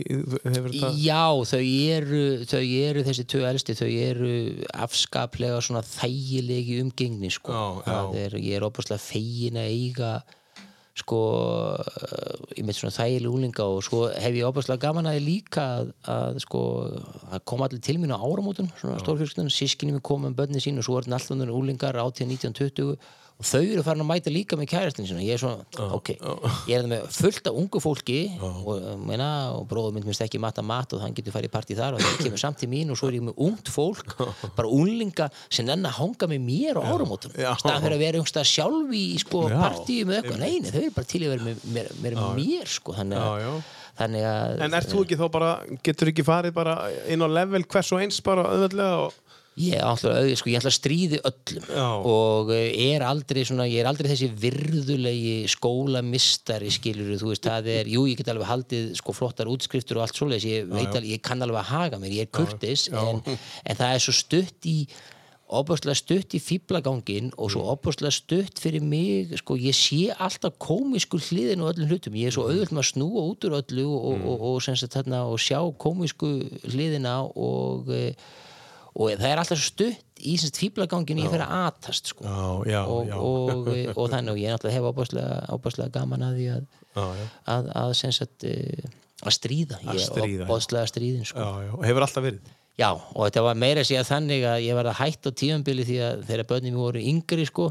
[1.00, 4.32] Já, þau eru, þau eru þessi tvö elsti, þau eru
[4.86, 7.56] afskaplega svona þægilegi umgengni sko.
[7.56, 7.92] Já, já.
[7.92, 10.14] Það Er, ég er opaslega fegin að eiga
[10.94, 11.20] sko
[12.54, 16.38] ég með svona þægileg úlinga og svo hef ég opaslega gaman að líka að, að
[16.44, 16.62] sko
[17.34, 20.78] að koma allir til mín á áramótum svona stórfjölskyldun, sískinni mér koma um börni sín
[20.78, 22.94] og svo er þetta alltaf úlingar 18, 19, 20
[23.44, 25.24] og þau eru farin að mæta líka með kærastinu sína.
[25.26, 25.66] Ég er svona,
[25.98, 26.12] ok,
[26.70, 28.70] ég er með fullt af ungu fólki og,
[29.04, 29.28] meina,
[29.58, 32.04] og bróður mynd minnst ekki matta mat og hann getur farið í partí þar og
[32.04, 34.16] það kemur samt til mín og svo er ég með ungt fólk
[34.56, 37.52] bara unlinga sem nenn að hanga með mér á áramótum Já.
[37.60, 40.94] staðan fyrir að vera einhverstað sjálf í sko, partíu með eitthvað, nei, nei, þau eru
[40.96, 43.52] bara til að vera með, með, með, með mér sko, þannig að, já.
[44.00, 45.52] þannig að En ert þú ekki þá bara,
[45.84, 46.78] getur ekki farið bara
[47.12, 49.20] inn á level hvers og eins bara auðvöldlega og
[49.62, 51.88] Ég ætla, sko, ég ætla að stríði öllum Já.
[52.10, 57.70] og eh, er aldrei svona, ég er aldrei þessi virðulegi skólamistari skilur þú veist, það
[57.76, 61.46] er, jú ég get alveg haldið sko flottar útskriftur og allt svoleiðis ég, ég kann
[61.46, 64.78] alveg að haga mér, ég er kurtis en, en það er svo stutt í
[65.54, 71.20] opaslega stutt í fýblagangin og svo opaslega stutt fyrir mig sko, ég sé alltaf komisku
[71.22, 74.08] hliðin og öllum hlutum, ég er svo auðvöld með að snúa út úr öllu og,
[74.08, 76.32] og, og, og, og sjá komisku
[76.72, 78.18] hliðina og eh,
[78.94, 82.24] og það er alltaf stutt í semst fýblagangin ég fyrir að atast sko.
[82.24, 83.16] Já, já, og, já.
[83.20, 87.24] Og, og þannig og ég náttúrulega hef ábúrslega, ábúrslega gaman að því að, Já, já,
[87.50, 88.92] að, að, sem sagt, eh,
[89.24, 91.42] að stríða Að ég er ábúrslega stríðin sko.
[91.42, 94.68] já, já, og hefur alltaf verið já, og þetta var meira að segja þannig að
[94.68, 97.68] ég var að hætta á tíðanbili því að þegar börnum voru yngri sko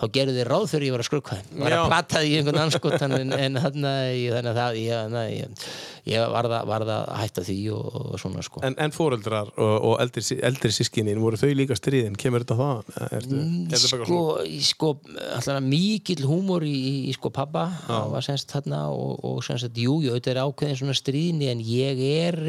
[0.00, 1.78] þá gerðu þeir ráð fyrir ég var að skrukka þeim var Já.
[1.78, 5.64] að platta því í einhvern anskotan en, en ég, þannig að það ég, ég,
[6.08, 9.96] ég var það, að hætta því og, og svona sko En, en fóreldrar og, og
[10.04, 12.16] eldri, eldri sískinin, voru þau líka stríðin?
[12.20, 12.94] Kemur þetta það?
[13.18, 14.22] Ertu, er þetta bara sko,
[14.70, 14.92] sko
[15.34, 19.84] alltaf mikill húmor í, í, í sko pappa var semst þarna og, og semst að
[19.84, 22.40] jú, jú, auðvitað er ákveðin svona stríðni en ég er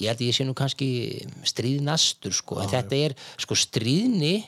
[0.00, 0.88] ég held að ég sé nú kannski
[1.48, 4.38] stríðnastur sko, en þetta er sko stríðni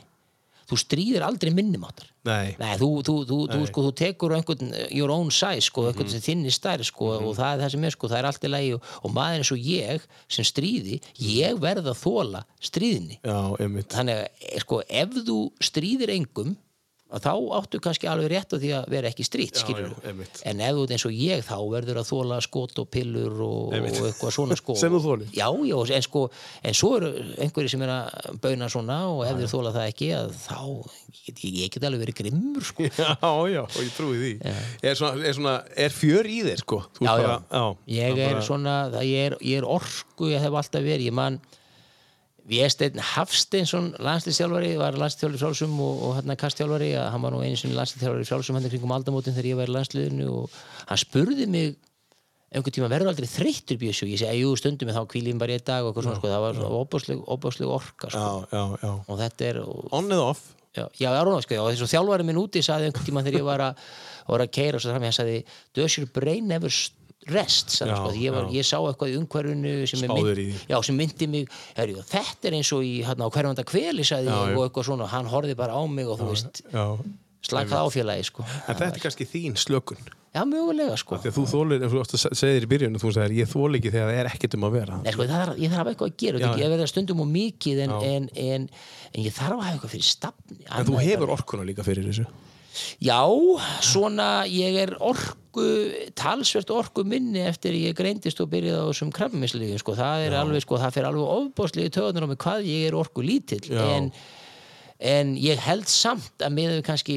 [0.73, 2.55] þú stríðir aldrei minnumáttar Nei.
[2.59, 6.07] Nei, þú, þú, þú, þú, sko, þú tekur einhvern uh, your own size, sko, einhvern
[6.07, 6.13] Mhm.
[6.15, 8.51] sem þinni stærð, sko, og það er það sem er, sko, það er allt í
[8.53, 13.19] lagi og, og maður eins og ég sem stríði, ég verð að þóla stríðinni.
[13.27, 13.39] Já.
[13.97, 16.55] Þannig að, eh, sko, ef þú stríðir engum,
[17.13, 20.41] að þá áttu kannski alveg rétt á því að vera ekki Já, já, einmitt.
[20.49, 23.87] En ef þú eins og ég, þá verður að þóla skot og pillur og, og
[24.09, 24.77] eitthvað svona, sko.
[25.41, 26.25] Já, já, en sko,
[26.63, 30.11] en svo eru einhverjir sem er að bauna svona og ef þeir þóla það ekki,
[30.17, 30.61] að þá,
[31.21, 32.89] ég, ég get alveg verið grimmur, sko.
[33.03, 33.11] Já,
[33.53, 34.33] já, og ég trúi því.
[34.83, 35.57] Er, svona, er, svona,
[35.87, 36.83] er fjör í þér, sko?
[37.01, 37.35] Já, ert já.
[37.53, 37.65] bara,
[37.99, 41.41] ég er bara- svona ég, er, ég er orku, ég hef alltaf verið ég man
[42.49, 47.59] Vésteinn Hafsteinsson landslýstjálfari var landslýstjálfari frálsum og, og hérna kastjálfari að hann var nú einu
[47.61, 50.57] sinni landslýstjálfari frálsum hann kringum aldamótin þegar ég var í landsliðinu og
[50.89, 51.77] hann spurði mig
[52.53, 55.65] einhvern tíma verður aldrei þreyttur bjössu ég segi, jú, stundum með þá kvílum bara einn
[55.65, 56.55] dag og eitthvað svona, sko, það var
[57.37, 58.19] óbásleg orka sko.
[58.19, 58.93] Já, já, já.
[59.07, 59.63] og þetta er
[59.95, 60.43] On eða off?
[60.73, 61.09] já, já,
[61.45, 63.81] sko, og þess að þjálfari minn úti sagði einhvern tíma þegar ég var að,
[64.29, 65.39] var að keira og svo fram hann sagði,
[67.31, 71.51] rest Já, sko, ég, var, ég sá eitthvað í umhverfinu sem, mynd, sem myndi mig
[71.77, 74.59] herri, og þetta er eins og í hérna, á hverjum þetta kveli sagði Já, ég
[74.59, 76.65] og eitthvað svona hann horfði bara á mig og þú veist
[77.43, 78.45] slakað á félagi sko.
[78.71, 79.99] En þetta er kannski þín slökun.
[80.33, 81.19] já, mögulega sko.
[81.19, 83.51] Því að þú þólir, ef þú átt að segja þér í byrjun, þú sagðir, ég
[83.51, 85.01] þól ekki þegar það er ekkert um að vera.
[85.03, 86.63] Nei, sko, það er, ég þarf eitthvað að gera Já, já.
[86.63, 88.69] ég verða stundum og mikið en, en, en,
[89.11, 92.29] en ég þarf að hafa eitthvað fyrir stafni En þú hefur orkuna líka fyrir þessu.
[93.03, 93.21] Já,
[93.85, 95.67] svona ég er orku,
[96.19, 100.65] talsvert orku minni eftir ég greindist og byrjaði á þessum krabbaminsliðum, sko, það er alveg,
[100.65, 103.83] sko, það fer alveg ofbóðslegi töðunar á mig hvað ég er orku lítill, Já.
[103.97, 104.09] en,
[105.03, 107.17] en ég held samt að með kannski,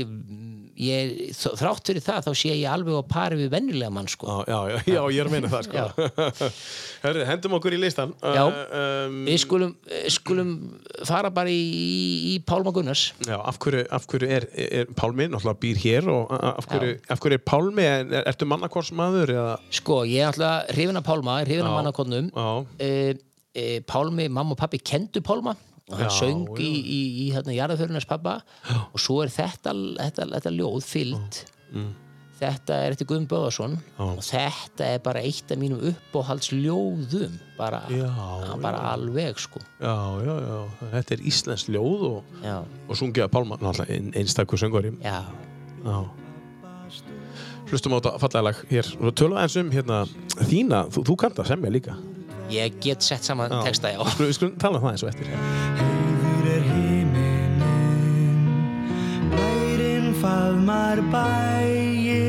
[0.82, 4.40] ég, þrátt fyrir það, þá sé ég alveg á pari við venjulega mann, sko.
[4.50, 6.08] Já, já, já, ég er að meina það, sko.
[7.04, 8.16] Hörru, hendum okkur í listan.
[8.22, 8.42] Já.
[8.42, 8.80] Uh,
[9.12, 10.56] um, Við skulum, eh, skulum
[11.06, 11.68] fara bara í,
[12.34, 13.06] í Pálma Gunnars.
[13.28, 17.22] Já, af hverju, af hverju er, er Pálmi, náttúrulega býr hér og af hverju, af
[17.22, 19.36] hverju er Pálmi, er, ertu mannakorsmaður?
[19.82, 22.34] Sko, ég er alltaf hrifin af Pálma, hrifin mannakonnum.
[22.34, 22.50] Já,
[22.82, 22.92] e,
[23.54, 25.54] e, Pálmi, mamma og pappi kendu Pálma
[25.92, 26.62] og hann Já, söng já.
[26.66, 28.40] í, í, í hérna jarðaförunars pappa
[28.92, 31.44] og svo er þetta, þetta, þetta ljóð fyllt
[32.36, 34.18] þetta er eftir Guðum Böðarsson Mm.
[34.20, 37.38] Og þetta er bara eitt af mínum uppáhaldsljóðum.
[37.56, 38.10] Bara, Já,
[38.60, 39.62] bara alveg sko.
[39.80, 39.94] Já,
[40.26, 42.42] já, já, þetta er Íslands ljóð og,
[42.90, 44.92] og sungið að Pálma, náttúrulega ein, einstakur söngvari.
[45.00, 45.22] já,
[45.86, 45.96] Já.
[47.72, 48.60] Hlustum á þetta fallega lag.
[48.70, 50.02] Hér og tölum aðeins um hérna
[50.50, 51.96] þína, þú, þú kannt að semja líka.
[52.54, 54.00] Ég get sett saman texta já.
[54.02, 55.26] Við skulum, við skulum tala um það eins og eftir.
[55.80, 58.44] Heiður er himinin,
[59.36, 62.25] bærin faðmar bæin,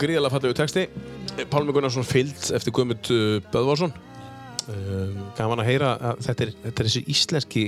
[0.00, 0.86] gríðalega fallegu texti.
[1.50, 3.92] Pálmi Gunnarsson fyllt eftir Guðmund uh, Böðvarsson.
[4.70, 7.62] Uh, gaman að heyra að þetta er, þetta er þessi íslenski,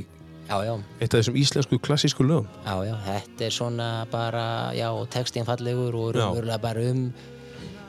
[0.47, 2.49] já, já, eitt af þessum íslensku klassísku lögum.
[2.67, 4.47] já, já, þetta er svona bara
[4.77, 7.07] já, textin fallegur og raunverulega bara um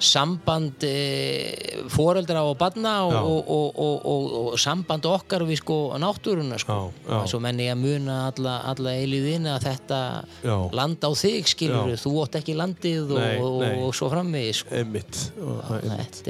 [0.03, 5.77] samband e, foreldra og barna og, og, og, og, og, og samband okkar við sko
[5.99, 6.77] náttúruna sko.
[7.07, 7.17] Já.
[7.31, 9.99] svo menni ég að muna alla, alla eilíðin að þetta
[10.75, 13.75] land á þig skilur þú átt ekki landið og, Nei, og, nei.
[13.83, 14.83] og svo framvegis sko.
[15.43, 15.75] Og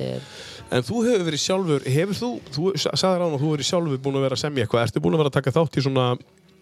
[0.07, 0.27] er
[0.73, 3.99] En þú hefur verið sjálfur, hefur þú, þú sagði ráðan að þú hefur verið sjálfur
[4.05, 6.05] búin að vera að semja eitthvað, ertu búin að vera að taka þátt í svona,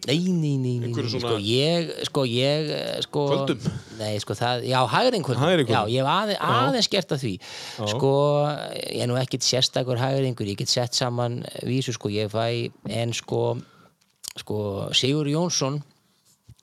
[0.08, 2.72] Nei, nei, nei, nei, nei, svona- sko ég, sko ég,
[3.06, 3.68] sko Kvöldum?
[4.00, 5.76] Nei, sko það, já, hægring kvöldum Hægri kvöldum.
[5.76, 7.34] Já, ég hef aðeins, aðeins gert að því
[7.92, 8.14] Sko,
[8.82, 13.14] ég er nú ekkit sérstakur hægringur, ég get sett saman vísu, sko, ég fæ en
[13.14, 13.62] sko,
[14.42, 15.84] sko Sigur Jónsson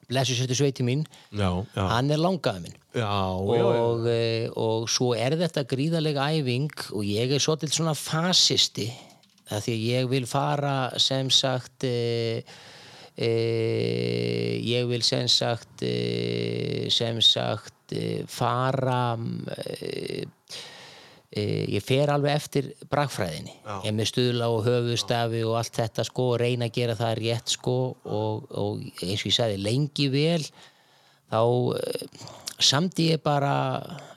[0.09, 3.67] blessu sérstu sveiti mín já, já, hann er langaði minn já, já, já.
[3.69, 8.89] og, e, og svo er þetta gríðalega æfing og ég er svolítið svona fasisti
[9.51, 12.41] það því að ég vil fara sem sagt e,
[13.19, 13.31] e,
[14.63, 20.25] ég vil sem sagt e, sem sagt e, fara e,
[21.31, 23.59] e, ég fer alveg eftir bragfræðinni.
[23.83, 27.17] Ég er með stuðla og höfustafi og allt þetta sko og reyna að gera það
[27.23, 30.45] rétt sko og, og eins og ég sagði lengi vel
[31.29, 31.43] þá
[32.59, 33.51] samdi ég bara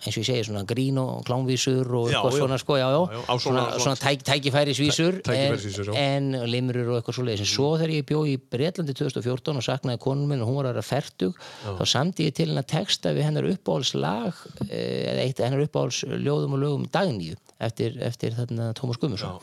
[0.02, 3.20] eins og ég segi svona grín og klánvísur og eitthvað svona sko, já, já, Já,
[3.38, 5.96] svona- svona, svona- tæk, tækifærisvísur Tæ- tækifærisvísur, já.
[5.96, 7.44] en, en limrur og eitthvað svoleiðis.
[7.46, 10.72] En svo þegar ég bjó í Breitlandi 2014 og saknaði konun minn og hún var
[10.72, 11.38] að vera fertug
[11.78, 14.34] þá samdi ég til hennar texta við hennar uppáhaldslag
[14.70, 19.38] eh, eða eitt hennar uppáhaldsljóðum og lögum dagníu eftir, eftir þarna Tómas Gummarsson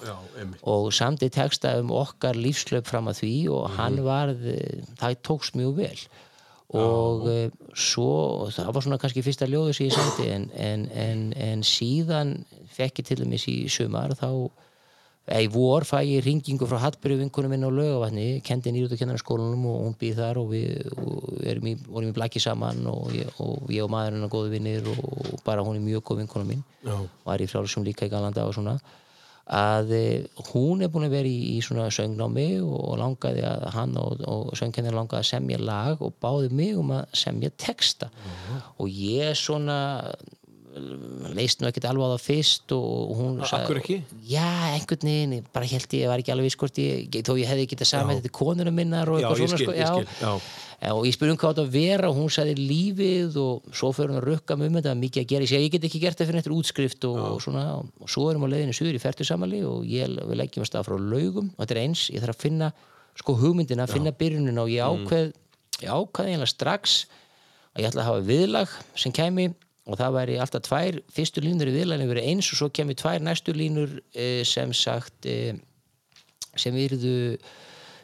[0.66, 4.42] og samdi texta um okkar lífslöp fram að því og hann varð
[4.98, 5.98] það tókst mjög vel
[6.76, 11.22] og uh, svo það var svona kannski fyrsta ljóðu sem ég sendi en, en, en,
[11.32, 12.34] en síðan
[12.76, 14.28] fekk ég til dæmis í sumar þá
[15.28, 19.66] eða í vor fæ ég ringingu frá Hallbyrju vinkunum minn á laugavatni kendi nýrútu kennarskólanum
[19.68, 23.42] og hún býð þar og við og erum í, vorum í blaki saman og ég
[23.44, 26.64] og, ég og maðurinn er góði vinnir og bara hún er mjög góð vinkunum mín.
[26.84, 26.96] Já.
[27.28, 28.78] var í frjálsum líka í Galanda og svona
[29.48, 33.94] að eh, hún er búin að vera í, í svona söngnámi og langaði að hann
[33.96, 38.10] og, og söngkennir langaði að semja lag og báði mig um að semja texta
[38.76, 39.78] og ég svona
[41.34, 43.96] leist nú ekkert alveg á það fyrst og hún Akkur ekki?
[44.28, 44.44] já,
[44.76, 47.50] einhvern veginn, ég bara held ég, ég var ekki alveg viss hvort ég, þó ég
[47.50, 49.90] hefði getað samið þetta konuna minnar og Já, eitthvað ég svona skil, sko, ég já.
[49.96, 50.67] skil, já.
[50.78, 53.90] Eh, og ég spurði um hvað þetta að vera og hún sagði lífið og svo
[53.96, 55.72] fyrir hún að rukka með um þetta það var mikið að gera, ég segi ég
[55.74, 58.52] get ekki gert það fyrir eftir útskrift og, og svona, og svo erum við á
[58.54, 61.50] leiðinu suður í færtusamali og ég, við leggjum að stað frá laugum.
[61.56, 62.70] Og þetta er eins, ég þarf að finna
[63.18, 65.32] sko hugmyndina, finna byrjunin og ég ákveð
[65.82, 66.98] ég ákveð eiginlega strax
[67.74, 69.50] að ég ætla að hafa viðlag sem kæmi
[69.88, 73.18] og það væri alltaf tvær fyrstu línur í viðlaginu verið eins og svo kemi tvær
[77.34, 77.38] eh,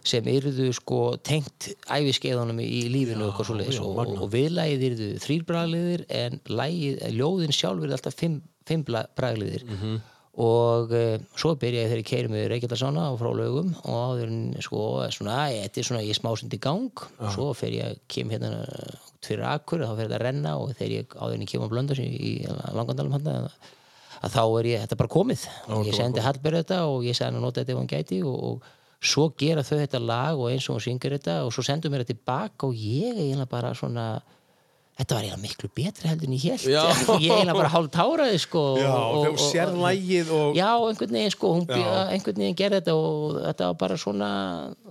[0.04, 3.78] sem sem sem yrðu sko tengt æfiskeiðunum í lífinu og eitthvað svoleiðis.
[3.80, 8.84] já, og, og viðlagið yrðu þrýr bragaliðir en lagið, ljóðin sjálf yrðu alltaf fimm, fimm
[8.84, 10.02] bragaliðir Mhm.
[10.44, 14.26] og e, svo byrja ég þegar ég keiri með Reykjöldarsána og frá lögum og áður
[14.32, 14.80] en sko
[15.14, 16.90] svona, þetta er svona ég er smásund í gang.
[17.20, 18.64] Og svo fer ég kem hérna
[19.24, 21.68] fyrir akkur þá fer þetta að renna og þegar ég áður en ég kem á
[21.70, 22.32] blöndas í, í
[22.74, 25.46] langandalum hann að þá er ég, þetta er bara komið.
[25.86, 28.42] Ég sendi Hallberg þetta og ég sagði hann að nota þetta ef hann gæti og,
[28.50, 28.62] og
[29.04, 32.04] svo gera þau þetta lag og eins og hún syngur þetta og svo sendur mér
[32.04, 34.06] þetta tilbaka og ég eiginlega bara svona
[34.94, 36.66] þetta var eiginlega miklu betri heldur en ég held
[37.24, 40.58] ég eiginlega bara hálf táraði sko Já, og, þegar þú sér lagið og...
[40.58, 44.30] já, einhvern veginn sko hún, einhvern veginn gerði þetta og þetta var bara svona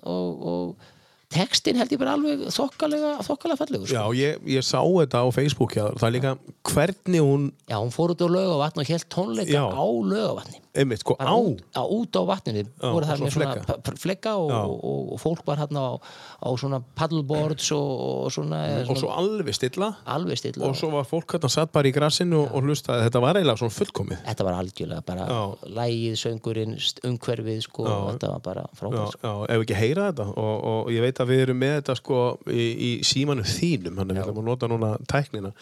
[0.04, 0.92] og, og
[1.34, 3.96] textin held ég bara alveg þokkalega, þokkalega fallegur sko.
[3.98, 6.34] Já, ég, ég sá þetta á Facebook, já, það er líka
[6.70, 9.66] hvernig hún, Já, hún fór út á lögavatn og hélt tónleika Já.
[9.74, 11.30] á lögavatni einmitt, sko, á,
[11.78, 14.32] á, út á vatninu voru svona með svona fleka.
[14.42, 14.60] og, Já.
[14.66, 15.94] og, og, og fólk var hérna á,
[16.42, 17.92] á svona paddleboards og,
[18.26, 19.90] og svona, eða og svona svo alveg stilla.
[20.10, 20.66] Alveg stilla.
[20.66, 23.62] Og svo var fólk hérna satt bara í grassinu og, og hlustaði, þetta var eiginlega
[23.62, 24.24] svona fullkomið.
[24.26, 25.42] þetta var algjörlega bara Já.
[25.80, 26.76] lægið, söngurinn,
[27.12, 27.98] umhverfið sko, Já.
[28.16, 29.28] þetta var bara Já, frábært sko.
[29.28, 30.28] já, ef ekki heyra þetta.
[30.42, 34.10] Og, og ég veit að við erum með þetta sko í, í símanu þínum, hann
[34.16, 35.54] er við að nota núna tæknina.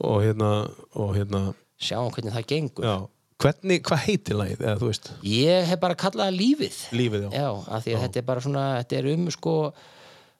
[0.00, 0.50] Og hérna,
[0.96, 1.42] og hérna,
[1.84, 2.86] sjáum hvernig það gengur.
[2.88, 2.96] Já,
[3.42, 7.30] hvernig, hvað heitir lagið, eða þú veist, ég hef bara kallað það lífið lífið, já.
[7.42, 9.54] Já, af því að þetta er bara svona þetta er um sko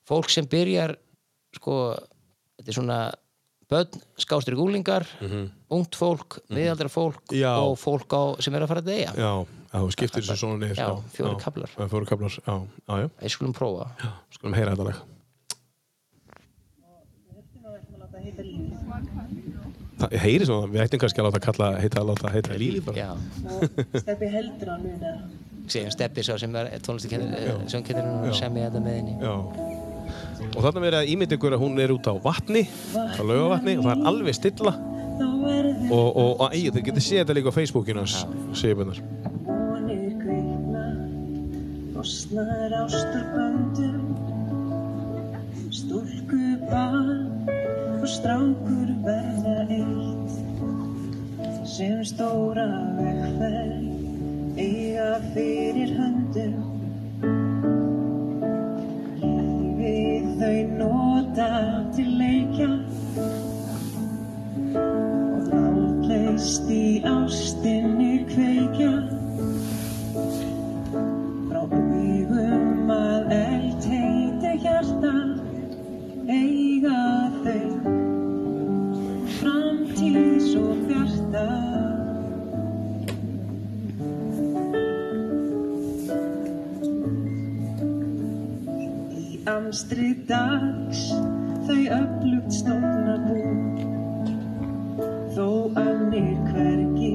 [0.09, 0.97] fólk sem byrjar
[1.59, 1.75] sko
[2.59, 2.99] þetta er svona
[3.71, 5.07] börn, skástri gúlingar
[5.75, 7.41] ungt fólk, miðaldra fólk Mhm.
[7.41, 7.53] Já.
[7.65, 9.33] og fólk á, sem er að fara að deyja Já,
[9.73, 10.77] já, þú skiptir þessu svona niður.
[10.77, 11.71] Já, fjórir já, kaflar.
[11.79, 12.55] Já, fjóri kaplar, já,
[12.89, 13.09] já, já.
[13.25, 15.03] við skulum prófa Já, skulum heyra þetta lag.
[18.15, 18.84] Það
[20.25, 23.15] heyri svona, við ættum kannski að láta kalla, heita að láta heita líf bara.
[24.03, 25.15] Steppi heldur hann núna.
[25.71, 29.15] Segjum Steppi sá sem er tónlistakennir söngkennir sem ég þetta með henni.
[29.23, 29.35] Já.
[30.55, 33.87] Og þarna verið að ímynda ykkur að hún er út á vatni, á laugavatni og
[33.87, 34.75] það er alveg stilla.
[35.95, 38.17] og, og, og æ, þið getið séð þetta líka á Facebookinu hans
[40.19, 40.87] kvikna
[41.95, 44.03] Losnar ástur böndum
[45.71, 47.64] Stúlku barn
[48.05, 50.33] og strákur verða eitt
[51.73, 52.67] sem stóra
[52.99, 56.59] vegferð eiga fyrir höndum
[59.23, 61.49] Lífið þau nota
[61.97, 62.69] til leikja
[64.83, 68.93] og látlaust í ástinni kveikja.
[71.49, 73.94] Frá augum að hjarta
[76.29, 77.93] eiga þau.
[79.39, 81.45] Framtíð svo bjarta.
[89.13, 91.05] Í amstri dags
[91.69, 93.43] þau öflugt stofna bú.
[95.35, 95.49] Þó
[95.83, 97.15] annir hvergi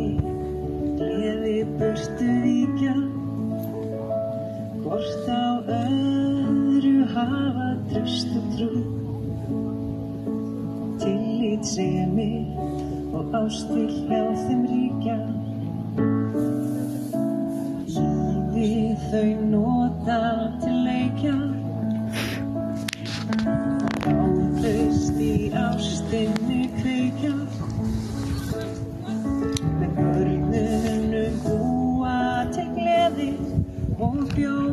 [1.00, 2.96] gleði burtu víkja
[4.84, 8.99] hvort á öðru hafa tröst og trú
[11.40, 12.32] tillitsemi
[13.16, 15.16] og ástill hjá þeim ríkja.
[18.56, 20.18] Lífið þau nota
[20.60, 21.38] til leikja.
[24.12, 25.32] Álaust í
[25.64, 27.36] ástinni kveikja.
[29.80, 32.20] Með börnunum búa
[32.52, 33.32] til gleði
[33.96, 34.69] og bjóða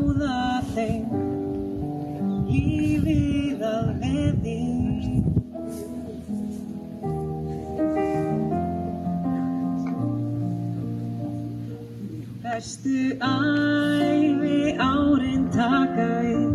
[13.07, 16.51] Bestu æfi árin taka við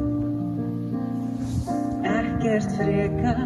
[2.15, 3.40] ekkert frekar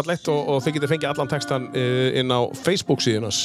[0.00, 3.44] Þetta fallegt og, og þið getið fengið allan textan uh, inn á Facebook síðunas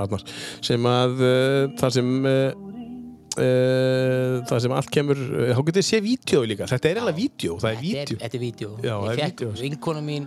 [0.00, 0.24] Arnar
[0.64, 2.50] sem að uh, það sem uh,
[4.50, 5.20] það sem allt kemur
[5.54, 10.02] þá getið séð vídeo líka, þetta er eiginlega vídeo Þetta er, vídeo Ég fekk vinkona
[10.04, 10.26] mín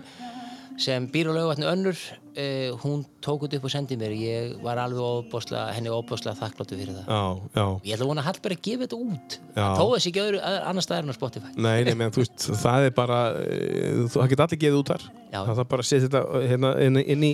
[0.79, 1.99] sem býr á laugatni önnur,
[2.33, 4.15] uh, hún tók þetta upp og sendið mér.
[4.19, 7.09] Ég var alveg óbáslega, henni óbáslega þakkláttu fyrir það.
[7.09, 7.23] Já,
[7.57, 9.39] já Ég ætla að vona að Hallberg að gefa þetta út.
[9.53, 9.65] Já.
[9.79, 11.51] Þó þessi ekki öðru, öðru annar staðar en á Spotify.
[11.57, 15.11] Nei, nei, menn, þú veist, það er bara þú- það geta allir geðið út þar
[15.33, 17.31] það er bara að setja þetta uh, hérna, inn, inn í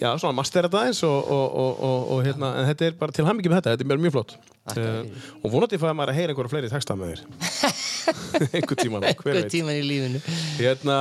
[0.00, 3.26] já, svona mastera þetta eins og, og, og, og, hérna, en þetta er bara til
[3.28, 4.36] hamingi með þetta, þetta er bara mjög flott
[4.74, 7.76] uh, og vonandi fæði maður að heyra einhverja fleiri texta með þér
[8.56, 10.20] einhver tíma, hver Eitthvað veit tíman í lífinu.
[10.60, 10.96] Hérna,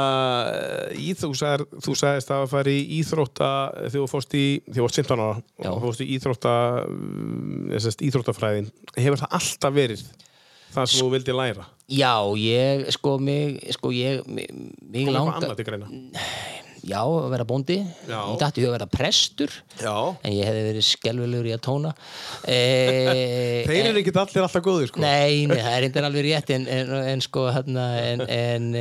[0.50, 3.00] eh, í, þú, sagðir, þú sagðist að fara í
[3.36, 5.70] íþrótta þegar þú fórst í, þegar þú varst 15 ára Já.
[5.72, 6.54] og fórst í íþrótta
[6.88, 7.74] mm,
[8.08, 10.04] íþróttafræðin hefur það alltaf verið
[10.76, 14.48] það sem þú vildi læra Já, ég, sko, mig, sko, ég, mig,
[14.82, 15.90] mig kom eitthvað langa, annað til greina
[16.86, 17.78] já, að vera bóndi.
[18.06, 18.18] Já.
[18.20, 21.92] Ég dætti að vera prestur, Já, en ég hefði verið skelvilegur í að tóna.
[22.46, 22.60] E,
[23.70, 25.04] þeir eru ekki allir alltaf góðir sko.
[25.04, 28.72] Nei, nei, það er eitthvað alveg rétt en, en, en sko hérna en, en,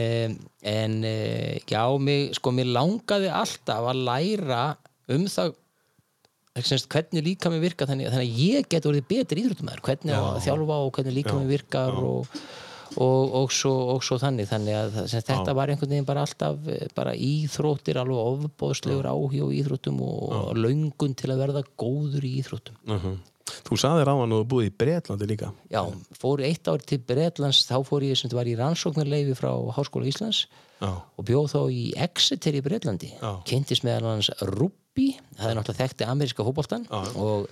[0.74, 4.64] en eh, já, mig, sko, mér langaði alltaf að læra
[5.14, 5.56] um það
[6.62, 10.22] semst, hvernig líka mér virka þannig, þannig að ég get orðið betri íþróttumæður hvernig á
[10.22, 12.28] að þjálfa og hvernig líka mér virkar og,
[12.97, 16.71] og, og, svo, og svo þannig þannig að semst, þetta var einhvern veginn bara alltaf
[16.71, 22.35] eh, bara íþróttir, alveg ofbóðslegur áhugi á íþróttum og löngun til að verða góður í
[22.43, 22.83] íþróttum.
[22.89, 23.15] Uh
[23.65, 25.51] Þú sagðir á hann og þú búið í Bretlandi líka.
[25.73, 25.83] Já,
[26.16, 30.09] fór eitt ár til Bretlands þá fór ég sem þetta var í rannsóknarleifi frá Háskóla
[30.09, 30.47] Íslands
[30.81, 33.12] Já, og bjóð þá í Exeter í Bretlandi.
[33.21, 33.31] Já.
[33.49, 37.51] kynntist meðal hans Rubbi það er náttúrulega þekkti ameríska fótboltan og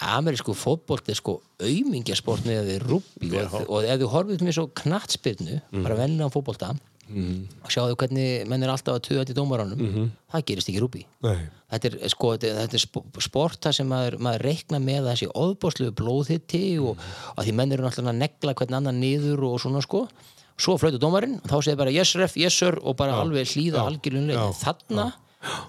[0.00, 4.66] amerísku fótbolt er sko aumingjasport með við Rubbi og, og ef þú horfið mér svo
[4.82, 5.82] knattspyrnu Mhm.
[5.82, 10.68] bara vennilega fótbolta og sjáðu hvernig menn er alltaf að tuða til dómaranum það gerist
[10.70, 11.48] ekki í rúbi Nei.
[11.70, 15.92] þetta er, sko, þetta, er sp- sport þar sem maður, maður reikna með þessi óðbóðslegu
[16.00, 16.96] blóðhitti og
[17.36, 20.08] að því menn eru náttúrulega að negla hvern annan niður og svona sko.
[20.56, 23.84] Svo flautu dómarinn og þá segir bara yes ref, yes sir og bara alveg hlýða
[23.84, 25.12] algjörlega þarna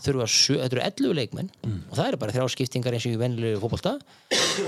[0.04, 3.20] þurfa sjö, þetta eru 11 leikmenn og það eru bara þrjá skiptingar eins og í
[3.20, 3.94] venlulegu fótbolta.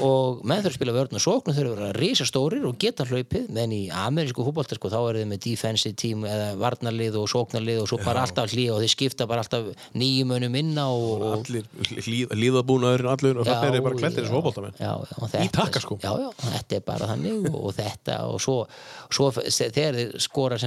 [0.04, 2.78] Og menn þurfa að spila vörn og sókn og þurfa að vera risa stórir og
[2.82, 7.18] geta hlaupið menn í amerísku fótbolta sko, þá eru þið með defensive team eða varnarlið
[7.22, 10.88] og sóknarlið og svo bara alltaf hlýja og þeir skipta bara alltaf nýjum önum inna
[10.92, 11.68] og, og Allir
[12.08, 16.00] líð, líðabúnaður, allir, og það er bara klættir já, þessu já, já, og þetta- takkaskóm.
[16.04, 18.58] já, já, þetta er bara þannig og, þetta og svo,
[19.14, 20.58] svo þegar þeir skora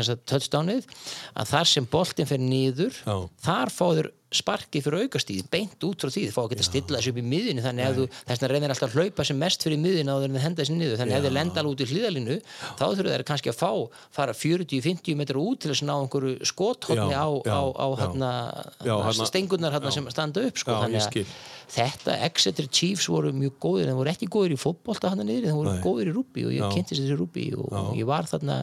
[4.31, 7.19] að sparkið fyrir aukastíð beint út frá því, þeir fá að geta stilla þessu upp
[7.19, 10.15] í miðjunni þannig að þú, þess vegna reynir alltaf að hlaupa sem mest fyrir miðjunni
[10.15, 10.99] áður en þeir henda þessu niður.
[11.01, 12.37] Þannig að ef þeir lenda alveg út í hlýðalínu
[12.79, 13.73] þá þurfa þeir kannski að fá,
[14.15, 19.91] fara 40-50 metrar út til að ná einhverju skothotni Já, á, á, á þarna- stengurnar
[19.91, 21.33] sem standa upp sko, Já, að
[21.71, 25.59] þetta Exeter Chiefs voru mjög góðir en voru ekki góðir í fótbolta hann niður þeir
[25.59, 28.63] voru góðir í rúbí og ég kynntist þessi rúbí og ég var þarna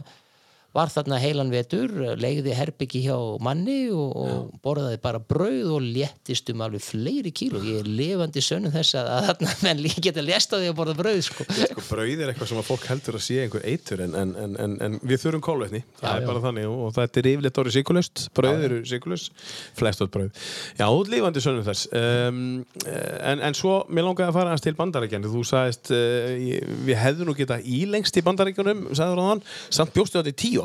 [0.76, 1.90] var þarna heilan vetur,
[2.20, 7.62] legði herbyggi hjá manni og, og borðaði bara brauð og léttist um alveg fleiri kíló,
[7.64, 10.76] ég er lifandi sönnum þess að, að þarna menn líka geta lest á því að
[10.78, 11.46] borða brauð sko.
[11.56, 14.56] Sko, brauð er eitthvað sem að fólk heldur að sé einhver eitur en, en, en,
[14.66, 16.28] en, en við þurfum kólvetni það Já, er já.
[16.30, 19.32] bara þannig og, og þetta er yfirleitt orðið síkulust brauð eru síkulust,
[19.80, 20.44] flest átt brauð.
[20.78, 21.88] Já, lífandi sönnum þess.
[21.96, 22.42] Um,
[22.84, 27.00] en, en svo, mér langaði að fara hans til bandarækjan, þú sagðist uh, ég- við
[27.02, 29.24] hefðum nú geta ílengst í bandarækjunum sagður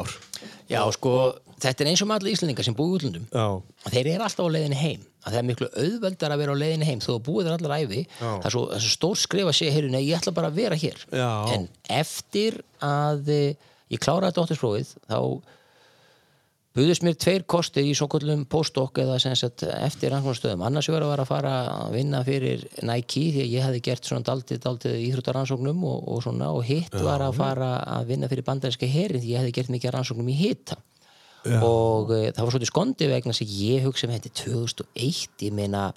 [0.02, 0.14] ár.
[0.72, 1.14] Já, sko,
[1.64, 3.26] þetta er eins og með allir Íslendingar sem búi í útlöndum.
[3.32, 5.04] Já, þeir eru alltaf á leiðinni heim.
[5.24, 7.04] Að það er miklu auðveldar að vera á leiðinni heim.
[7.04, 9.76] Þó að búið þar allar æfi það er svo, er svo stór skrif að segja,
[9.78, 11.06] heyrðu, nei, ég ætla bara að vera hér.
[11.14, 11.30] Já.
[11.56, 11.68] en
[12.02, 15.20] eftir að eh, ég kláraði dóttursprófið þá
[16.74, 21.22] buðust mér tveir kostir í svo kallum postdoc eða sagt eftir rannsóknastöðum annars vegar var
[21.22, 25.84] að fara að vinna fyrir Nike því að ég hefði gert svona daldið, daldið íþróttaransóknum
[25.86, 29.44] og, og svona og hitt var að fara að vinna fyrir bandarinska herin því ég
[29.44, 30.80] hefði gert mikið rannsóknum í hita.
[31.44, 35.90] Og uh, það var svolítið skondi vegna sem ég hugsa með þetta 2001 ég meina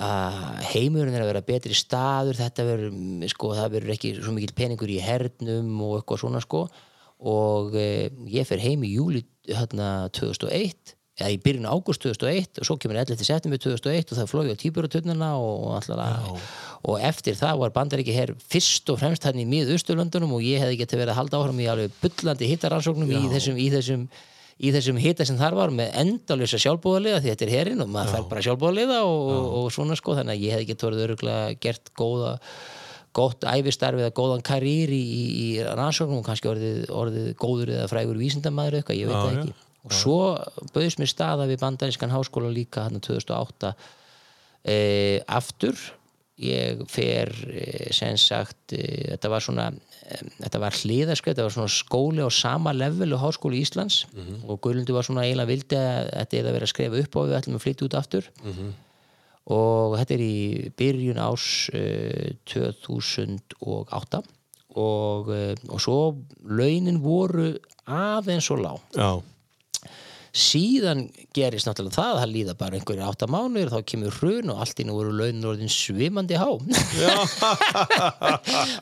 [0.00, 4.54] að heimurinn er að vera betri staður þetta verður, mm, sko, verður ekki svo mikil
[4.56, 6.68] peningur í hernum og eitthvað svona sko.
[7.30, 9.24] Og uh, ég fer heim í júli
[9.56, 13.20] hérna 2001 eða í byrjun ágúst 2001 og svo kemur 11.
[13.20, 16.40] september 2001 og það flóði á týpuratögnuna og, og
[16.80, 20.78] og eftir það var bandaríki hér fyrst og fremst hann í miðausturlöndunum og ég hefði
[20.80, 24.06] getið verið að halda áhrum í alveg bullandi hittaransóknum í þessum, í þessum
[24.60, 28.16] í þessum hita sem þar var með endalösa sjálfbúðaliða því þetta er herinn og maður
[28.16, 31.92] fær bara sjálfbúðaliða og, og svona sko þannig að ég hef ekki torið öruglega gert
[31.96, 32.34] góða
[33.16, 38.20] gott æfistarfi eða góðan karýr í, í, rannsóknum og kannski orðið, orðið góður eða frægur
[38.20, 39.54] vísindamæður eitthvað, ég veit það ekki.
[39.80, 40.18] Og svo
[40.74, 43.72] bauðist mér staða við bandarískan háskóla líka hann 2008
[44.68, 44.76] e,
[45.24, 45.80] aftur.
[46.40, 47.64] Ég fer e,
[47.96, 48.82] sem sagt e,
[49.14, 53.24] þetta var svona e, þetta var hliðaskreið, þetta var svona skóli á sama level og
[53.24, 54.04] háskóli Íslands.
[54.44, 57.20] Og Guðlundi var svona eiginlega vildi að þetta er að vera að skrifa upp á
[57.24, 58.30] við ætlum að flytja út aftur
[59.48, 64.22] og þetta er í byrjun ás uh, 2008
[64.76, 65.98] og, uh, og svo
[66.44, 67.54] launin voru
[67.90, 68.84] aðeins og lág.
[68.94, 69.10] Já,
[70.30, 74.60] síðan gerist náttúrulega það að það líða bara einhverju átta mánuður þá kemur hrun og
[74.62, 76.50] allt í nú voru launin orðin svimandi há.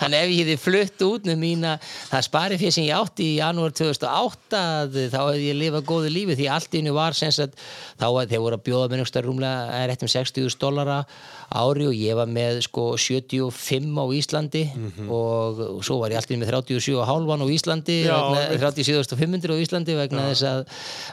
[0.00, 1.72] Þannig ef ég hefði flutt út með mína
[2.10, 6.12] það spari fyrir sem ég átti í janúar 2008 að þá hefði ég lifað góðu
[6.12, 7.56] lífi því allt í nú var sem sagt
[7.96, 11.00] þá að þeir voru að bjóða með einhverjum rúmlega rétt um 60.000 dollara
[11.48, 14.64] ári og ég var með sko 75 á Íslandi
[15.08, 18.16] og, og svo var ég alltaf með 37 og hálfan á Íslandi Já,
[18.52, 20.60] vegna, 37.500 á Íslandi vegna þess að,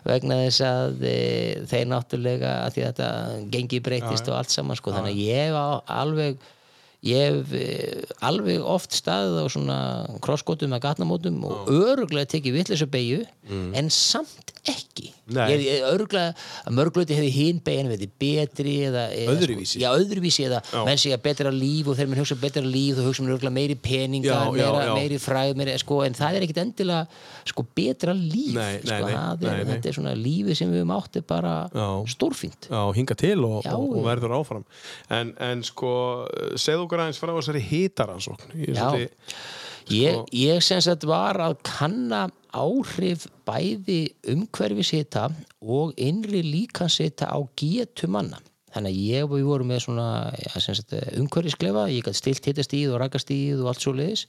[0.10, 1.16] vegna þess að e,
[1.72, 3.14] þeir náttúrulega að því að þetta
[3.56, 4.96] gengi breytist og allt saman sko.
[4.96, 6.44] þannig að ég hef alveg
[7.06, 9.80] ég hef eh, alveg oft staðið á svona
[10.26, 12.88] krosskótum með gatnamótum og öruglega tekið vitleysu
[13.48, 15.44] beigju en samt ekki Nei.
[15.52, 16.32] ég, ég öruglega
[16.66, 19.76] að mörgluti hefði hinn beigjan verið betri eða, eða Öðruvísi.
[19.76, 23.08] sko, já, öðruvísi eða menn segja betra líf og þeir menn hugsa betra líf og
[23.10, 24.94] hugsa mér öruglega meiri peninga Já, meira, já.
[24.98, 27.04] meiri fræð meiri, sko, en það er ekkit endilega
[27.52, 29.68] sko, betra líf Nei, sko, nei, er, nei, nei.
[29.76, 31.54] þetta er svona lífið sem við höfum átt er bara
[32.10, 34.66] stórfínt hinga til og, og, og verður áfram
[35.14, 35.94] en, en sko,
[36.58, 39.38] segðu okkur aðeins frá þessari hitaransókn Ég er svolítið-
[39.86, 42.24] Ég, Sko- ég sem sagt var að kanna
[42.56, 44.00] áhrif bæði
[44.32, 45.28] umhverfishita
[45.62, 48.40] og innri líkansita á getu manna.
[48.76, 50.52] Þannig að ég og við vorum með svona ja,
[51.22, 54.26] umhverfisklefa, ég gæti stilt hitastíð og rakastíð og allt svo leiðis.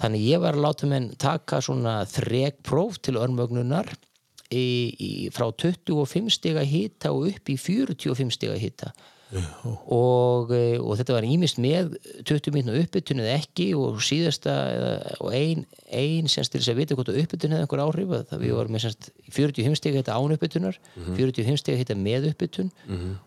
[0.00, 3.92] Þannig ég var að láta menn taka svona þrekpróf til örmögnunar
[4.50, 4.66] í,
[4.98, 8.90] í, frá 25 stiga hita og upp í 45 stiga hita
[9.32, 11.96] og, eh, og þetta var ímist með
[12.28, 14.54] 20 mínúna uppbytun eða ekki og síðasta
[15.20, 18.24] og ein, ein semst til þess að vita hvort að uppbytun hefði einhver áhrif að
[18.30, 20.80] það við varum með semst 45 stiga hita án uppbytunar
[21.18, 22.72] 45 stiga hita með uppbytun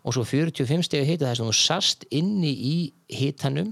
[0.02, 2.76] og svo 45 stiga hita þess að þú sast inni í
[3.14, 3.72] hitanum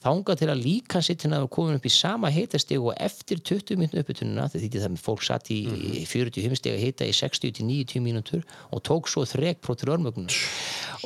[0.00, 4.00] þangað til að líka sittin að koma upp í sama hitastig og eftir 20 mínútur
[4.00, 5.58] uppbytununa því því það fólk satt í
[6.08, 10.30] 45 stiga hita í 60 til 90 mínútur og tók svo þrekprót til örmögnum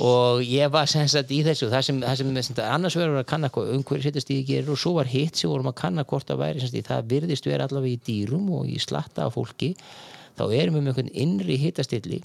[0.05, 3.29] og ég var sem sagt í þessu það sem, það sem, sem annars verður að
[3.31, 6.43] kanna hvað umhverju hitastig gerir og svo var hitt sem vorum að kanna hvort það
[6.45, 9.75] væri í- það virðist vera allavega í dýrum og í slatta af fólki
[10.39, 12.23] þá erum við með einhvern innri hitastilli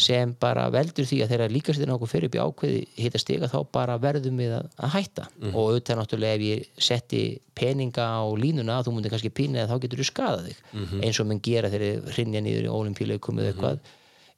[0.00, 3.58] sem bara veldur því að þegar líka sér okkur fyrir upp í ákveði hitastiga þá
[3.72, 5.26] bara verðum við að, hætta.
[5.52, 7.24] Og auðvitað náttúrulega ef ég setti
[7.54, 10.62] peninga á línuna þú múndi kannski pína eða þá getur þú skadað þig
[11.04, 13.78] eins og menn gera þegar hrinja niður í olimpíuleikum eða eitthvað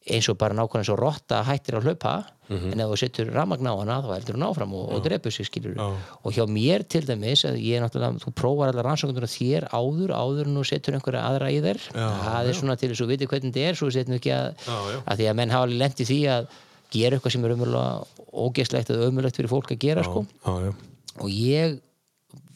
[0.06, 2.14] eins og bara nákvæmlega eins og rotta hættir að hlaupa
[2.48, 5.48] en ef þú setur ramagn á hana þá heldur hún áfram og, og drepur sig
[5.48, 10.60] skilur og hjá mér til dæmis þú prófar allar rannsóknir á þér áður, áður en
[10.60, 13.56] þú setur einhverja aðra í þér það er svona til þess að þú viti hvernig
[13.56, 15.00] þetta er svo setur ekki að, já.
[15.02, 16.48] að því að menn hafa í því að
[16.94, 20.22] gera eitthvað sem er umverulega ógeðslegt eða umverulegt fyrir fólk að gera sko.
[20.46, 20.72] já, já,
[21.18, 21.78] og ég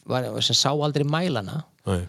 [0.07, 2.05] var, sá aldrei mælana Nei.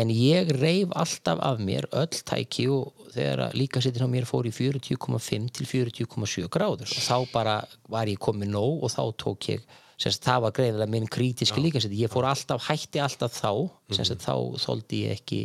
[0.00, 4.28] en ég reif alltaf af mér öll tæki og þegar að líka sittin á mér
[4.28, 6.92] fór í 40,5 til 40,7 gráður.
[6.92, 7.56] Og þá bara
[7.92, 9.66] var ég komið nóg og þá tók ég
[9.96, 13.52] semst, það var greinilega minn krítiski líka ég fór alltaf, hætti alltaf þá
[13.96, 15.42] semst, þá þóldi ég ekki,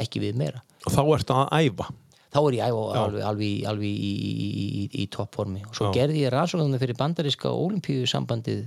[0.00, 0.64] ekki við meira.
[0.84, 1.90] Og þá ertu að æfa?
[2.34, 5.62] Þá er ég æfa alveg, alveg, alveg í, í, í, í toppformi.
[5.68, 8.64] Og svo gerði ég rannsóknarna fyrir bandaríska olimpíu sambandið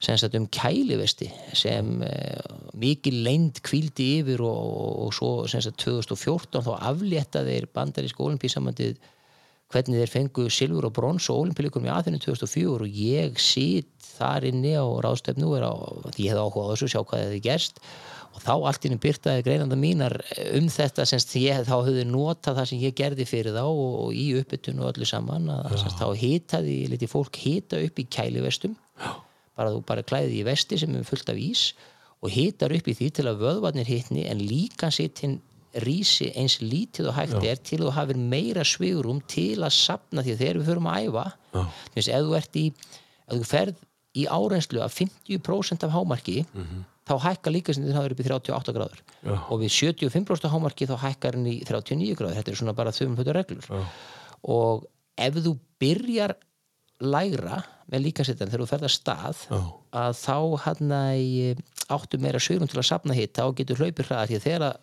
[0.00, 6.64] sagt um kælivesti sem uh, mikið leynd kvíldi yfir og, og svo sem sagt 2014
[6.64, 9.00] þá aflétta þeir bandaríska olimpíusambandið
[9.70, 13.90] hvernig þeir fengu silfur og brons og olimpíuleikum í aðinu 2004 og ég sit
[14.20, 17.78] þar inni á ráðstöfnu og því ég hefði áhuga á þessu sjá hvað hefði gerst.
[18.30, 20.14] Og þá allt inni byrtaði greinanda mínar
[20.54, 24.12] um þetta semst ég þá höfðu notað það sem ég gerði fyrir þá og, og
[24.14, 28.76] í uppbytun og öllu saman að semst, þá hitaði, liti fólk hita upp í kælivestum
[29.58, 31.70] bara þú bara klæði í vesti sem er fullt af ís
[32.20, 35.38] og hitar upp í því til að vöðvarnir hitni en líka sittin
[35.84, 40.24] rísi eins lítið og hægt er til að þú hafir meira svigurum til að sapna
[40.26, 41.24] því að þegar við förum að æfa.
[41.94, 42.64] Þess ef þú ert í
[43.30, 43.84] ef þú ferð
[44.18, 46.40] í árenslu af 50% af hámarki
[47.06, 49.02] þá hækkar líka sem þið hafður upp í 38 gráður.
[49.22, 49.36] Já.
[49.50, 52.36] og við 75% hámarki þá hækkar henni í 39 gráður.
[52.40, 53.66] Þetta er svona bara þau um hlutur reglur.
[53.70, 53.86] Já.
[54.42, 54.86] og
[55.20, 56.34] ef þú byrjar
[57.00, 59.58] lægra með líkasettan þegar þú ferð að stað Já.
[60.04, 60.36] að þá
[60.66, 60.94] hann
[61.90, 64.78] áttu meira sögurum til að sapna hitta og getur hlaupið hraða því þegar að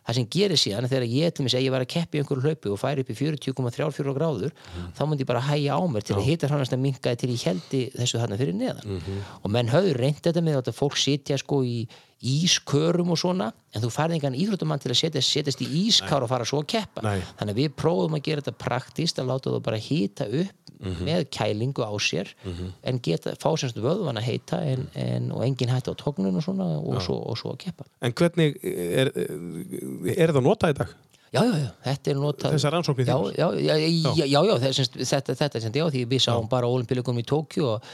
[0.00, 2.70] það sem gerir síðan þegar ég til mig segi ég var að keppi einhverju hlaupi
[2.72, 4.54] og færi upp í 40,34 gráður
[4.96, 7.44] þá myndi ég bara hæja á mér til að hita hannast að minkaði til ég
[7.50, 9.00] heldi þessu þarna fyrir neðan.
[9.44, 11.82] Og menn höfðu reynd þetta með að fólk sitja sko í
[12.20, 16.28] ískörum og svona en þú færði engan íþróttamann til að setja, setjast í ískár og
[16.32, 17.20] fara svo að keppa Nei.
[17.38, 21.04] þannig að við prófum að gera þetta praktist að láta þú bara hita upp Mhm.
[21.04, 22.30] með kælingu á sér
[22.88, 26.42] en geta, fá semst vöðvan að heita en, en, og engin hætta á tóknun og
[26.42, 29.10] svona og svo, og svo að keppa En hvernig er,
[30.16, 30.94] er það notað í dag?
[31.36, 33.60] Já, já, já, þetta er notað Þessar rannsóknir Já, þínar?
[33.60, 33.74] já,
[34.24, 34.56] já, já,
[35.04, 37.84] þetta, þetta sem já, því við sáum bara olimpíuleikum í Tókju og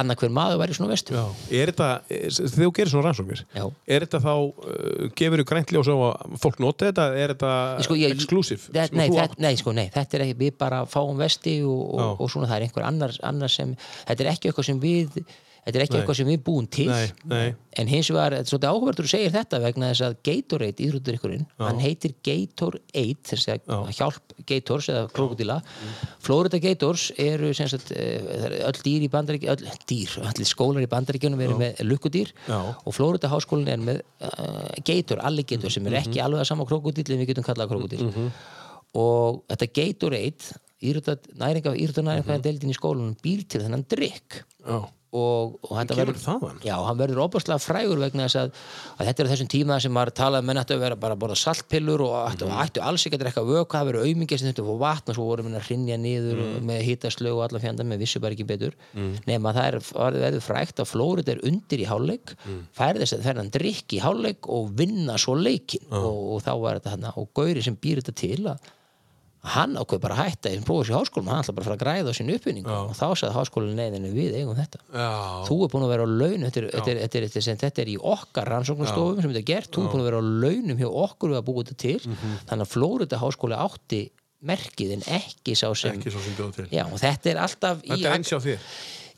[0.00, 1.22] annað hver maður væri svona vestu Já.
[1.52, 3.64] Er þetta, þegar þú gerir svona rannsóknir Já.
[3.96, 7.52] er þetta þá, uh, gefur þú grænt ljós á að fólk nota þetta, er þetta
[7.86, 8.66] Sko, exclusive?
[8.72, 12.20] Þe- Sko, nei, nei, sko, nei, þetta er ekki, við bara fáum vesti og, og,
[12.24, 13.76] og svona það er einhver annar, annar sem,
[14.08, 15.22] þetta er ekki eitthvað sem við
[15.62, 16.00] þetta er ekki Nei.
[16.00, 16.88] eitthvað sem við búum til.
[16.90, 17.54] Nei, nei.
[17.78, 21.18] en hins vegar, þetta er svolítið áhugaverður að segja þetta vegna þess að Gatorade, íþróttur
[21.18, 23.76] ykkurinn hann heitir Gator 8 þess að Já.
[23.98, 25.58] hjálp Gators eða krokodila
[26.22, 31.44] Florida Gators eru sagt, eh, öll dýr í bandaríkjunum öll dýr, allir skólar í bandaríkjunum
[31.46, 32.32] eru með lukkudýr.
[32.48, 32.58] Já.
[32.58, 37.06] og Florida háskólinn er með uh, Gator, alligator sem er ekki alveg að sama krokodil
[37.06, 38.10] en við getum kallað krokodil
[38.98, 44.82] og þetta Gatorade íþrótta næringa, íþrótta næringa deildin í skólanum býr til þennan drikk Já.
[45.12, 48.52] Og, og Kemur verður já, hann verður óbúrslega frægur vegna þess að,
[48.96, 51.36] að þetta er þessum tíma sem maður talaði menn ættu að vera bara að borða
[51.36, 52.60] saltpillur og ættu, Mhm.
[52.64, 55.16] ættu alls ekki að drekka vöku það verður aumingi sem þurftu að fá vatn og
[55.18, 56.66] svo voru að hrinja niður Mhm.
[56.70, 58.72] með hitaslög og allan fjanda með vissu bara ekki betur
[59.26, 59.78] nema það er
[60.22, 62.60] verður frægt að Flórit er undir í hálfleik Mhm.
[62.72, 66.80] fær þess að þennan drikk í hálfleik og vinna svo leikin og, og þá var
[66.80, 68.58] þetta hann og Gauri sem býr þetta til að
[69.42, 72.12] hann ákveð bara hætta einn prófis í háskólum, hann ætla bara að fara að græða
[72.14, 72.78] á sín uppbynningu Já.
[72.86, 75.08] og þá sagði háskólinn neyðinu við eigum þetta Já.
[75.48, 79.48] þú er búin að vera á laun þetta er, í okkar rannsóknarstofum sem þetta er
[79.50, 82.00] gert, þú er búin að vera á launum hjá okkur við að búa þetta til
[82.06, 82.36] Mhm.
[82.52, 84.02] þannig að Flórida háskóli átti
[84.42, 86.66] merkið en ekki sá sem Ekki svo sem.
[86.70, 88.58] Já, og þetta er alltaf Þetta er eins hjá þér.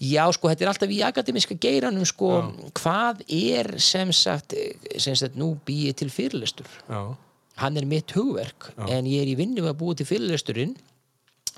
[0.04, 2.30] Já, sko, þetta er alltaf í akademiska geiranum sko,
[2.74, 4.52] hvað er sem sagt,
[4.98, 7.14] sem sagt nú býið til fyrirlestur Já.
[7.60, 10.74] Hann er mitt hugverk en ég er í vinnu að búa til fyrirlesturinn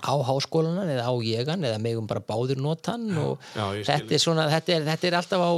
[0.05, 4.44] á háskólanan eða á jegan eða megum bara báður notan og Já, þetta er svona
[4.52, 5.52] þetta er, þetta er alltaf á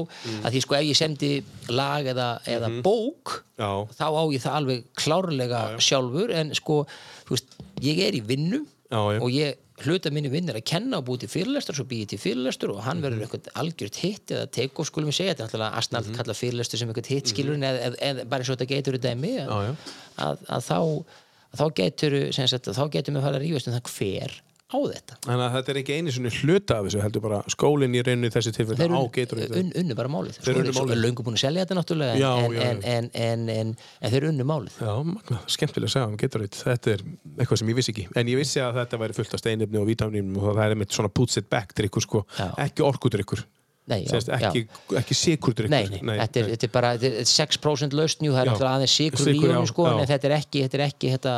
[0.46, 1.30] að því sko ef ég semdi
[1.74, 3.70] lag eða, eða bók Já.
[3.98, 6.84] þá á ég það alveg klárlega sjálfur en sko
[7.32, 9.18] veist, ég er í vinnu Já, já.
[9.18, 12.20] og ég hluta minni vinn er að kenna og búið til fyrirlestur svo býið til
[12.22, 14.48] fyrirlestur og hann verður eitthvað algjört hitt eða
[14.82, 15.36] off skulum við segja.
[15.36, 18.42] Þetta er náttúrulega astnald mm kalla fyrirlestur sem eitthvað hitt skilur eða, eða, eða bara
[18.42, 19.72] eins og þetta getur í dæmi að, já.
[20.26, 20.80] að, að þá
[21.56, 24.36] þá getur, sagt, þá getur við fara að rífast um það hver
[24.68, 27.94] á þetta Þannig að þetta er ekki einu svona hluta af þessu, heldur bara skólinn
[27.96, 29.60] í reynu þessi tilfelli þeir á unnu, Gatorade.
[29.62, 31.00] un, unnu bara málið Þeir unnu málið.
[31.04, 32.66] löngu búin að selja þetta náttúrulega en, Já, en, já.
[32.92, 33.74] En, en, en,
[34.12, 36.60] þeir unnu málið Já, magna, skemmtilega að segja um Gatorade.
[36.68, 37.04] Þetta er
[37.38, 38.06] eitthvað sem ég vissi ekki.
[38.20, 40.92] En ég vissi að þetta væri fullt af steinefni og vítamnum og það er einmitt
[40.98, 42.50] svona puts it back drikkur sko, Já.
[42.68, 43.44] ekki orkudrykkur.
[43.88, 44.60] Nei, já, Sérst, ekki,
[45.00, 45.72] ekki sikurdrykkur.
[45.72, 48.96] Nei, nei, þetta, er, þetta er bara þetta er 6% lausnjú, það er náttúrulega aðeins
[48.98, 51.32] sigur í honum sko, en þetta er ekki, þetta er ekki þetta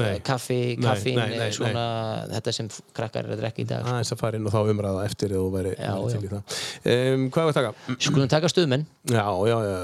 [0.00, 0.08] Nei.
[0.08, 1.84] uh, kaffi, Nei, nei, nei, svona
[2.32, 3.94] þetta sem krakkar er að drekka í dag sko.
[3.94, 6.18] aðeins að fara inn og þá umræða eftir þú væri Já, væri já.
[6.18, 6.60] til í það.
[6.96, 7.96] Um, hvað var að taka?
[8.08, 9.78] Skulum taka stuðmenn, Já, já, já.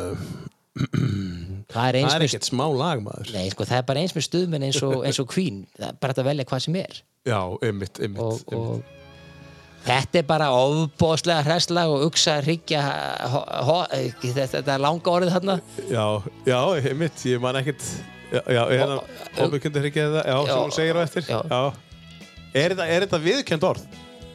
[1.69, 3.33] það er Það er ekkert smá lag maður.
[3.35, 6.19] Nei, sko, það er bara eins með stuðmenn eins og, eins og það er bara
[6.19, 7.41] að velja hvað sem er Já,
[7.71, 8.97] ymmit, ymmit.
[9.89, 12.83] Þetta er bara ofbóðslega hræslag og uksa hryggja
[14.23, 15.59] þetta, þetta er langa orðið þarna.
[15.89, 16.05] Já,
[16.49, 16.59] já,
[16.93, 17.87] ymmit, ég man ekkert.
[18.29, 18.99] Já, já, ég hérna,
[19.41, 21.31] óbyrkundi hryggja það, já, sem hún segir á eftir.
[21.33, 21.63] já.
[22.59, 23.89] Er þetta, er þetta viðkjönd orð?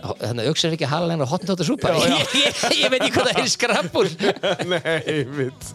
[0.03, 1.93] þannig að uksa hryggja halalegna hotnóta súpa.
[1.95, 4.09] Ég, ég, ég veit ekki hvað það er skrappur
[4.73, 5.69] Nei, mitt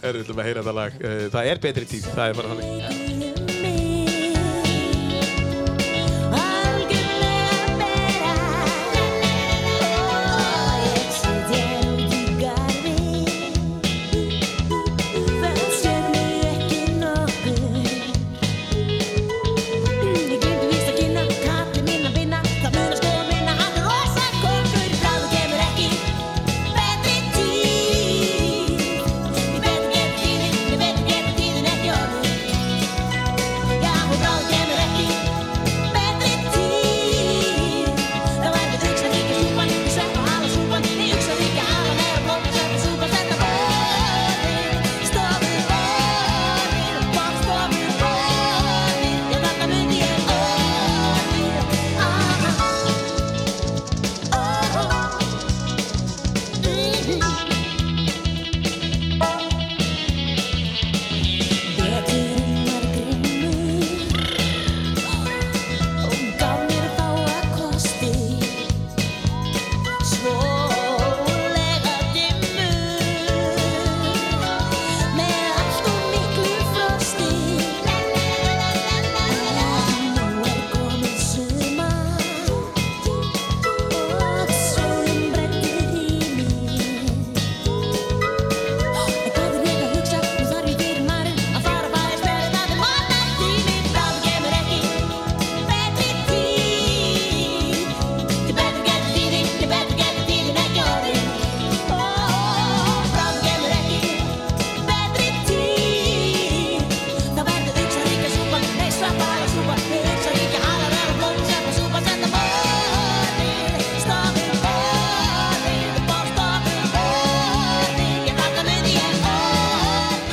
[0.00, 0.96] Erum við að heyra þetta lag.
[1.04, 3.29] Eh, Það er betri tíð, það er bara þannig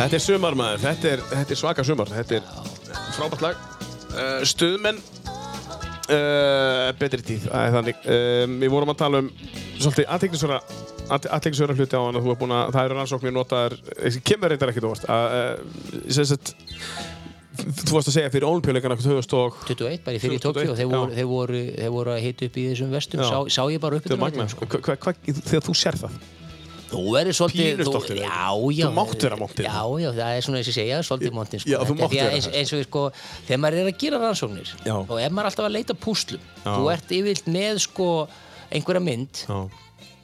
[0.08, 2.08] Þetta er sumar maður, þetta er, þetta er svaka sumar.
[2.08, 2.44] Þetta er
[3.12, 3.58] frábært lag.
[4.08, 8.00] Uh, Stuðmenn uh, Betri tíð, það er þannig.
[8.16, 9.28] Um, Við vorum að tala um
[9.82, 10.62] svolítið aðteglisvöra
[11.18, 13.78] aðteglisvöra hluti á hann að þú er búin að það eru rannsóknir notaðar,
[14.32, 15.12] kemur reyndar ekkert óvart.
[15.12, 15.28] Að,
[17.68, 20.92] þú varst að segja fyrir ólimpíuleikana 2000 21 bara í fyrir í 2021, Tokyo þeir
[20.96, 23.28] voru, þeir, voru, þeir voru að hita upp í þessum vestum.
[23.28, 24.72] Sá, sá ég bara upp magna, vellinum, sko.
[24.72, 26.20] hva, þegar þú sér það
[26.92, 28.48] þú verður svolítið Pínu þú- stoltur, já,
[28.78, 29.66] já, Þú mátt vera montinn.
[29.68, 31.70] já, já, það er svona þess að segja svolítið montin sko.
[31.74, 33.02] Já, þú mátt að vera eins, eins og sko,
[33.48, 34.94] þegar maður er að gera rannsóknir Já.
[34.96, 36.72] og ef maður er alltaf að leita púslum Já.
[36.78, 38.08] þú ert yfirlt með sko
[38.72, 39.60] einhverja mynd Já,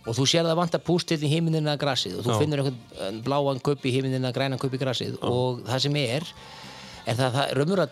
[0.04, 3.60] og þú sér það vanta pústill í himinin að grasið og þú finnur einhvern bláan
[3.64, 6.24] kupp í himinin að grænan kupp í grasið og það sem er
[7.08, 7.90] er það, það raumur að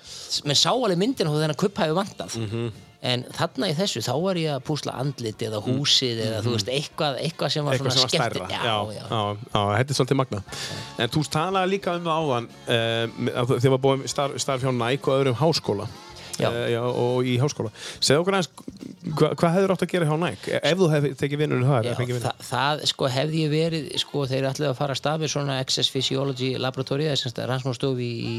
[0.47, 2.71] menn sá alveg myndin og þennan kupp hafi vantað Mhm.
[3.01, 6.69] En þarna í þessu þá var ég að púsla andlit eða húsið eða þú veist
[6.69, 9.01] eitthvað, eitthvað sem var eitthvað svona skemmt já, já.
[9.01, 10.43] já, já, þetta er svolítið magna
[11.01, 15.11] en þú talaði líka um það áðan uh, þegar var búið starf, starf hjá Nike
[15.11, 15.89] og öðrum háskóla.
[16.41, 16.47] Já,
[16.81, 17.69] og í háskóla.
[18.01, 18.47] Segðu okkur aðeins,
[19.17, 20.53] hva, hvað hefur átt að gera hjá Nike?
[20.57, 22.31] Ef þú hefði tekið vinnunum þar vinnu?
[22.47, 26.53] það, sko hefði ég verið sko þeir ætlaði að fara að með svona Access Physiology
[26.57, 28.37] Laboratory það er semst rannsóknarstofi í,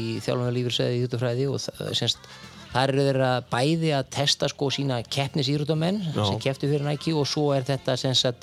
[0.97, 2.27] Íþjóttafræði og semst
[2.73, 7.29] þar eru þeir að bæði að testa sko sína keppnisýrútamenn sem kepptu fyrir Nike og
[7.29, 8.41] svo er þetta að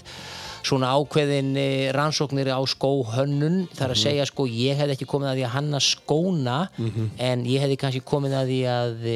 [0.60, 3.62] svona ákveðin eh, rannsóknir á skóhönnun.
[3.76, 6.56] Þar að segja sko ég hefði ekki komið að því að hanna skóna
[7.16, 9.06] en ég hefði kannski komið að því að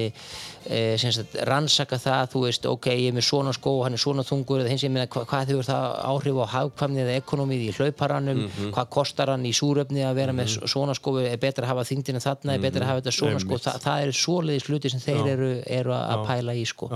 [0.66, 4.24] e, sagt, rannsaka það þú veist, ok, ég er með svona skó hann er svona
[4.26, 7.74] þungur eða hins ég meina hva, hvað hefur það áhrif á hagkvæmni eða ekonomið í
[7.78, 8.42] hlauparanum,
[8.74, 11.14] hvað kostar hann í súröfni að vera með svona skó?
[11.20, 13.60] Er betra að hafa þingdina þarna, er betra að hafa þetta svona skó?
[13.66, 16.90] Þa, það er svoleiðis hluti sem þeir eru, eru að pæla í sko.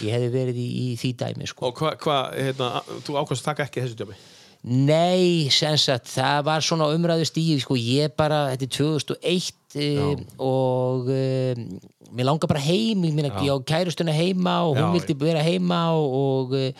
[0.00, 1.70] Ég hefði verið í, í því dæmi sko.
[1.70, 2.74] Og hvað, hva, hérna,
[3.06, 4.20] þú ákvæmst taka ekki þessu djöfi
[4.60, 10.16] Nei, sem sagt, það var svona umræðu stíð, sko, ég bara, þetta er 2001 e,
[10.42, 11.54] og e,
[12.10, 15.42] mér langar bara heim, ég meina, ég á kærustuna heima og hún Já, vildi vera
[15.46, 16.72] heima og, og, e,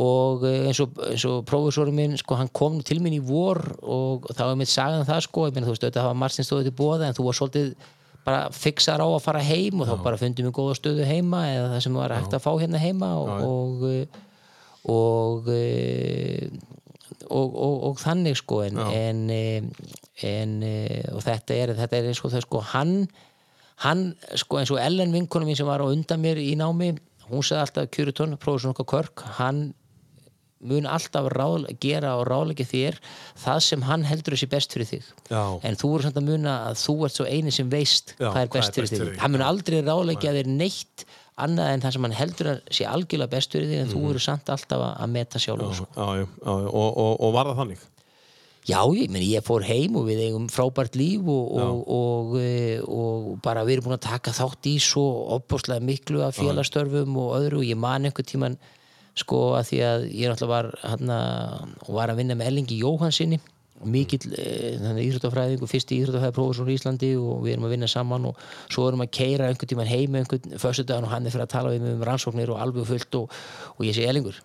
[0.00, 4.30] og e, eins og, og prófessorinn minn, sko, hann kom til minn í vor og
[4.32, 6.70] þá er mitt sagðan það, sko, ég meina, þú veist, auðvitað hafa margt sem stóði
[6.70, 7.74] til bóða en þú var svolítið
[8.22, 11.72] bara fixar á að fara heim og þá bara fundum við góða stöðu heima eða
[11.72, 13.32] það sem var hægt að fá hérna heima og,
[14.86, 16.46] og, e,
[17.28, 19.22] og, og, og, þannig sko en, en,
[20.28, 22.96] en eh, og þetta er, þetta er sko, það, sko hann,
[23.86, 24.08] hann
[24.40, 26.94] sko eins og Ellen vinkonu mín sem var á undan mér í námi
[27.30, 29.24] hún sagði alltaf Kjuriton, prófessor okkar Körk.
[29.38, 29.70] Hann
[30.62, 32.98] mun alltaf ráð, gera og ráðleggja þér
[33.42, 35.08] það sem hann heldur þessi best fyrir þig.
[35.26, 35.42] Já.
[35.66, 38.44] en þú er samt að muna að þú ert svo eini sem veist Já, hvað
[38.44, 39.16] er best fyrir þig.
[39.18, 41.04] hann mun aldrei ráðleggja þér neitt
[41.38, 44.20] annað en það sem hann heldur að sé algjörlega best fyrir þig en þú eru
[44.20, 45.56] samt alltaf að- meta sko.
[45.96, 47.88] já, já, já, og, og, og var það þannig?
[48.62, 52.78] Já, ég, meni, ég fór heim og við eigum frábært líf og, og, og, eh,
[52.86, 55.02] og bara við erum búin að taka þátt í svo
[55.34, 58.56] opbúslega miklu af félagstörfum og öðru og ég man einhvern tíman
[59.18, 61.18] sko að því að ég náttúrulega var hana,
[61.88, 63.40] og var að vinna með Ellingi Jóhansinni
[63.82, 67.74] og mikill eh, þannig íþróttafræðing og fyrsti íþróttafræði prófessor í Íslandi og við erum að
[67.74, 68.40] vinna saman og
[68.70, 71.74] svo erum að keira einhvern tíman heim einhvern föstudagan og hann er fyrir að tala
[71.74, 73.38] við um rannsóknir og alveg fullt og,
[73.76, 74.38] og ég segi Ellingur.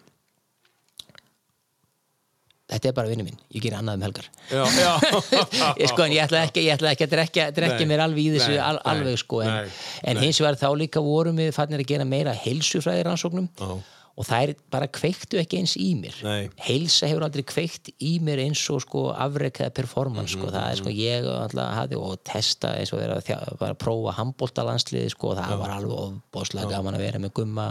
[2.68, 4.26] Þetta er bara vinnu minn, ég ger annað um helgar.
[4.52, 4.90] Já, já,
[5.80, 7.92] ég, sko, en ég ætla ekki, ég ætla ekki að drekja, drekja Nei.
[7.94, 9.78] mér alveg í þessu Nei, al, alveg sko en, nei,
[10.12, 13.48] en hins vegar þá líka vorum við fannir að gera meira heilsufræði rannsóknum.
[13.56, 13.78] Já.
[14.18, 16.16] Og það er bara kveiktu ekki eins í mér.
[16.26, 16.48] Nei.
[16.66, 20.72] heilsa hefur aldrei kveikt í mér eins og sko afrek eða performance Mhm, sko, það
[20.72, 25.36] er sko ég alltaf hafði og testa eins og vera að, bara prófa handbóltalandsliði sko,
[25.38, 27.68] það var alveg ofbóðslega gaman að vera með gumma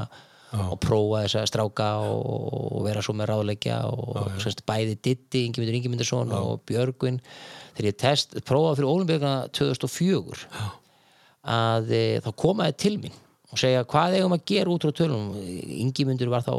[0.57, 2.23] og prófa þess að stráka og,
[2.79, 7.19] og vera svo með ráðleggja og semst, bæði Ditti, Ingemyndur Ingemyndarsson og Björgvin.
[7.75, 10.47] Þegar ég test, prófaði fyrir Ólimpíkana 2004
[11.47, 13.19] að e, þá komaði til mín
[13.57, 15.37] og segja hvað eigum að gera út frá tölunum?
[15.81, 16.53] Ingimundur var þá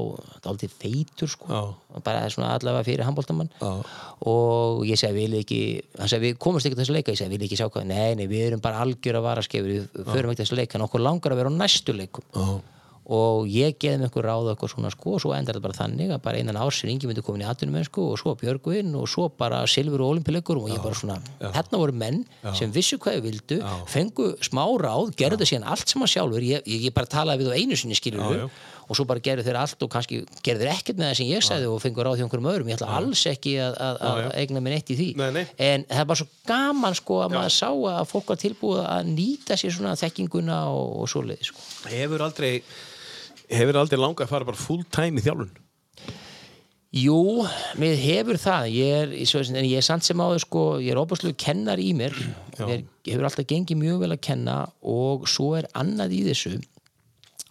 [0.50, 2.02] aldrei feitur sko, Já.
[2.06, 5.60] bara svona allavega fyrir handbóltamann og ég segi vil ekki,
[6.00, 7.14] hann segi við komumst ekki til þessu leika.
[7.14, 9.70] Ég segi vil ekki sjá hvað, nei nei við erum bara algjör að vara skefur,
[9.70, 10.80] við förum ekki til þessu leika.
[10.80, 12.26] En okkur langar að vera á næstu leikum.
[12.34, 12.77] Já.
[13.08, 16.12] Og ég geði með einhver ráð eitthvað svona sko og svo endar þetta bara þannig
[16.12, 19.30] að bara einan ársinn yngi myndi komin í atvinnum sko og svo Björgvin og svo
[19.32, 22.24] bara Silfur og Olimpileikur og ég bara svona, þarna voru menn
[22.58, 26.48] sem vissu hvað ég vildu, fengu smá ráð, gerðu þetta síðan allt sem að sjálfur
[26.50, 28.44] ég, ég, bara talaði við á einu sinni skilur já.
[28.88, 31.48] og svo bara gerðu þeir allt og kannski gerðu þeir ekkert með það sem ég
[31.48, 34.64] sagði og fengu ráð hjá einhverjum öðrum, ég ætla alls ekki að, að, að eigna
[34.64, 35.08] mér neitt í því.
[35.20, 35.44] Nei, nei.
[35.70, 39.12] en það er bara svo gaman sko að maður sá að fólk var tilbúið að
[39.12, 41.68] nýta sér svona þekkinguna og, og svoleiði sko
[43.52, 45.56] hefur aldrei langað að fara bara full time í þjálfun?
[46.98, 47.20] Jú,
[47.78, 48.70] mér hefur það.
[48.72, 51.92] Ég er, svo, en ég er samt sem áður sko, ég er óbúslega kennar í
[51.98, 52.16] mér.
[52.58, 56.56] Mér hefur alltaf gengið mjög vel að kenna og svo er annað í þessu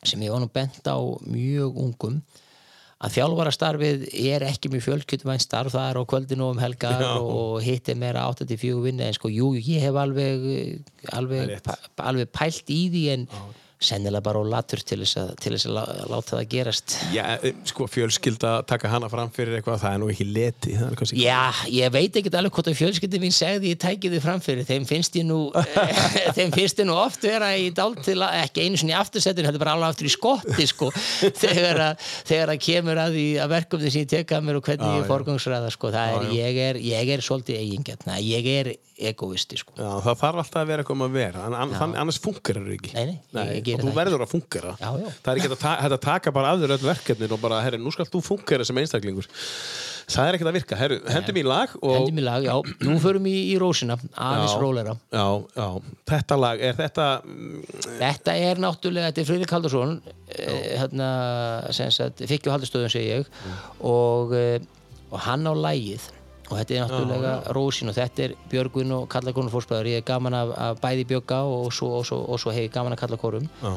[0.06, 2.20] sem ég var nú bent á mjög ungum
[2.96, 7.10] að þjálfarastarfið er ekki mjög fjölkjötuvæn starf, það er á kvöldinu um helgar Já.
[7.20, 10.46] og hitt er meira 84 vinna en sko, jú, ég hef alveg
[11.12, 11.52] alveg,
[12.00, 13.26] alveg pælt í því en
[13.76, 16.94] sennilega bara á latur til þess að, til þess að lá- láta það gerast.
[17.12, 21.18] Já, eh, sko fjölskylda taka hana fram fyrir eitthvað það er nú ekki leti kannski
[21.20, 24.86] Já, ég veit ekkert alveg hvort að fjölskyldin mín segði ég tæki þið framfyrir, þeim
[24.88, 25.40] finnst ég nú
[26.38, 29.50] þeim finnst ég nú oft vera í dál til að, ekki einu sinni í aftursettinu
[29.50, 30.90] þetta er bara alveg aftur í skotti sko
[31.44, 34.66] þegar að, þegar að kemur að því að verkefni sem ég teka að mér og
[34.70, 35.10] hvernig Já, ég já.
[35.12, 39.74] forgangsræða sko, það er, ég er ég er svolítið eigingjarn, ég er egoisti sko.
[39.76, 41.42] Já, það þarf alltaf að vera eitthvað um að vera.
[41.46, 42.94] An, annars funkar það ekki.
[42.96, 45.10] Nei, nei, geri og þú verður að funkara Já, já.
[45.20, 45.58] það er ekki
[45.90, 49.28] að, taka bara þér öll verkefnin og bara, herri, nú skal þú funkara sem einstaklingur.
[50.06, 52.54] Það er ekkert að virka, herru, hendum í lag og, Hendum í lag, já,
[52.86, 55.24] nú förum í, í rósina aðeins rólera já,
[55.56, 55.64] já,
[56.12, 57.64] þetta lag, er þetta mm,
[57.98, 61.08] Þetta er náttúrulega, þetta er Friðrik Haldarsson eh, hérna,
[61.74, 63.32] sem sagt, Fikki og Haldarstöðun segi ég.
[63.82, 64.62] Og, eh,
[65.10, 66.06] og hann á lægið
[66.46, 70.36] og þetta er náttúrulega Rósin og þetta er Björgvin og Kallakonur fórspæður ég er gaman
[70.38, 73.48] af, af bæði Björga og svo, og svo, og svo hef ég gaman af Kallakorum.
[73.62, 73.72] Já,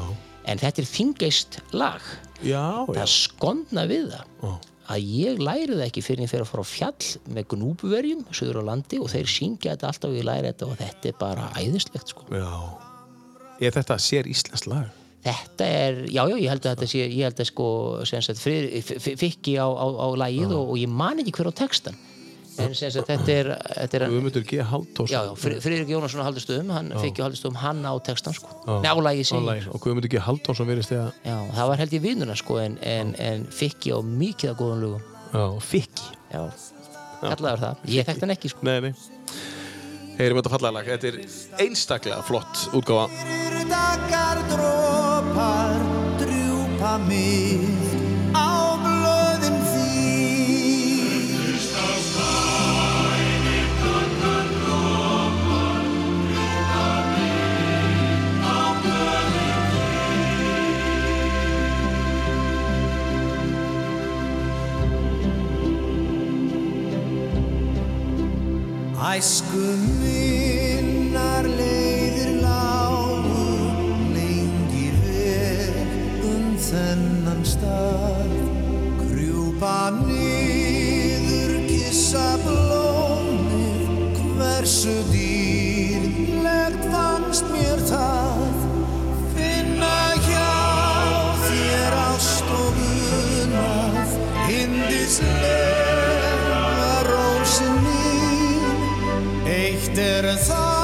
[0.50, 2.04] en þetta er þingeist lag.
[2.40, 4.60] Já, já, það skondna við það
[4.90, 8.62] að ég læri það ekki fyrir ég fyrir að fara á fjall með gnúbuverjum söður
[8.66, 11.50] á landi og þeir syngja þetta alltaf og ég læri þetta og þetta er bara
[11.60, 12.26] æðislegt sko.
[12.34, 12.48] Já.
[13.60, 14.88] Er þetta sér íslensk lag?
[15.20, 17.66] Þetta er, já, já, ég held að þetta sé, ég held að sko,
[18.08, 21.54] sem sagt, frið, fikki á, á, á lagið og, og ég man ekki hver á
[21.60, 21.98] textan.
[22.60, 24.58] En sem sagt, þetta er, þetta er, Guðmundur G.
[25.10, 28.48] Já, já, Fri- Friðrik Jónasson á Haldustöðum, hann fikki á Haldustöðum, hann á textan, sko.
[29.40, 29.68] Segi ég.
[29.74, 30.20] og Guðmundur G.
[31.24, 34.84] Já, það var held ég vinnuna, sko, en, en, en fikki á mikið af góðum
[34.84, 35.02] lögum.
[35.32, 36.42] já, fikki Já,
[37.20, 37.76] kallaður það.
[37.96, 38.66] Ég þekkt hann ekki, sko.
[38.66, 38.94] nei, nei
[40.20, 41.16] heyrim þetta fallega lag, þetta er
[41.64, 45.78] einstaklega flott útgáfa Eru dagar drópar
[46.20, 47.64] drjúpa mig
[48.36, 48.69] á
[69.00, 69.56] Æsku
[69.96, 73.44] minnar leiðir lágu
[74.12, 75.78] lengi vel
[76.28, 78.34] um þennan stað.
[79.00, 88.68] Krjúpa niður, kissa blómið Hversu dýrlegt fannst mér það?
[89.32, 90.52] Finna hjá
[91.48, 96.09] þér ást og unað Hindislega
[100.00, 100.79] Eitt er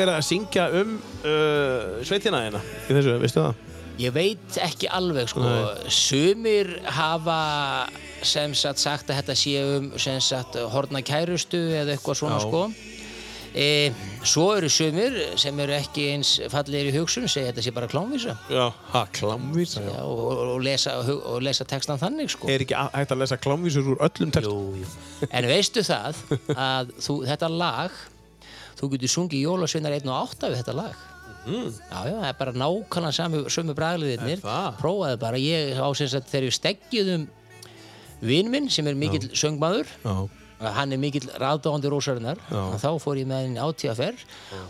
[0.00, 3.66] verið að syngja um uh, sveitina hérna í þessu, veistu það?
[4.00, 5.44] Ég veit ekki alveg sko,
[5.92, 7.40] sumir hafa
[8.24, 12.46] sem sagt sagt að þetta sé um sem sagt horna kærustu eða eitthvað svona Já.
[12.46, 12.62] sko.
[13.50, 13.90] E,
[14.22, 18.36] svo eru sumir sem eru ekki eins fallegir í hugsun segja þetta sé bara klámvísa
[18.46, 22.46] Já, ha, klámvísa Já, og, og, lesa, og lesa textan þannig sko.
[22.46, 24.78] Er ekki hægt að lesa klámvísur úr öllum textum?
[24.78, 25.30] Jú, jú.
[25.34, 26.22] En veistu það
[26.54, 27.98] að þú, þetta lag
[28.80, 31.06] þú getur sungið Jólasveinar 1 og 8 við þetta lag.
[31.40, 34.74] Já, já, það er bara nákvæmlega sami, sömu bragliðirnir það?
[34.80, 37.24] prófaði bara, ég á sem sagt þegar við steggjum
[38.20, 40.28] vinn minn sem er mikill söngmaður Já,
[40.76, 44.24] hann er mikill ráðdáðandi rósarinnar þá fór ég með henni átíðaferð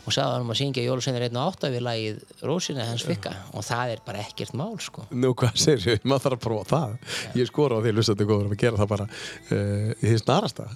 [0.04, 3.32] og sagði hann um að syngja Jólasveinar 1 og 8 við lagið Rósina hans fikka.
[3.58, 5.08] Og það er bara ekkert mál sko.
[5.10, 6.94] Nú hvað segir ég, maður þarf að prófa það.
[7.40, 10.68] Ég skora á því hlustandi góður að gera það bara uh, í því snarasta.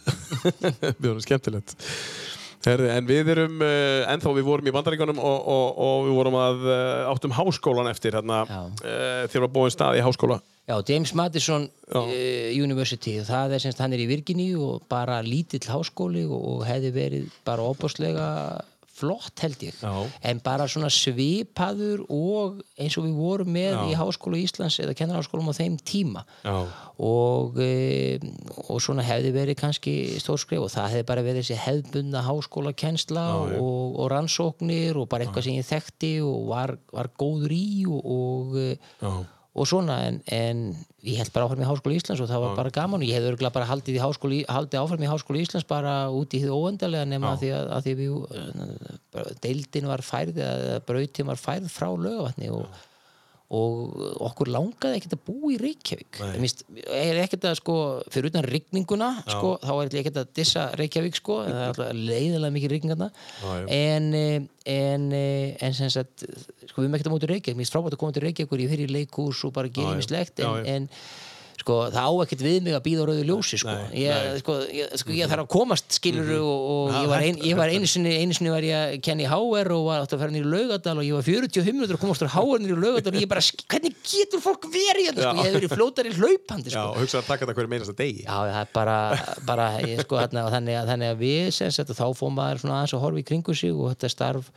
[0.99, 1.79] Við erum skemmtilegt
[2.65, 6.39] Herði, en við erum, uh, ennþá við vorum í bandaríkanum og, og, og við vorum
[6.41, 10.41] að uh, áttum háskólan eftir hérna, uh, þér var búin stað í háskóla.
[10.65, 16.23] Já, James Madison University, það er semst hann er í Virginíu og bara lítill háskóli
[16.25, 18.29] og, og hefði verið bara óbáslega
[19.05, 19.93] flott held ég Já.
[20.25, 23.83] en bara svona svipaður og eins og við vorum með Já.
[23.91, 26.25] í Háskóla Íslands eða kennarháskólum á þeim tíma
[26.99, 28.19] og, e,
[28.69, 33.55] og svona hefði verið kannski stórskrif og það hefði bara verið þessi hefðbundna háskólakensla Já,
[33.55, 33.61] já.
[33.61, 38.03] og, og rannsóknir og bara eitthvað sem ég þekkti og var, var góður í og,
[38.19, 39.15] og, e, Já.
[39.55, 40.63] Og svona en, en
[41.07, 43.29] ég held bara áfram í Háskóla Íslands og það var bara gaman og ég hefði
[43.35, 47.35] örgulega bara haldið, Í- haldið áfram í Háskóla Íslands bara út í því óendalega nema
[47.37, 48.17] að því að, að því við
[49.15, 52.67] bara deildin var færð eða brautin var færð frá lögavatni og,
[53.53, 56.21] og okkur langaði ekkert að búa í Reykjavík.
[56.41, 57.77] Mist, er ekkert að sko
[58.13, 62.55] fyrir utan rigninguna sko, þá er ekkert að dissa Reykjavík sko, það er alltaf leiðilega
[62.57, 62.75] mikið
[63.45, 63.59] já.
[63.77, 67.67] en, eh, en, eh, en sem sagt sko við erum ekkert að móti Reykjavík, mér
[67.67, 70.41] finnst frábært að koma til Reykjavík og ég fyrir í leikhús og bara gera mislegt
[70.41, 70.89] en, en
[71.65, 73.73] sko, það á ekkert við mig að býða á rauðu ljósi sko.
[73.73, 74.41] Nei, ég, nei.
[74.43, 76.99] Sko, ég, sko, ég þarf að komast skilur og, og Já,
[77.41, 80.13] ég var, einu sinni einu sinni var ég að kenna í HR og var átt
[80.15, 82.75] að fara nýr í laugadal og ég var 45 minútur að komast úr HR nýr
[82.75, 85.33] í laugadal og ég bara, hvernig getur fólk verið hérna, sko?
[85.33, 85.41] Já.
[85.41, 86.85] ég hef verið fljótari hlaupandi Já, sko.
[86.91, 88.27] og hugsa að taka þetta hverju meinast að degi.
[88.27, 88.99] Já, það er bara,
[89.49, 92.79] bara ég, sko, þarna, þannig, að, þannig að við sem sagt, þá fór maður svona
[92.83, 94.53] aðeins að horfa í kringu sig og þetta starf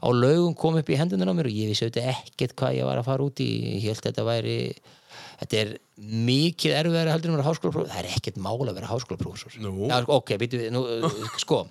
[0.00, 2.88] á laugum kom upp í hendunar á mér og ég vissi auðvitað ekkert hvað ég
[2.88, 4.56] var að fara út í ég held þetta væri
[5.40, 8.92] þetta er mikið erfiðari heldur en að vera háskólaprófessor það er ekkert mál að vera
[8.92, 9.58] háskólaprófessor.
[9.60, 10.86] Já, sko, ok, býtu, nú,
[11.44, 11.64] sko.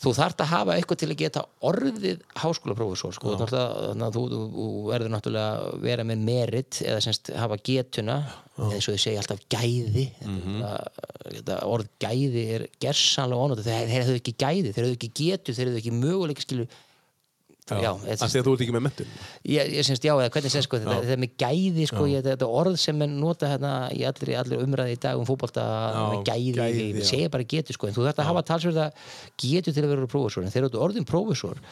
[0.00, 4.38] Þú þarft að hafa eitthvað til að geta orðið háskólaprófessor sko, þannig að þú, þú,
[4.54, 8.16] þú verður náttúrulega að vera með merit eða semst hafa getuna
[8.56, 10.06] eða svo þið segja alltaf gæði.
[10.22, 10.70] Þetta,
[11.26, 15.56] þetta orð gæði er gersanlega ónótt þeir, þeir hefðu ekki gæði, þeir hefðu ekki getu
[15.58, 16.46] þeir hefðu ekki möguleika
[17.70, 19.12] því að þú ert ekki með mentun.
[19.54, 22.48] ég, ég semst já, eða hvernig sem sko, þetta, þetta með gæði sko, ég, þetta
[22.60, 25.66] orð sem er nota hérna í allir, allir umræði í dag um fótbolta
[26.14, 28.88] með gæði, gæði, ég segja bara getu sko, en þú þarft að hafa talsverða
[29.40, 31.62] getu til að vera prófessor, en þegar þú ert orðin prófessor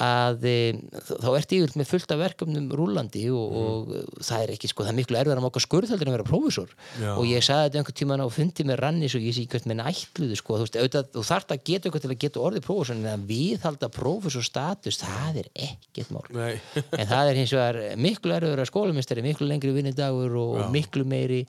[0.00, 0.56] að e,
[1.04, 4.92] þá ert yfir með fullt af verkefnum rúlandi og, og það er ekki sko, það
[4.92, 6.72] er miklu erfiðar að máka skurðhaldur en vera prófessor.
[7.12, 9.84] Og ég sagði þetta einhvern tímann á fundi með rannis og ég sé hvert með
[9.90, 13.10] ætluðu sko, þú veist, þú þarft að geta eitthvað til að geta orðið prófessor en
[13.12, 16.24] að viðhalda prófessor status, það er ekkert mál.
[17.02, 21.04] En það er hins vegar miklu erfiður að skólamistari, miklu lengri vinnidagur og, og miklu
[21.08, 21.42] meiri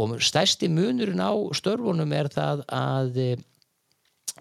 [0.00, 3.42] og stærsti munurinn á störfunum er það að eh,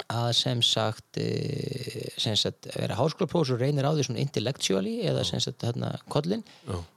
[0.09, 5.41] að sem sagt eh, sem sagt vera háskólaprófessor reynir á því svona intellectually eða sem
[5.43, 6.41] sagt hérna kollin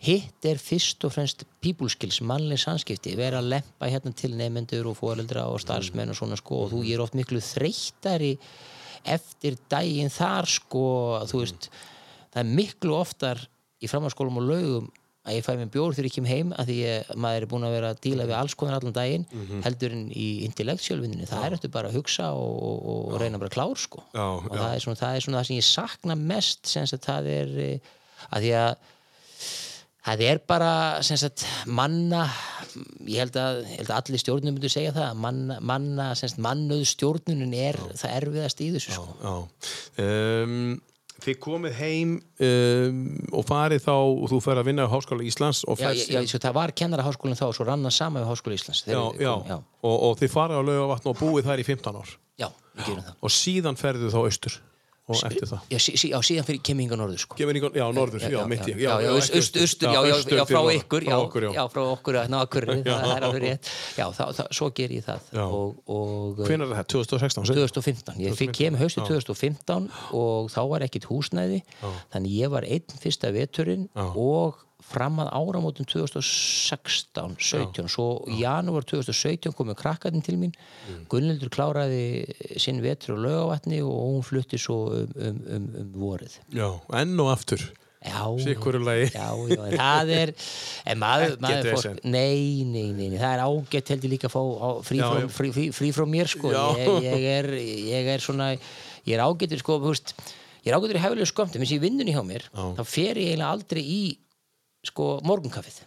[0.00, 4.88] hitt er fyrst og fremst people skills, mannleg samskipti vera að lempa hérna til nefnendur
[4.88, 8.32] og foreldra og starfsmenn og svona sko og þú ég er oft miklu þreyttari
[9.06, 10.86] eftir daginn þar sko
[11.28, 11.68] þú veist,
[12.32, 13.44] það er miklu oftar
[13.76, 14.88] í framhaldsskólum og laugum
[15.26, 17.66] að ég fæ mér bjór þegar ég kem heim að því ég, maður er búin
[17.66, 19.62] að vera að díla við alls konar allan daginn Mhm.
[19.66, 23.50] heldur en í intellectualvinninni það er eftir bara að hugsa og, og, og reyna bara
[23.50, 24.58] að klár sko Já, og já.
[24.60, 27.56] Það, er svona, það er svona það sem ég sakna mest sem sagt það er
[27.66, 27.96] eh,
[28.30, 28.76] að því að
[30.06, 30.72] það er bara
[31.02, 32.20] sem sagt manna
[33.10, 36.30] ég held að, ég held að allir stjórnum myndu segja það að manna, manna sem
[36.30, 39.34] sagt mannuð stjórnunin er það erfiðast í þessu sko Já.
[39.98, 40.76] Um,
[41.24, 42.10] þið komið heim
[42.44, 43.00] um,
[43.32, 46.40] og farið þá og þú fer að vinna á Háskóla Íslands Já, já, já, sko,
[46.44, 48.84] það var kennaraháskólinn þá og svo rann hann sama við Háskóla Íslands.
[48.86, 52.14] Já, komum- já, Og, og þið farið á laugavatn og búið þær í 15 ár.
[52.36, 53.14] Já, við gerum það.
[53.22, 54.58] Og síðan ferðu þá austur
[55.06, 57.36] og eftir það Já, sí, sí, já síðan fyrir kemur hinga norður sko.
[57.38, 62.38] Ykkur, já, norður, já, mitt í já, austur, já, frá ykkur, já, frá okkur, ná,
[62.42, 64.06] okkur, það er alveg rétt, já,
[64.50, 66.90] svo ger ég það og, og Hvenær er það?
[66.96, 67.48] 2016?
[67.52, 67.72] segir?
[67.76, 71.62] 2015, ég kem haustið 2015 og þá var ekkit húsnæði
[72.12, 78.84] þannig ég var einn fyrsta veturinn og fram að áramótum 2016 17, svo í janúar
[78.86, 80.54] 2017 komu krakkarnir til mín
[80.86, 81.00] Mm.
[81.10, 82.02] Gunnildur kláraði
[82.62, 86.68] sinn vetur á laugavatni og hún flutti svo um, um, um, um vorið Já,
[87.00, 87.64] enn og aftur
[88.06, 90.32] Já, Sikkur lagi já, já, en það er
[91.00, 91.98] maður, maður vesen.
[92.06, 94.42] nei, nei, nei, nei, það er ágætt held ég líka að fá
[94.86, 95.30] frí, Já, frá, já.
[95.40, 96.62] frí, frí, frí frá mér sko Já.
[96.78, 97.48] ég, ég, er,
[97.90, 100.14] ég er svona ég er ágættur sko, veist
[100.62, 102.62] ég er ágættur í hefðilegu skömmtum, eins og í vinnunni hjá mér Já.
[102.78, 104.00] þá fer ég eiginlega aldrei í
[104.90, 105.80] sko morgunkaffið.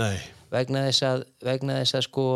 [0.00, 0.16] Nei,
[0.52, 2.26] vegna þess að, vegna þess að sko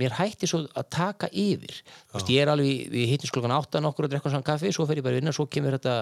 [0.00, 1.76] mér hætti svo að taka yfir.
[2.10, 4.86] Þú veist, ég er alveg, við hittum klokkan 8 nokkur að drekka saman kaffi, svo
[4.88, 5.94] fer ég bara vinna svo kemur þetta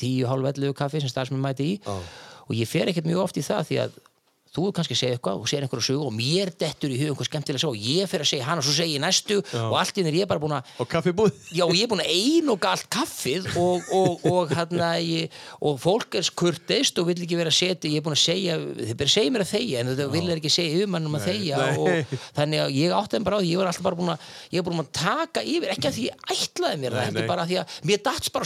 [0.00, 1.96] 10, halv 11 kaffi sem starfsmenn mæti í.
[2.48, 3.98] Og ég fer ekkert mjög oft í það því að
[4.54, 7.12] þú er kannski að segja eitthvað og segja einhverju sögu og mér dettur í hug
[7.12, 9.74] einhver skemmtilega sögu og ég fer að segja hana og svo segja ég næstu og
[9.78, 12.12] allt henni er ég bara búin að og kaffibúð Já, og ég er búin að
[12.12, 15.32] einoga allt kaffið og, og, og, hérna, ég,
[15.64, 18.52] og fólk er skurteist og vill ekki vera að setja, ég er búin að segja,
[18.58, 21.76] þið bara segja mér að þegja en þetta vil ekki segja yfirmannum að þegja nei.
[21.78, 21.88] og
[22.38, 24.18] þannig að ég átti þeim bara á því, ég var alltaf bara búin að,
[24.52, 27.28] ég er búin að taka yfir, ekki að því ég ætlaði mér það, Nei, nei.
[27.28, 28.44] að að mér dats bara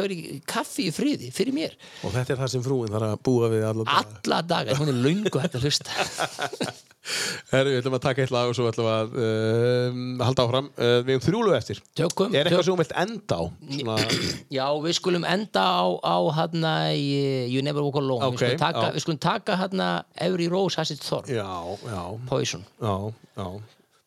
[0.00, 2.94] varð að vera í kaffi í friði, fyrir mér, og þetta er það sem frúin
[2.94, 4.06] þarf að búa við alla daga.
[4.22, 5.92] alla daga, hún er löngu hægt að hlusta.
[7.50, 10.68] Herru, við ætlum að taka eitt lag og svo ætlum við að um, halda áfram.
[10.76, 11.80] Uh, við um þrjúlu eftir.
[11.98, 13.42] Tökum, er eitthvað sem þú vilt enda á?
[13.74, 13.96] Svona,
[14.54, 16.16] Já, við skulum enda á, á
[16.94, 17.10] í
[17.50, 18.30] You Never Walk Alone.
[18.30, 21.26] Ok, við, skulum taka, við skulum taka hérna Every Rose Has Its Thorn.
[21.26, 21.50] Já,
[21.82, 22.62] já, Poison.
[22.78, 22.94] Já,
[23.34, 23.48] já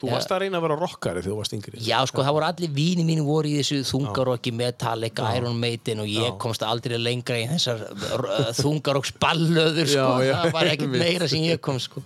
[0.06, 1.82] þú varst að reyna að vera rockari þegar þú varst yngri.
[1.86, 6.12] Já, sko, það voru allir víni mínu voru í þessu þungarokki, Metallica, Iron Maiden og
[6.12, 10.96] ég komst aldrei lengra í þessar uh, þungarokks ballöður, sko, Já, já, það var ekkert
[10.96, 12.04] meira sem ég kom, sko.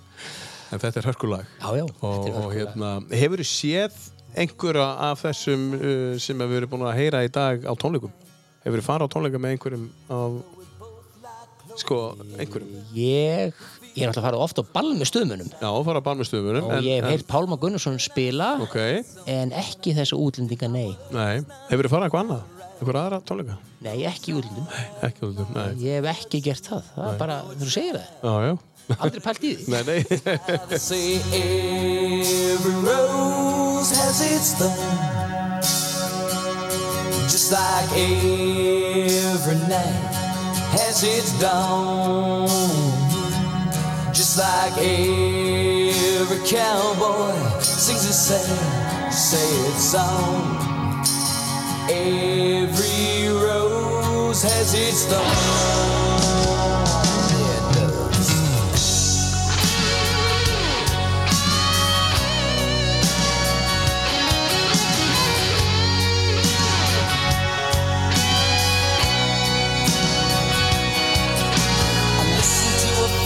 [0.71, 1.51] en þetta er hörkulag.
[1.59, 2.93] Já, já, og, er og hérna,
[3.23, 3.99] hefur þú séð
[4.39, 8.13] einhverja af þessum uh, sem við erum búin að heyra í dag á tónleikum?
[8.63, 10.39] Hefur þið farið á tónleika með einhverjum af,
[11.79, 11.97] sko,
[12.37, 12.81] einhverjum?
[12.93, 13.63] Ég,
[13.95, 16.69] ég er náttúrulega farið oft á ball með stöðmunum Já, fara á stöðmunum.
[16.69, 18.77] og ég hef heyrt Pálma Gunnarsson spila Ok,
[19.25, 20.93] en ekki þessa útlendinga, nei.
[21.15, 21.41] nei.
[21.71, 22.47] Hefur þið farið eitthvað annað?
[22.79, 23.57] Einhver aðra tónleika?
[23.83, 24.67] Nei, ekki útlendum.
[25.03, 25.73] Ekki út um, nei.
[25.83, 26.83] Ég hef ekki gert það.
[26.95, 28.07] Það er bara, þú segir það.
[28.23, 28.53] Já, já.
[28.95, 29.63] Aldrei pælt í því.
[29.73, 29.99] Nei, nei.
[37.29, 40.07] Just like every night
[40.73, 42.47] has its dawn,
[44.19, 47.31] just like every cowboy
[47.61, 50.57] sings a sad, sad song.
[51.89, 56.28] Every rose has its thorn.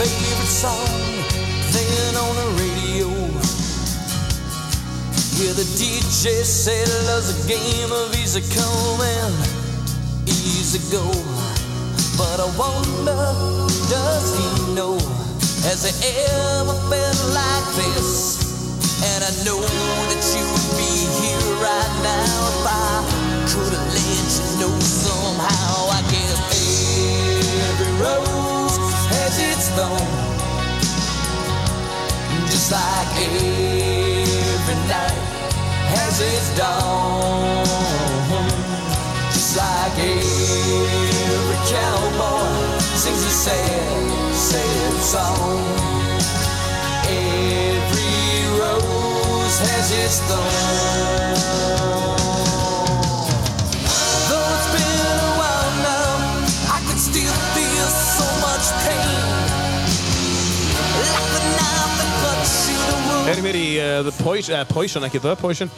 [0.06, 1.24] Favorite song
[1.72, 3.08] playing on the radio.
[5.40, 9.34] Hear the DJ say love's a game of easy come and
[10.28, 11.08] easy go.
[12.20, 13.16] But I wonder,
[13.88, 15.00] does he know?
[15.64, 15.94] Has he
[16.36, 18.44] ever felt like this?
[19.08, 22.92] And I know that you would be here right now if I
[23.48, 25.96] could have let you know somehow.
[25.96, 26.40] I guess
[27.72, 28.43] every rose
[29.76, 30.38] thorn,
[32.46, 35.18] just like every night
[35.94, 37.66] has its dawn,
[39.34, 45.62] just like every cowboy sings a sad, sad song.
[47.06, 52.23] Every rose has its thorn.
[63.24, 65.70] Erum við í uh, The Poison, uh, Poison, ekki The Poison,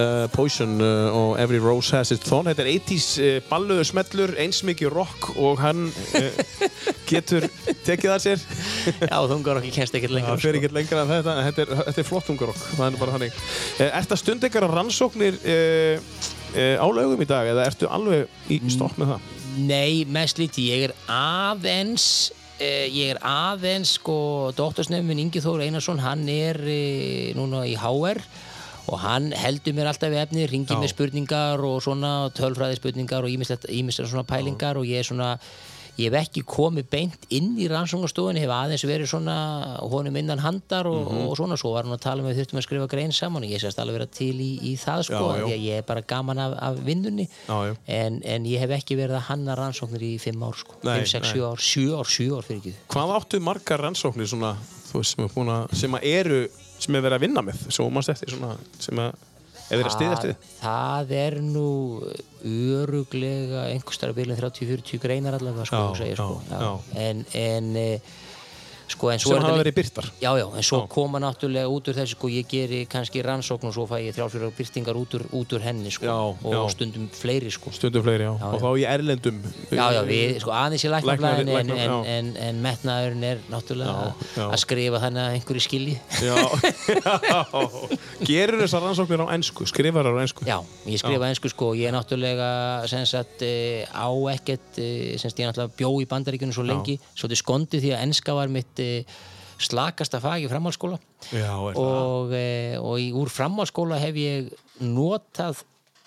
[0.00, 2.48] uh, Poison uh, og Every Rose Has Its Thorn.
[2.48, 6.38] Þetta er 80s uh, balluðu smellur, eins mikið rock og hann uh,
[7.10, 7.44] getur
[7.84, 8.46] tekið að sér.
[9.04, 10.32] Já, þungar okkur kennst ekkert lengur.
[10.32, 13.16] Það fer ekkert lengra en þetta, þetta er, þetta er flott ungarokk, það er bara
[13.18, 13.36] þannig.
[13.74, 15.40] Uh, ertu að stunda ykkur rannsóknir
[16.54, 19.28] á laugum í dag eða ertu alveg í stopp með það?
[19.68, 20.70] Nei, mest lítið.
[20.72, 27.32] Ég er aðeins, eh, ég er aðeins, sko, doktorsnefn Ingi Þór Einarsson, hann er eh,
[27.38, 28.22] núna í HR
[28.84, 30.82] og hann heldur mér alltaf við efni, ringir Já.
[30.82, 35.30] með spurningar og svona tölfræði spurningar og ímislega svona pælingar og ég er svona,
[35.98, 39.34] ég hef ekki komið beint inn í rannsóknarstofunni, hef aðeins verið svona
[39.90, 41.28] honum innan handar og, Mhm.
[41.28, 43.60] og svona, svo var hann að tala með þurftum að skrifa grein saman og ég
[43.62, 45.56] sést alveg vera til í, í það sko, Já, já.
[45.56, 47.28] ég er bara gaman af, af vinnunni
[47.86, 51.06] en, en ég hef ekki verið að hanna rannsóknir í fimm ár sko, Nei, 5,
[51.06, 51.32] 6, nei.
[51.32, 54.56] 7 ár, 7 ár, 7 ár fyrir ekki Hvað áttu margar rannsóknir svona,
[54.90, 56.48] þú veist, sem, sem að eru,
[56.78, 59.14] sem er verið að vinna með, svo mannst eftir svona, sem að,
[59.70, 60.48] er verið að stiðast við?
[60.60, 61.68] það er nú
[62.44, 66.40] öruglega einhverstara bílinn 30-40 greinar allavega sko, Já, segja, sko.
[66.50, 66.72] já, já.
[67.08, 68.00] en en eh,
[68.88, 70.06] sko, svo Sem hafa verið birtar?
[70.20, 70.88] já, já, en svo Já.
[70.88, 74.52] koma náttúrulega út úr þessu sko, ég geri kannski rannsókn og svo fæ ég þrjálfjörður
[74.58, 78.34] byrtingar út úr, út úr henni sko, og stundum fleiri sko Stundum fleiri, já.
[78.34, 79.40] Og þá í erlendum.
[79.72, 84.12] Já, já, við, sko, aðeins í læknaflæðinu en, en, en, en metnaðurinn er náttúrulega
[84.44, 85.96] að skrifa þannig að einhverju skilji.
[86.22, 86.36] Já.
[88.28, 90.46] Gerur þessar rannsóknir á ennsku, skrifar á ennsku?
[90.48, 92.50] Já, ég skrifa einsku sko, ég er náttúrulega
[93.08, 97.42] sagt eh, á ekkert, eh, ég náttúrulega bjó í bandaríkjunum svo lengi, svolítið
[99.64, 100.98] slakasta fag í framhaldsskóla
[101.32, 104.50] Já, og, e, og í, úr framhaldsskóla hef ég
[104.82, 105.62] notað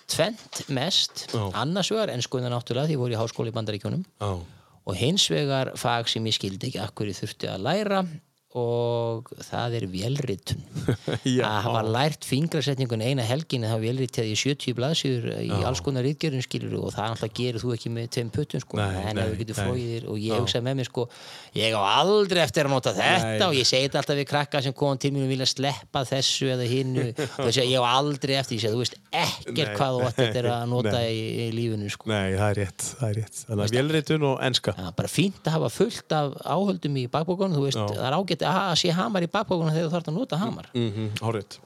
[0.08, 1.42] tvent mest, Já.
[1.60, 4.30] annars vegar enskuðina náttúrulega því ég voru í háskóla í bandaríkjunum Já.
[4.88, 8.02] og hins vegar fag sem ég skildi ekki akkur ég þurfti að læra
[8.56, 10.60] og það er vélritun
[11.36, 11.42] Já.
[11.44, 16.44] að hafa lært fingrasetningun eina helgin það vélritaði í 70 blaðsýður í alls konar ritgerðin
[16.46, 19.26] skilur og það alltaf gerir þú ekki með tveim puttum sko, Nei, en nei,
[20.08, 20.38] og ég Já.
[20.40, 21.04] hugsaði með mér sko
[21.58, 23.44] ég á aldrei eftir að nota þetta Nei.
[23.50, 26.48] og ég segi þetta alltaf við krakka sem kom til mér og vilja sleppa þessu
[26.54, 27.06] eða hinnu
[27.44, 30.64] og ég á aldrei eftir, ég segi þú veist ekkert hvað þú ætti eftir að
[30.72, 33.44] nota í, í lífinu sko Nei, það er rétt, það er rétt.
[33.74, 34.72] Vélritun og enska.
[34.78, 37.58] Já, bara fínt að hafa fullt af áhöldum í bakbókunum,
[38.40, 38.48] Já.
[38.48, 40.66] það er ágætt að að sé hamar í bakbókunum þegar þú þarf að nota hamar.
[40.74, 41.58] Mm -hmm, Hárið.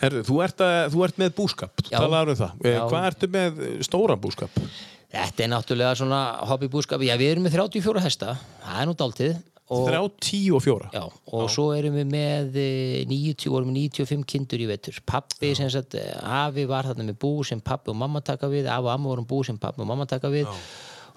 [0.00, 1.98] Herðu, þú ert, að, þú ert með búskap, þú Já.
[1.98, 2.52] talaður um það.
[2.64, 2.88] Eh, Já.
[2.88, 4.50] Hvað ertu með stóran búskap?
[5.10, 9.42] Þetta er náttúrulega svona hobbybúskap, já við erum með 34 hesta, það er nú dáltið
[9.70, 14.24] og, Þrjá, tíu og já, og svo erum við með eh, 90, vorum við 95
[14.26, 17.96] kindur í vetur pappi sem sagt, eh, afi var þarna með bú sem pappi og
[17.96, 20.48] mamma taka við afi og amma vorum bú sem pappi og mamma taka við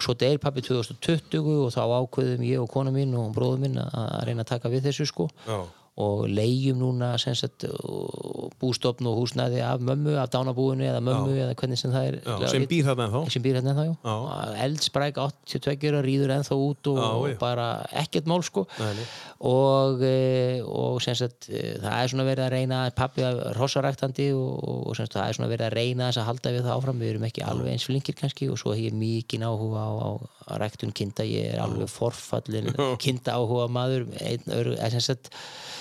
[0.03, 3.95] svo deyr pappi 2020 og þá ákveðum ég og kona mín og bróður minn að
[4.03, 5.57] að reyna að taka við þessu sko Já.
[6.01, 11.53] Og leigjum núna sagt, og bústofn og húsnæði af mömmu, af dánabúinu eða mömmu eða
[11.59, 13.21] hvernig sem það er Já, sem býr ennþá.
[13.29, 13.93] Hérna ennþá, já.
[14.01, 14.55] Já.
[14.65, 17.37] Eldspræk 82 ára rýður ennþá út og, Já, og já.
[17.43, 17.67] bara
[18.01, 18.65] ekkert mál sko.
[18.79, 19.05] Nei,
[19.45, 24.31] og, e, og sem sagt e, það er svona verið að reyna pappi að rossaræktandi
[24.33, 27.03] og, og sagt það er svona verið að reyna þess að halda við það áfram.
[27.03, 30.09] Við erum ekki alveg eins flinkir kannski og svo ég mikið áhuga á, á,
[30.57, 31.27] ræktun kinda.
[31.27, 35.29] Ég er alveg forfallin kinda áhuga maður einn, ör, eða sem sagt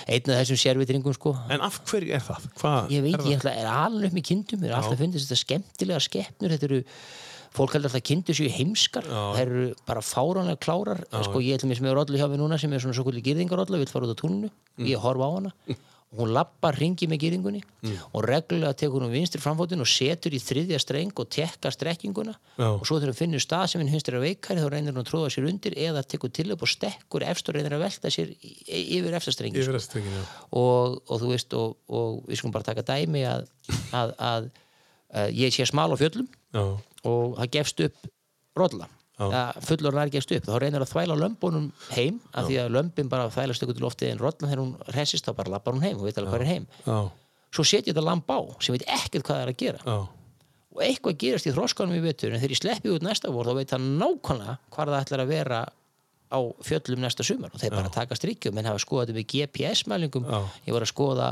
[0.07, 1.35] einn af þessum sérvitringum sko.
[1.53, 2.47] En af hverju er það?
[2.59, 5.29] Hvað ég veit, er ég ætla, er alveg upp með kindum mér er alltaf fundist
[5.29, 6.81] þetta skemmtilega skeppnur þetta eru,
[7.53, 9.07] fólk heldur alltaf kindur séu heimskar.
[9.07, 11.03] Það eru bara fáránlega klárar.
[11.29, 13.91] Sko, ég ætlum með rollu hjá mig núna sem er svona svo kvöldi gyrðingarollu, vill
[13.93, 14.51] fara út á túninu.
[14.81, 15.53] Ég horfa á hana.
[15.69, 17.61] og hún lappar ringi með gyrðingunni
[18.13, 22.35] og reglulega tekur hún vinstri framfótinn og setur í þriðja streng og tekkar strekkinguna.
[22.57, 22.67] Já.
[22.69, 25.01] og svo þegar hún finnur stað sem hinn finnst er að veikari þá reynir hún
[25.01, 28.13] að tróða sér undir eða tekur til upp og stekkur efst og reynir að velta
[28.13, 29.17] sér yfir
[29.89, 30.23] strengin, já.
[30.51, 33.47] Og, og þú veist og, og við skulum bara taka dæmi að,
[33.91, 34.49] að, að,
[35.23, 36.65] að ég sé smal á fjöllum Já,
[37.09, 38.11] og það gefst upp
[38.53, 40.47] það fullur nær gefst upp.
[40.47, 44.11] Þá reynir að þvæla lömbunum heim af því að lömbin bara þvælast ykkur til loftið
[44.13, 45.99] en rollan þegar hún resist þá bara lappar hún heim.
[45.99, 46.67] Og veit alveg hvað er heim.
[46.87, 46.97] Já,
[47.53, 49.85] svo setja þetta lamb á sem veit ekkert hvað það er að gera.
[49.85, 49.97] Já.
[50.73, 53.59] Og eitthvað gerast í þroskanum í vetur en þegar ég sleppi út næsta vor þá
[53.59, 55.59] veit það nákvæmlega hvað það ætlar að vera
[56.33, 60.25] á fjöllum næsta sumar og þeir bara taka strikkjum menn hafa skoðað þetta með GPS-mælingum
[60.65, 61.27] ég var að skoða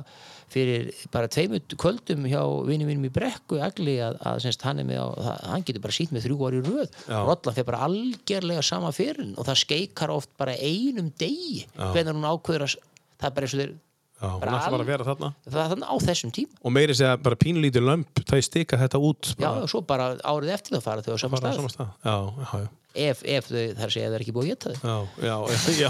[0.52, 5.08] fyrir bara tveimut kvöldum hjá vinni mínum í brekku agli að, að semst, hann, á,
[5.48, 6.98] hann getur bara sýnt með þrjú ári röð.
[7.08, 12.28] Rollan fer bara algerlega sama fyrir og það skeikar oft bara einum degi hvernig hún
[12.28, 12.76] ákveður að
[13.22, 13.74] það er bara eins og þeir
[14.22, 15.30] Já, hún ætla bara að vera þarna.
[15.48, 16.60] Það er þannig á þessum tíma.
[16.62, 20.12] Og meiri segja bara pínlítið lömp Það er stika þetta út já, og svo bara
[20.22, 21.58] árið eftir það fara þau á sama stað.
[21.58, 21.90] sama stað.
[22.06, 22.70] Já, já, já.
[22.92, 24.78] Ef, ef þau, það er að segja að það er ekki búið að geta þau.
[24.84, 25.36] Já, já,
[25.82, 25.90] já,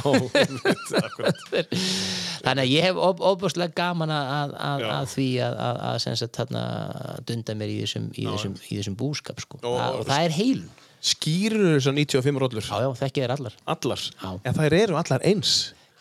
[0.93, 1.43] já akkurat.
[2.45, 6.63] þannig að ég hef of, ofbúrslega gaman að, að, að, því að, að, sagt, þarna,
[7.27, 9.59] dunda mér í þessum, í þessum, í þessum búskap sko.
[9.65, 10.61] Og- og, það er heil
[11.01, 12.65] Skýrur þessar 95 rollur?
[12.69, 13.53] Já, já, þekki þér allar.
[13.73, 14.01] Allar?
[14.21, 14.29] Já.
[14.45, 15.53] En þær eru allar eins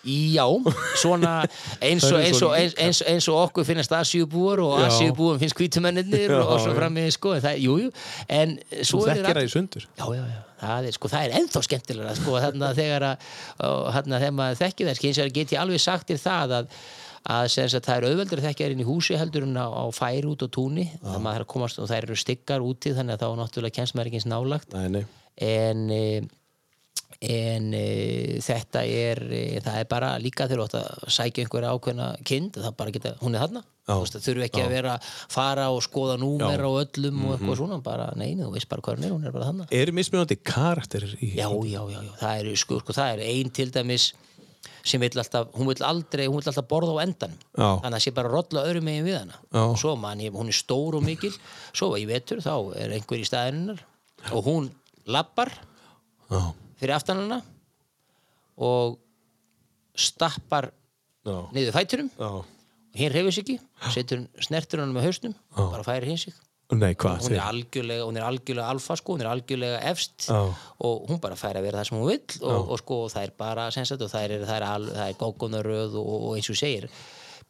[0.05, 0.47] Já,
[0.97, 1.33] svona
[1.85, 4.87] eins og, eins, og, eins, eins, og okkur finnast asíubúar og Já.
[4.89, 6.79] asíubúum finnst hvítumennir Já, og svo já.
[6.79, 7.91] frammiði sko, en það, jú, jú
[8.29, 11.65] en svo er það í sundur Já, já, já, það er, sko, það er ennþá
[11.69, 13.29] skemmtilega sko, þarna þegar að,
[13.69, 16.75] og, þarna þegar maður þekkir þess, eins og get ég alveg sagt þér það að,
[17.37, 20.49] að, það er auðveldur að þekkja inn í húsi heldur en á, færi út á
[20.49, 23.81] túni það maður þarf að komast og það eru styggar úti þannig að þá náttúrulega
[23.83, 25.05] kemst maður ekki eins nálagt Nei, nei
[25.41, 26.21] en e,
[27.21, 31.73] en e, þetta er e, það er bara líka þegar þú átt að sækja einhverja
[31.77, 33.97] ákveðna kind það bara geta, hún er þarna Já.
[34.07, 34.93] Þú þurfi ekki að vera
[35.35, 36.63] fara og skoða númer Já.
[36.65, 37.35] á öllum og Mhm.
[37.37, 39.93] eitthvað svona bara, neini, þú veist bara hvað hún er, hún er bara þarna Eru
[39.93, 43.71] mismunandi karakterir í já, já, já, já, það er sko, sko það er ein til
[43.71, 44.13] dæmis
[44.85, 47.69] sem vill alltaf, hún vill aldrei, hún vill alltaf borða á endan Já.
[47.83, 49.61] þannig að sé bara rolla öðrum megin við hana Já.
[49.67, 51.33] og svo man ég, hún er stór og mikil
[51.75, 53.83] svo í vetur þá er einhver í staðinnar
[54.33, 54.71] og hún
[55.07, 55.51] lappar
[56.31, 57.41] Já, fyrir aftan hana
[58.61, 58.99] og
[59.97, 60.71] stappar
[61.27, 62.31] já, niður fæturum já.
[62.91, 63.59] Og hinn reyfis ekki,
[63.95, 66.35] setur snertur hann með hausnum og bara færir hinn sig.
[66.71, 71.19] Nei, hvað hún er hún er algjörlega alfa sko, hún er algjörlega efst og hún
[71.23, 74.05] bara fær að vera það sem hún vill og, og sko það er bara sensat
[74.07, 76.87] og það er, það er, það er gógonaröð og, og eins og segir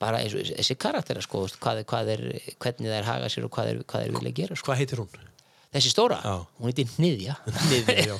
[0.00, 2.24] bara eins og þessi karaktera sko hvað, hvað er,
[2.56, 4.70] hvernig það er haga sér og hvað er, hvað er vilja gera sko.
[4.70, 5.12] Hvað heitir hún?
[5.70, 6.34] Þessi stóra, Já.
[6.58, 7.36] hún heitir Niðja.
[7.70, 8.14] Niður, já.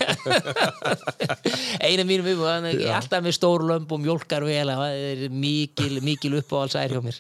[1.87, 5.99] Eina mínum um hann er alltaf með stór lömb og mjólkar vel það er mikil,
[6.07, 7.19] mikil uppáhaldsær hjá mér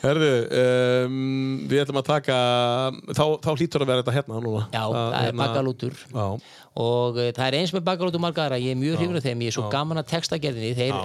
[0.00, 1.16] Herðu, um,
[1.68, 2.36] við ætlum að taka
[3.12, 4.62] þá, þá hlýtur að vera þetta hérna núna.
[4.72, 6.24] Já, Að, það er hérna- bakalútur Já,
[6.80, 9.52] og uh, það er eins með bakalútur margaðara ég er mjög hrifur af þeim, ég
[9.52, 10.96] er svo gaman að textagerðinni þeir,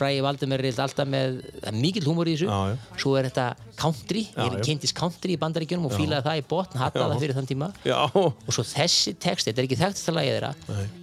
[0.00, 1.36] Bræði Valdimir er alltaf með
[1.76, 2.48] mikill húmor í þessu.
[2.48, 2.96] Já, já.
[3.04, 3.46] svo er þetta
[3.82, 7.52] country, ég kynntist country í bandaríkjunum og fílaði það í botn, hattaði það fyrir þann
[7.52, 7.70] tíma.
[7.84, 10.52] Já, og svo þessi text, þetta er ekki þekktast að lagið þeirra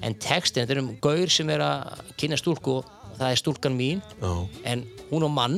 [0.10, 3.78] en textin, þetta er um gaur sem er að kynna stúlku og það er stúlkan
[3.78, 4.02] mín.
[4.20, 4.34] Já,
[4.74, 5.57] en hún og mann.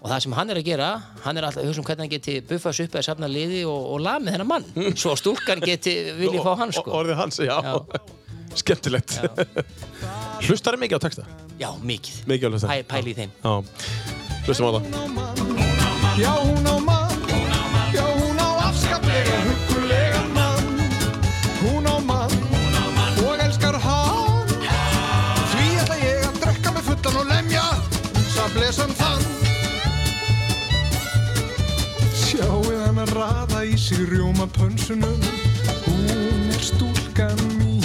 [0.00, 0.88] Og það sem hann er að gera
[1.24, 3.80] hann er alltaf að hugsa um hvernig hann geti buffast upp eða safna liði og,
[3.94, 4.66] og lamið þennan mann.
[4.96, 7.74] Svo að stúlkan geti viljið fá hann O- sko Orðið hans, já, Já.
[8.54, 9.16] Skemmtilegt.
[10.46, 11.24] Hlustar mikið á texta?
[11.58, 12.58] já, mikið, Mikið
[12.90, 13.32] pæli í þeim.
[14.46, 14.84] Hlustum á það.
[16.22, 16.93] Já, hún á mann,
[28.74, 29.24] blesan þann
[32.14, 35.20] Sjáuð hann að raða í sig rjóma pönsunum.
[35.84, 37.84] Hún er stúlkan mín.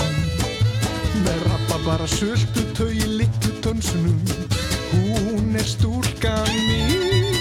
[1.21, 4.17] Með rappa bara sultu tau í litlu tönsunum.
[4.95, 7.37] Hún er stúlkan mín.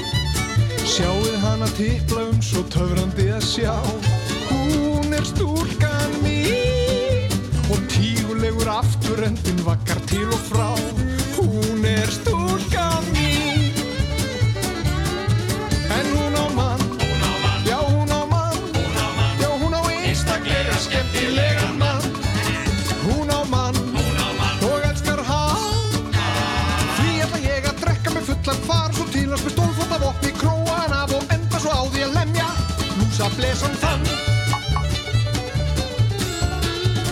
[0.84, 3.76] Sjáuð hann að tipla um svo töfrandi að sjá.
[4.50, 7.32] Hún er stúlkan mín.
[7.72, 10.68] Og tígulegur afturendin vakkar til og frá.
[11.38, 13.27] Hún er stúlkan mín
[33.18, 34.04] Lúsa blesan þann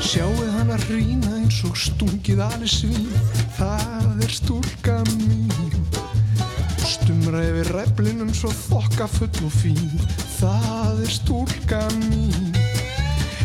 [0.07, 3.09] Sjáuð hann að rýna eins og stungið alveg svín
[3.57, 5.75] Það er stúlka mín.
[6.87, 9.99] Stumra yfir ræflinum svo þokka full og fín.
[10.37, 12.55] Það er stúlka mín.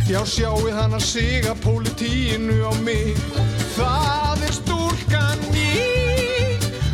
[0.06, 3.18] Já sjáuð hann að siga pólitíinu á mig.
[3.74, 4.61] Það er stúlkan mín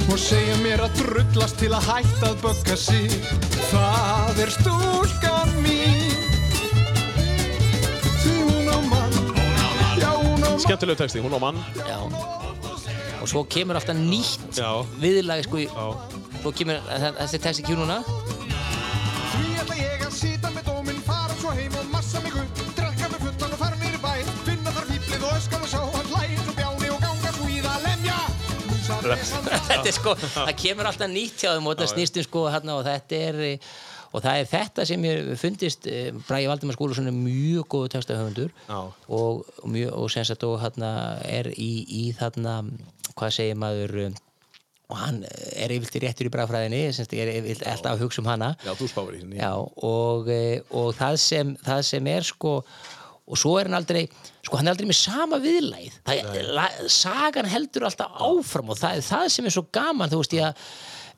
[0.07, 3.11] Og segja mér að drullast til að hætta að bögga sig.
[3.67, 6.13] Það er stúlkan mín.
[8.23, 9.17] Því hún á mann.
[9.99, 10.61] Já hún á mann.
[10.63, 11.59] Skemmtilegu texti, hún á mann.
[11.83, 11.99] Já.
[13.21, 14.71] Og svo kemur alltaf nýtt Já.
[15.01, 15.71] viðlag, sko, í-
[16.41, 16.79] svo kemur
[17.19, 17.75] þessi texti kjú
[29.69, 32.77] þetta er sko, það kemur alltaf nýtt hjá þeim og þetta snýst um sko hérna
[32.79, 33.71] og þetta er eh,
[34.15, 38.53] og það er þetta sem ég fundist eh, Bragi Valdimar Skúlason er mjög góðu textahöfundur
[38.71, 40.91] og, og mjög og sem sagt og hérna
[41.27, 42.61] er í, í þarna
[43.17, 44.23] hvað segir maður eh,
[44.87, 48.29] og hann er yfirlt í réttur í bræðfræðinni sagt er yfirlt alltaf að hugsa um
[48.29, 48.53] hana.
[48.63, 49.41] Já, þú spáir í henni.
[49.83, 52.53] Og, eh, og það, sem, það sem er sko
[53.27, 54.05] og svo er hann aldrei
[54.45, 59.07] sko hann er aldrei með sama viðlæð það, sagan heldur alltaf áfram og það er
[59.09, 60.65] það sem er svo gaman þú veist ég að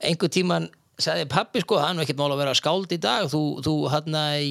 [0.09, 0.69] einhver tíman
[1.01, 3.29] sagði pappi sko, hann er ekkert mál að vera skáld í dag.
[3.31, 4.43] Þú, þú hann að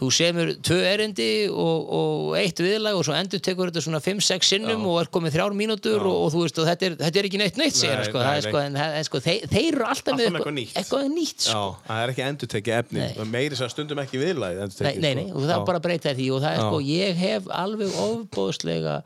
[0.00, 4.48] þú semur tvö erindi og, og eitt viðlag og svo endur tekur þetta svona 5-6
[4.54, 7.28] sinnum og er komið þrjár mínútur og, og þú veist og þetta er, þetta er
[7.28, 9.84] ekki neitt neitt segir sko, nei, það er sko, en, en, sko þeir, þeir eru
[9.90, 10.72] alltaf, Alltaf með eitthvað nýtt.
[10.80, 11.58] eitthvað nýtt sko.
[11.60, 15.26] Já, það er ekki endur tekið efni meiri sem stundum ekki viðlæð nei, nei, nei,
[15.34, 16.64] og það er bara að breyta því og það er Já.
[16.70, 18.96] sko, ég hef alveg ofbóðslega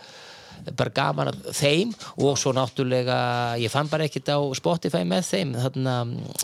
[0.79, 1.93] bara gaman að þeim
[2.25, 3.19] og svo náttúrulega
[3.63, 5.97] ég fann bara ekkert á Spotify með þeim þarna,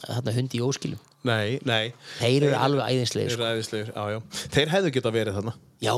[0.06, 1.00] þarna hundi í óskilum.
[1.28, 1.90] Nei, nei.
[2.20, 3.42] Þeir eru alveg æðinslegir Þeir sko.
[3.44, 4.46] eru æðislegir, já, já.
[4.54, 5.52] Þeir hefðu getað verið þarna
[5.84, 5.92] já,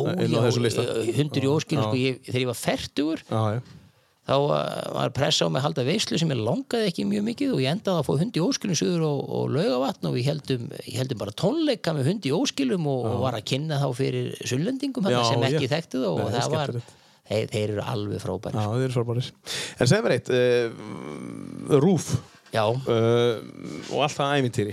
[0.66, 0.82] lista.
[0.89, 3.62] já, hundur í óskilum sko, ég, þegar ég var já
[4.23, 4.57] þá uh,
[4.94, 7.73] var pressa á mig að halda veislu sem ég langaði ekki mjög mikið og ég
[7.74, 11.19] endaði að fá hundi í óskilum suður og, og laugavatn og við heldum, ég heldum
[11.24, 15.43] bara tónleika með hundi í óskilum og, og var að kynna þá fyrir sullendingum sem
[15.49, 16.74] ekki ég- þekktu það og það var,
[17.33, 17.55] skemmtilegt.
[17.57, 19.33] þeir, eru alveg frábæri Já, þeir eru frábærir.
[19.79, 22.13] En segð mér eitt uh, Rúf
[22.53, 23.39] Já, uh,
[23.89, 24.73] og allt það ævintýri.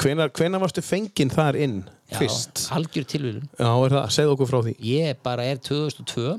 [0.00, 2.62] Hvenar, hvenar varstu fenginn þar inn já, fyrst?
[2.72, 4.76] algjör tilvílun Já, er það, segð okkur frá því.
[4.88, 6.38] Ég bara er 2002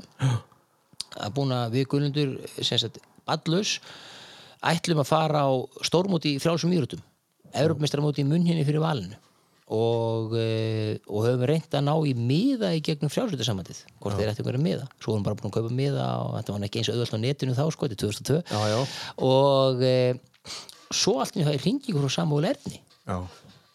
[1.22, 2.98] að búin að við Guðlundur sem sagt
[3.28, 3.76] ballus
[4.62, 5.50] ætlum að fara á
[5.86, 7.02] stórmóti í frjálsum írutum
[7.52, 9.18] Evropamestramóti í munnhinni fyrir valinu
[9.72, 14.44] og, e, og höfum reynd að ná í miða í gegnum frjálsutasamandið hvort þeir ættu
[14.44, 14.88] að vera miða.
[15.00, 17.56] Svo erum bara búin að kaupa miða og þetta var ekki eins auðvöld á netinu
[17.56, 18.80] þá sko, þetta er 2002 Já, já.
[19.28, 19.96] og e,
[20.92, 22.82] svo allt í það er hringingur frá Samúl Erni.
[23.08, 23.18] Já,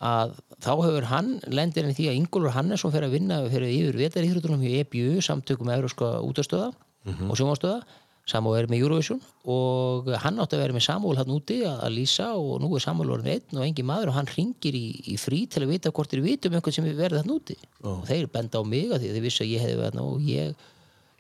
[0.07, 4.02] að þá hefur hann lendir en því að Ingólfur Hannesson fer að vinna fyrir yfir
[4.03, 6.69] vetarýþróttunum hjá EBU samtökum með Európska útastöða
[7.07, 7.80] og sjónvastöða
[8.28, 12.34] Samúl er með Eurovision og hann átti að vera með Samúl hann úti að, lýsa
[12.36, 15.45] og nú er Samúl orðin einn og engin maður og hann ringir í, í frí
[15.48, 17.56] til að vita hvort þeir vita um einhvern sem er verið hann úti.
[17.88, 20.28] Og þeir benda á mig að því að þeir vissi að ég hefði verið og
[20.28, 20.68] ég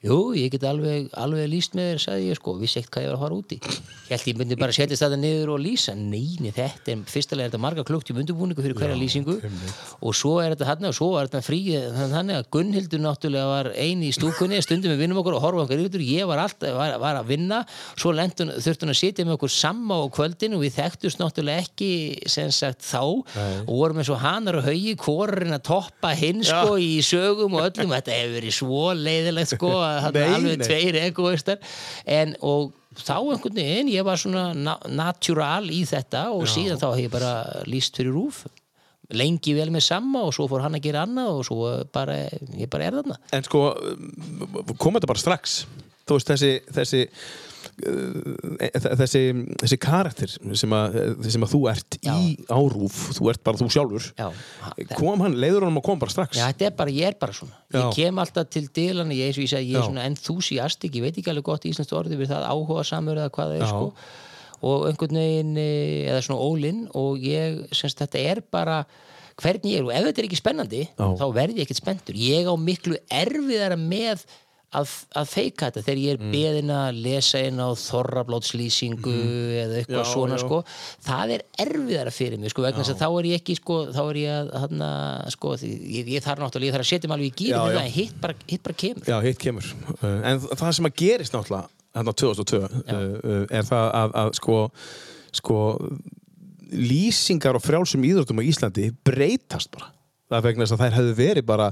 [0.05, 3.09] Jú, ég get alveg, alveg líst með þér, sagði ég sko, vissi ekkert hvað ég
[3.09, 3.55] var að fara úti.
[4.07, 5.95] Ég held ég myndi bara setjast þetta niður og lýsa.
[5.97, 9.39] Neini, þetta er, fyrstulega er þetta marga klukkt í undirbúningu fyrir hverja lýsingu.
[9.97, 11.61] og svo er þetta hann og svo er þetta frí
[11.97, 15.81] þannig að Gunnhildur náttúrulega var eini í stúkunni, stundum við vinnum okkur og horfum okkur
[15.87, 17.63] yfir, ég var alltaf, var, var að vinna,
[17.97, 21.65] svo lentun, þurfti hún að sitja með okkur samma á kvöldin og við þekktust náttúrulega
[21.65, 21.89] ekki
[22.29, 23.01] sem sagt þá.
[23.65, 27.65] Og vorum eins og hanar og haugi, hvorinn að toppa hinn sko í sögum og
[27.71, 30.67] öllum, þetta hefur verið svo leiðilegt sko að Nei, alveg nei.
[30.67, 31.57] tveir egoistar.
[32.05, 36.87] En og þá einhvern veginn ég var svona na natural í þetta og síðan þá
[36.93, 37.33] hef ég bara
[37.69, 38.45] líst fyrir rúf
[39.15, 42.17] lengi vel með sama og svo fór hann að gera annað og svo bara,
[42.59, 43.19] ég bara er þarna.
[43.37, 43.61] En sko
[44.75, 45.61] kom þetta bara strax?
[46.07, 47.01] Þú veist þessi, þessi
[47.77, 49.21] þessi,
[49.61, 50.95] þessi karakter sem að,
[51.29, 52.13] sem að þú ert Já.
[52.17, 54.29] í árúf, þú ert bara þú sjálfur Já,
[54.97, 56.39] kom hann, leiður hann að koma bara strax?
[56.39, 57.59] Já, þetta er bara, ég er bara svona.
[57.69, 57.77] Já.
[57.79, 61.45] Ég kem alltaf til dilana, ég, og ég er svona enthusiastic, ég veit ekki alveg
[61.51, 63.91] gott íslenskt orðið við það áhuga samur eða hvað það er sko.
[64.67, 68.81] Og einhvern veginn eh, eða svona ólinn og ég, semst þetta er bara
[69.37, 72.17] hvernig ég er og ef þetta er ekki spennandi þá verð ég ekkert spenntur.
[72.17, 74.25] Ég á miklu erfiðara með
[74.75, 76.31] að, að feika þetta þegar ég er Mm.
[76.33, 79.13] beðin að lesa inn á þorrablótslýsingu
[79.63, 80.01] eða eitthvað.
[80.03, 80.43] Já, svona já.
[80.43, 80.57] sko
[81.07, 84.01] það er erfiðara fyrir mig sko vegna þess að þá er ég ekki sko þá
[84.09, 84.89] er ég að hana,
[85.31, 87.81] sko ég, ég þarf náttúrulega, ég þarf að setja mig alveg í já.
[87.81, 91.33] en hitt bara, hitt bara kemur Já, hitt kemur Uh, En það sem að gerist
[91.33, 94.57] náttúrulega hérna 2002 uh, uh, er það að, að sko,
[95.39, 95.57] sko
[96.71, 99.93] lýsingar og frjálsum íþróttum á Íslandi breytast bara
[100.27, 101.69] það vegna þess að þær hefðu verið bara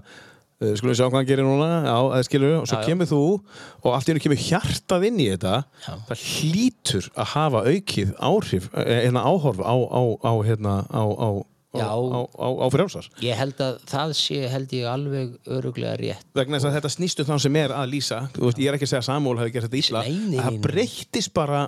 [0.55, 1.69] skulum við sjá hvað hann gerir núna?
[1.83, 2.87] Já, eða skilur og svo Já, já.
[2.87, 3.19] kemur þú
[3.83, 5.55] og allt í hennu kemur hjartað inn í þetta.
[6.07, 11.29] Það hlýtur að hafa aukið áhrif, eh, hérna áhorf á, á, á hérna á, á,
[11.75, 11.87] á, Já.
[11.91, 13.09] á, á, á frjálsar.
[13.19, 16.23] Ég held að það sé held ég alveg öruglega rétt.
[16.33, 18.21] Vegna þess að þetta snýstu þann sem er að lýsa.
[18.39, 21.65] Veist, ég er ekki að segja að Samúl hefði gert þetta að það breyttist bara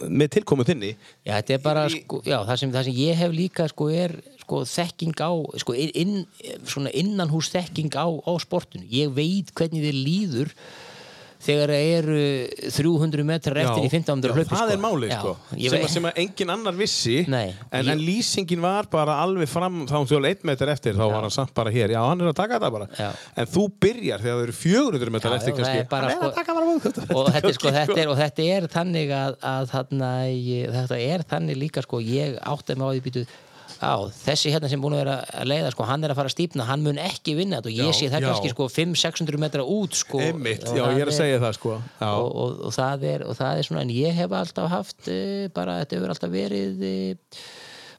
[0.00, 0.94] með tilkomu þinni.
[1.26, 4.62] Já, bara, Í- sko, já, það sem, það sem ég hef líka, sko, er, sko,
[4.68, 5.30] þekking á,
[5.64, 6.16] sko, inn,
[6.68, 8.86] svona innanhús þekking á, á sportinu.
[8.92, 10.58] Ég veit hvernig þið líður
[11.44, 12.20] þegar það eru
[12.72, 14.60] 300 metrar eftir í 1500 já, hlaupi, sko.
[14.62, 15.32] það er málið Já, sko,
[15.74, 19.82] sem, sem að engin annar vissi Nei, en, ég- en lýsingin var bara alveg fram
[19.84, 22.30] þá hún þjóðlega einn metr eftir þá var hann samt bara hér já hann er
[22.32, 23.10] að taka þetta bara Já.
[23.42, 26.14] en þú byrjar þegar það eru 400 metrar Já, eftir já, kannski það bara, hann
[26.14, 29.14] er sko- að taka bara múið og þetta sko, þetta er, og þetta er þannig
[29.20, 33.26] að, að þarna, ég, þetta er þannig líka sko, ég átti mig á því býtu
[33.84, 36.36] á, þessi hérna sem búin að vera að leiða sko, hann er að fara að
[36.36, 38.28] stípna, hann mun ekki vinna og ég Já, sé það já.
[38.30, 42.08] kannski sko 500-600 metra út sko einmitt, já ég er að segja það sko já,
[42.08, 45.46] og, og, og, það er, og það er svona en ég hef alltaf haft uh,
[45.54, 47.38] bara, þetta hefur alltaf verið uh,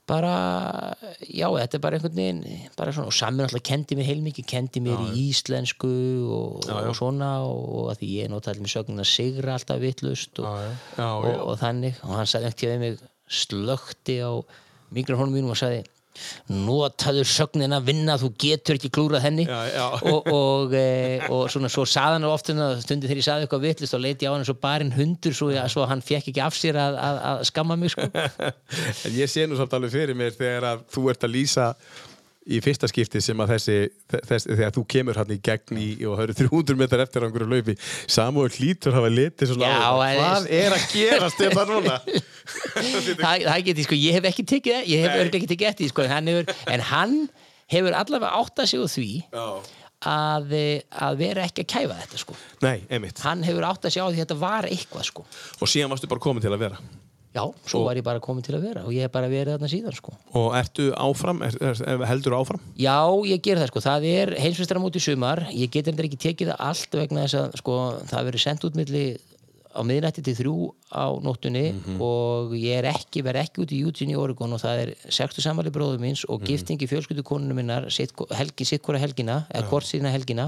[0.06, 0.34] bara,
[1.26, 2.41] já, þetta er bara einhvern veginn,
[2.78, 5.90] bara svona og saman alltaf kendi mér heilmikið, kendi mér í íslensku
[6.30, 10.45] og, og svona og að því ég notaði með sögnin að sigra alltaf vitlust og,
[10.45, 10.76] Já, já.
[10.99, 11.40] Já, og, já.
[11.41, 14.34] og þannig og hann sagði ekkert við mig slökti á
[14.95, 15.84] mikrofónum mínum og sagði
[16.47, 19.85] notaðu sögnin að vinna þú getur ekki klúrað henni Já, já.
[20.11, 22.51] og, og, e, og svona svo saðan og oft
[22.85, 25.88] stundi þegar ég saði eitthvað vitlist og leiti á hann svo barinn hundur svo, svo
[25.89, 28.07] hann fekk ekki af sér að, að, að skamma mig sko.
[29.05, 31.72] en ég sé nú samt alveg fyrir mér þegar að þú ert að lýsa
[32.45, 33.76] í fyrsta skipti sem að þessi,
[34.30, 37.27] þessi þegar þú kemur hann í gegn í og það eru 300 metrar eftir á
[37.27, 41.95] einhverju laupi Samúl hlýtur hafa litið svona Já, á hvað er að gerast þetta núna
[43.23, 45.17] það, það geti, sko, ég hef ekki tekið það ég hef Nei.
[45.23, 47.17] örgulega ekki tekið eftir því, sko, hann hefur, en hann
[47.73, 49.47] hefur allavega áttað sig á því Já.
[50.13, 52.38] að, eh, að vera ekki að kæfa þetta sko.
[52.61, 55.26] nei, einmitt hann hefur áttað sig á því að þetta var eitthvað sko.
[55.57, 56.81] og síðan varstu bara komin til að vera
[57.36, 59.72] já, svo var ég bara komin til að vera og ég hef bara verið þarna
[59.72, 60.16] síðan sko.
[60.40, 62.64] og ertu áfram, er, er, heldur áfram?
[62.80, 62.98] Já,
[63.28, 66.68] ég ger það sko, það er heimsveistara móti sumar, ég get endur ekki tekið það
[66.72, 67.80] allt vegna þess að sko,
[68.12, 69.06] það verður sendt út milli
[69.76, 70.56] á miðnætti til þrjú
[70.95, 71.66] á nóttunni
[71.99, 75.44] og ég er ekki, verð ekki út í Eugene í Oregon og það er sextu
[75.44, 79.90] samali bróður míns og giftingi fjölskyldu konunum minnar sitt, helgi, sitt hvora helgina, eða hvort
[79.90, 80.48] síðna helgina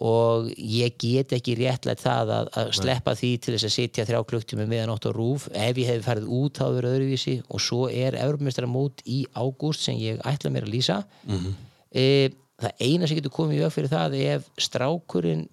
[0.00, 4.20] og ég get ekki réttlætt það að, að sleppa því til þess að sitja þrjá
[4.30, 5.48] klukktími meðanótt á rúf.
[5.52, 7.34] Ef ég hefði farið út þá verið öðruvísi.
[7.52, 11.00] Og svo er Evropamestara mót í ágúst sem ég ætla mér að lýsa.
[11.92, 12.06] E,
[12.60, 15.48] það eina sem getur komið í veg fyrir það ef strákurinn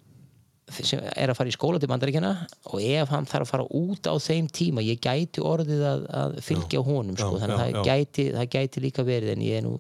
[0.68, 2.32] sem er að fara í skóla til bandaríkjana
[2.74, 6.40] og ef hann þarf að fara út á þeim tíma ég gæti orðið að, að
[6.44, 7.86] fylgja honum sko, já, þannig að já, það já.
[7.88, 9.78] gæti, það gæti líka verið en ég er nú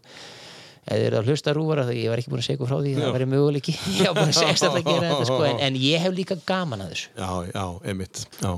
[0.88, 2.80] ef þið eru að hlusta rúfara þá ég var ekki búin að segja ykkur frá
[2.80, 3.76] því það væri möguleiki.
[3.98, 6.86] Ég var búin að segja að gera þetta sko, en, en ég hef líka gaman
[6.86, 7.12] að þessu.
[7.18, 8.52] Já, já, einmitt já.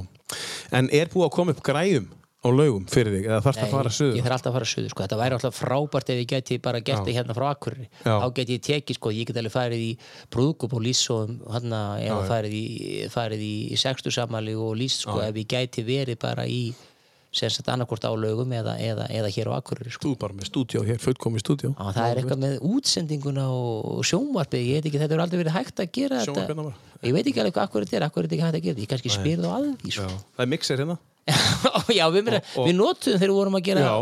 [0.79, 3.89] en er búið að koma upp græjum á laugum fyrir þig eða þarfst að fara
[3.89, 5.03] ég suður þarf alltaf að fara suður sko.
[5.03, 7.87] þetta væri alltaf frábært ef ég geti bara gert það hérna frá Akureyri.
[8.05, 8.13] Já.
[8.13, 9.89] þá geti ég tekið, sko, ég get alveg farið í
[10.31, 12.63] brúðkup og hana, eða farið í,
[13.11, 15.19] farið í, í sextu samali og líst sko,
[17.31, 20.07] sagt annarkvort á laugum eða, eða, eða hér á Akureyri sko.
[20.07, 21.73] þú er bara með stúdíó hér, fullkomi stúdíó.
[21.77, 25.57] Já, það er eitthvað með útsendinguna og sjónvarpið, ég veit ekki, þetta er aldrei verið
[25.59, 26.55] hægt að gera þetta.
[26.57, 26.73] Bara?
[27.05, 28.83] ég veit ekki alveg hvað akkur þetta er, akkur er þetta ekki hægt að gera
[28.83, 30.09] ég kannski spyr þá að því sko.
[30.09, 30.97] það er mixer hérna.
[31.99, 33.97] Já, við, meira, Og- við notuðum þegar við vorum að gera á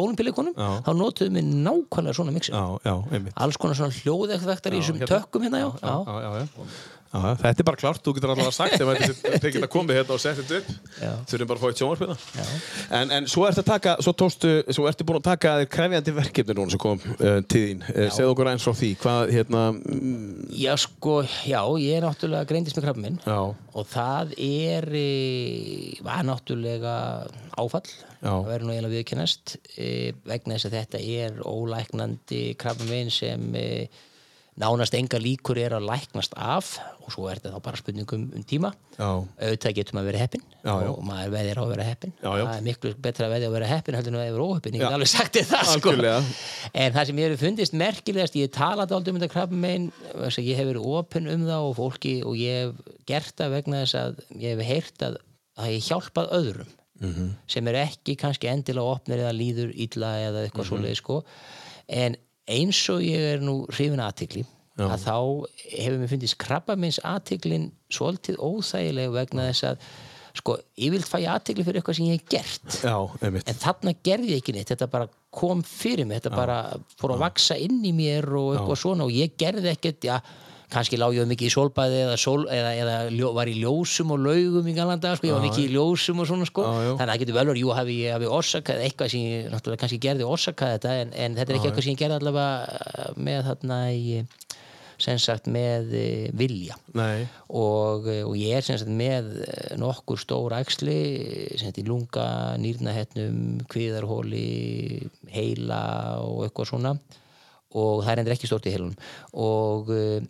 [0.00, 0.68] olimpíuleikunum Já.
[0.86, 2.54] þá notuðum við nákvæmlega svona mixer.
[2.54, 5.10] Já, já, alls konar svona hljóðeffektar í þessum hérna.
[5.10, 6.46] tökkum hérna, já,
[7.12, 7.18] já.
[7.18, 7.30] já, já, já.
[7.30, 10.20] Já, þetta er bara klart, þú getur allavega sagt ef þetta- geta komið hérna og
[10.20, 10.68] sett þetta upp.
[11.00, 11.12] Já.
[11.26, 12.16] þurfum bara að fá eitt sjónvarpina
[13.00, 16.14] en, en svo ertu að taka, svo tókstu svo ertu búin að taka þér krefjandi
[16.14, 19.64] verkefni núna sem kom uh, til þín, uh, segðu okkur eins frá því hvað, hérna
[19.74, 21.16] mm, Já, sko,
[21.46, 25.08] já, ég er náttúrulega greindist með krabba minn já, og það er e,
[26.06, 26.94] var náttúrulega
[27.60, 27.86] áfall.
[28.20, 28.34] Já.
[28.36, 33.46] að vera nú eiginlega viðkennast e, vegna þess að þetta er ólæknandi krabba minn sem
[33.56, 33.66] e,
[34.60, 38.42] nánast enga líkur er að læknast af og svo er þetta þá bara spurningum um
[38.46, 40.88] tíma já, auðvitað getur maður verið heppin Já, já.
[40.92, 43.50] og maður veðir á að vera heppin Já, það er miklu betra að veðja á
[43.50, 45.94] að vera heppin heldur en að vera óheppin, ég get alveg sagt það sko.
[46.74, 49.88] En það sem ég hefur fundist merkilegast ég talaði aldrei um þetta krabba megin
[50.44, 53.98] ég hef verið opinn um það og fólki og ég hef gert það vegna þess
[54.02, 55.16] að ég hef heyrt að,
[55.58, 57.30] að ég hjálpað öðrum Mhm.
[57.48, 60.68] sem er ekki kannski endilega opnir eða líður illa eða eitthvað Mhm.
[60.68, 61.22] svoleið sko.
[61.88, 62.16] en
[62.50, 64.44] eins og ég er nú hrifin aðtikli
[64.80, 65.16] að þá
[65.76, 69.90] hefur mér fundist krabba minns aðtiklin svolítið óþægileg vegna þess að
[70.40, 72.76] sko, ég vilt fæ aðtikli fyrir eitthvað sem ég hef gert.
[72.86, 72.94] Já,
[73.26, 76.58] en þarna gerði ég ekki neitt þetta bara kom fyrir mig þetta bara
[77.00, 80.16] fór að vaksa inn í mér og eitthvað svona og ég gerði ekkert já,
[80.72, 84.22] kannski lá ég mikið í sólbæði eða, sól, eða, eða ljó, var í ljósum og
[84.24, 86.90] laugum í galanda, sko, ég var mikið í ljósum og svona sko, já.
[86.90, 89.84] þannig að það getur vel verið jú, hafi, ég hafi orsakað eitthvað sem ég náttúrulega
[89.84, 93.50] kannski gerði orsakað þetta en, en þetta er ekki eitthvað sem ég gerði allavega með
[93.50, 94.20] þarna í
[95.00, 96.76] sem sagt með eh, vilja.
[97.48, 100.98] Og, eh, og ég er sem sagt með eh, nokkur stór æxli
[101.54, 102.26] sem sagt í lunga,
[102.60, 105.80] nýrnahetnum kviðarhóli heila
[106.26, 106.94] og eitthvað svona.
[107.78, 108.96] Og það er endur ekki stórt í heilunum
[109.38, 110.20] og eh,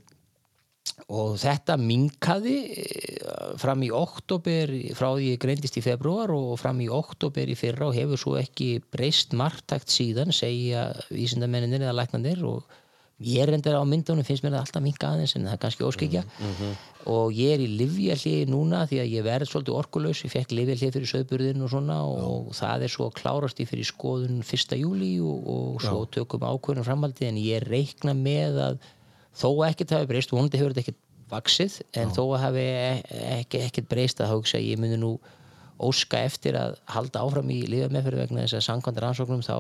[1.09, 6.83] og þetta minkaði eh, fram í oktober frá því ég greindist í februar og fram
[6.85, 12.45] í oktober í fyrra og hefur svo ekki breyst margtakt síðan segja vísindamenninir eða læknandir
[12.47, 12.79] og
[13.21, 15.85] ég er endur á myndunum finnst mér það alltaf minka aðeins en það er kannski
[15.85, 16.23] óskikja
[17.11, 20.23] og ég er í livjalið núna því að ég verð svolítið orkulaus.
[20.25, 24.41] Ég fekk livjalið fyrir söðburðin og svona og það er svo klárast ég fyrir skoðun
[24.41, 24.77] 1.
[24.81, 28.81] júli og, og svo tökum ákvörðum framhaldi en ég reikna með að
[29.37, 31.01] þó ekkert hafi breyst, vonandi hefur þetta ekkert
[31.31, 32.65] vaksið, en þó að hafi
[33.39, 35.15] ekki, ekkert breyst að hugsa ég muni nú
[35.81, 39.57] óska eftir að halda áfram í liðameðferð vegna þess að samkvæmt rannsóknum þá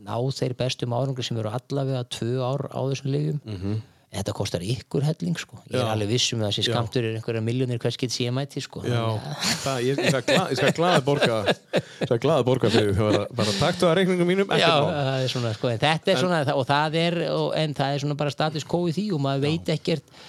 [0.00, 3.80] ná þeir bestum árangri sem eru allavega tvö ár á þessum liðum en
[4.10, 5.60] þetta kostar ykkur helling sko.
[5.70, 5.92] Ég er Já.
[5.92, 8.82] alveg vissum að þessi skamtur er einhverja miljónir hvers get síðan mæti sko.
[8.82, 8.98] Já.
[9.06, 13.22] Að- það, ég, ég skal ég skal glaða borga ég skal glaða borga fyrir bara,
[13.38, 14.74] bara taktu að reikningum mínum Já,
[15.22, 18.18] er svona, sko, en þetta er svona og það er, og, en það er svona
[18.18, 20.20] bara status quo í því og maður veit ekkert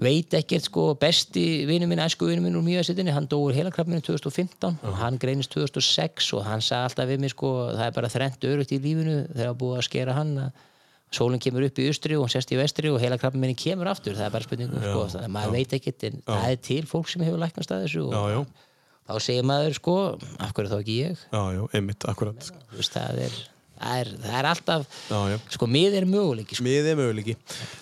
[0.00, 4.78] veit ekkert sko besti vinnu minn, æsku vinnu minn úr mjögasettinni hann dóur heilakrabbinu 2015
[4.88, 8.48] og hann greinist 2006 og hann sagði alltaf við mig sko það er bara þrennt
[8.48, 10.66] örugt í lífinu þegar búið að skera hann að
[11.14, 14.14] sólinn kemur upp í austri og hann sest í vestri og heilakrabbin minni kemur aftur,
[14.14, 17.10] það er bara spurningum sko, þannig að maður veit ekkert en það er til fólk
[17.10, 18.68] sem hefur læknast að þessu og já, já,
[19.10, 19.96] þá segir maður sko
[20.38, 21.24] af hverju þá ekki ég?
[21.32, 22.50] Já, já, einmitt, akkurat.
[22.70, 23.40] Þú veist, það er,
[23.80, 25.36] það er, það er alltaf Já, já.
[25.56, 26.64] sko, mið er möguleiki sko.
[26.66, 27.34] Miðið er möguleiki.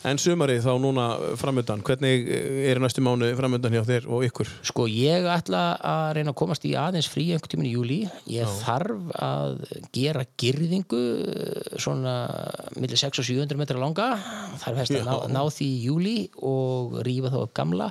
[0.09, 1.07] En sumarið þá núna
[1.41, 2.29] framöndan, hvernig
[2.71, 4.53] er næstu mánu framöndan hjá þér og ykkur?
[4.71, 7.99] sko, ég ætla að reyna að komast í aðeins frí einhvern tíminn í júli
[8.31, 9.59] ég þarf að
[9.97, 11.03] gera girðingu
[11.81, 12.15] svona
[12.79, 14.09] millir 6 og 700 metra langa
[14.63, 17.91] þarf að ná, ná því í júli og rífa þá upp gamla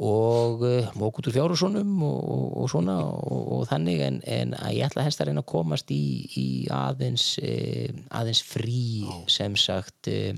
[0.00, 0.62] og
[0.96, 5.04] mók út úr fjárhúsunum og, og, og svona og, og þannig en, en ég ætla
[5.04, 6.04] helst að reyna að komast í,
[6.40, 10.32] í aðeins uh, aðeins frí sem sagt uh,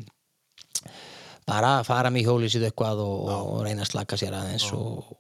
[1.47, 5.15] bara fara mig í hjólísið eitthvað og, og reyna að slaka sér aðeins og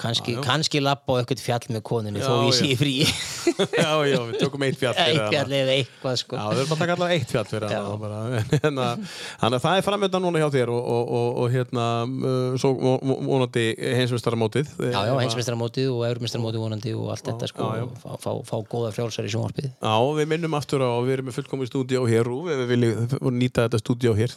[0.00, 2.94] kannski lappa á eitthvað fjall með þó Já, ég sé frí.
[3.82, 5.58] Já, já, við tökum eitt fjall fyrir hana.
[5.60, 6.36] eða eitthvað sko.
[6.36, 8.40] Já, við erum bara að taka allavega eitt fjall fyrir hana.
[8.52, 8.86] Hérna,
[9.42, 12.72] Þannig að það er framöndan núna hjá þér og, og, og, og hérna uh, svo
[12.80, 13.66] vo- vo- vonandi
[14.00, 14.72] heimsvistaramótið.
[14.90, 17.70] Já, já, heimsmeistaramótið og eurumeistaramótið vonandi og allt þetta sko,
[18.02, 19.70] fá, fá, fá góða frjálsar í sjónvarpið.
[19.78, 23.34] Já, við minnum aftur á að við erum með fullkomið stúdíó hér og við viljum
[23.40, 24.34] nýta þetta stúdíó hér.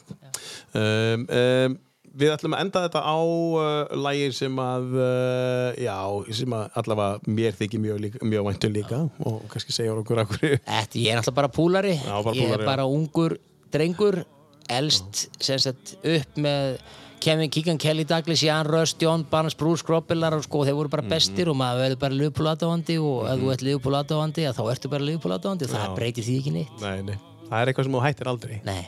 [0.77, 1.79] Um, um,
[2.17, 5.97] við ætlum að enda þetta á uh, lægir sem að, uh, já,
[6.39, 10.57] sem að allavega mér þykir mjög, mjög væntum líka og kannski segja okkur okkur.
[10.65, 11.93] Þetta, ég er náttúrulega bara púlari.
[11.99, 13.37] Já, bara ég púlari, er bara ungur
[13.73, 14.23] drengur
[14.69, 16.79] elst sem sagt upp með
[17.19, 20.93] Kevin Keegan, Kelly Douglas, Jan Rust, John Barnes, Bruce Grobbelaar og sko, þeir voru Mhm.
[20.93, 24.61] bara bestir og maður verður bara Liverpool aðdáðandi og ef þú ert Liverpool aðdáðandi þá
[24.71, 26.79] ertu bara Liverpool aðdáðandi og það breytir því ekki neitt.
[26.81, 27.17] Nei, nei,
[27.49, 28.61] það er eitthvað sem þú hættir aldrei.
[28.63, 28.87] Nei,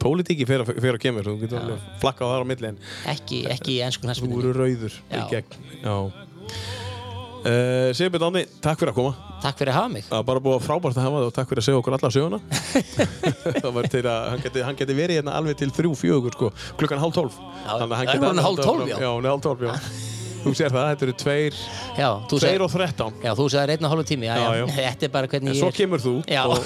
[0.00, 2.78] Pólitíki fyrir að, kemur, þú getur alveg flakkað þar á milli en
[3.12, 5.26] ekki, ekki í ensku þú knastmyndinni eru rauður í Já.
[5.34, 5.60] gegn.
[5.84, 5.96] Já.
[7.46, 9.12] Uh, Sigurbjörn Ánni, takk fyrir að koma.
[9.44, 10.06] Takk fyrir að hafa mig.
[10.08, 12.10] Það var bara búið frábært að hafa það og takk fyrir að segja okkur alla
[12.16, 12.40] söguna.
[13.62, 16.50] það var til að hann geti, hann geti verið hérna alveg til þrjú, fjögur sko,
[16.80, 17.36] klukkan hálf tólf.
[17.38, 18.96] Já, Þannig að hann er hún hálf tólf, já?
[18.98, 19.76] Já, hún er hálf tólf, já.
[20.46, 21.54] Þú sér það, þetta eru tveir,
[21.98, 23.14] Já, þú tveir sagði, og þrettán.
[23.22, 24.66] já, þú sagði einn og hálfu tími, já, Já, já.
[24.76, 25.78] Þetta er bara hvernig En ég svo er.
[25.78, 26.12] kemur þú.
[26.30, 26.42] Já.
[26.46, 26.62] og-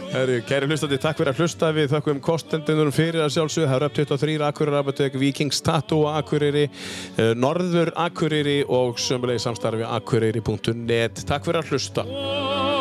[0.11, 1.69] Herri, kæri hlustandi, takk fyrir að hlusta.
[1.71, 3.31] Við þakkum kostendunum fyrir að
[3.77, 6.65] er upp 23 Akureyri Apotek, Vikings Tattoo Akureyri,
[7.15, 12.80] eh, Norður Akureyri og sömulegi samstarfi akureyri.net Takk fyrir að hlusta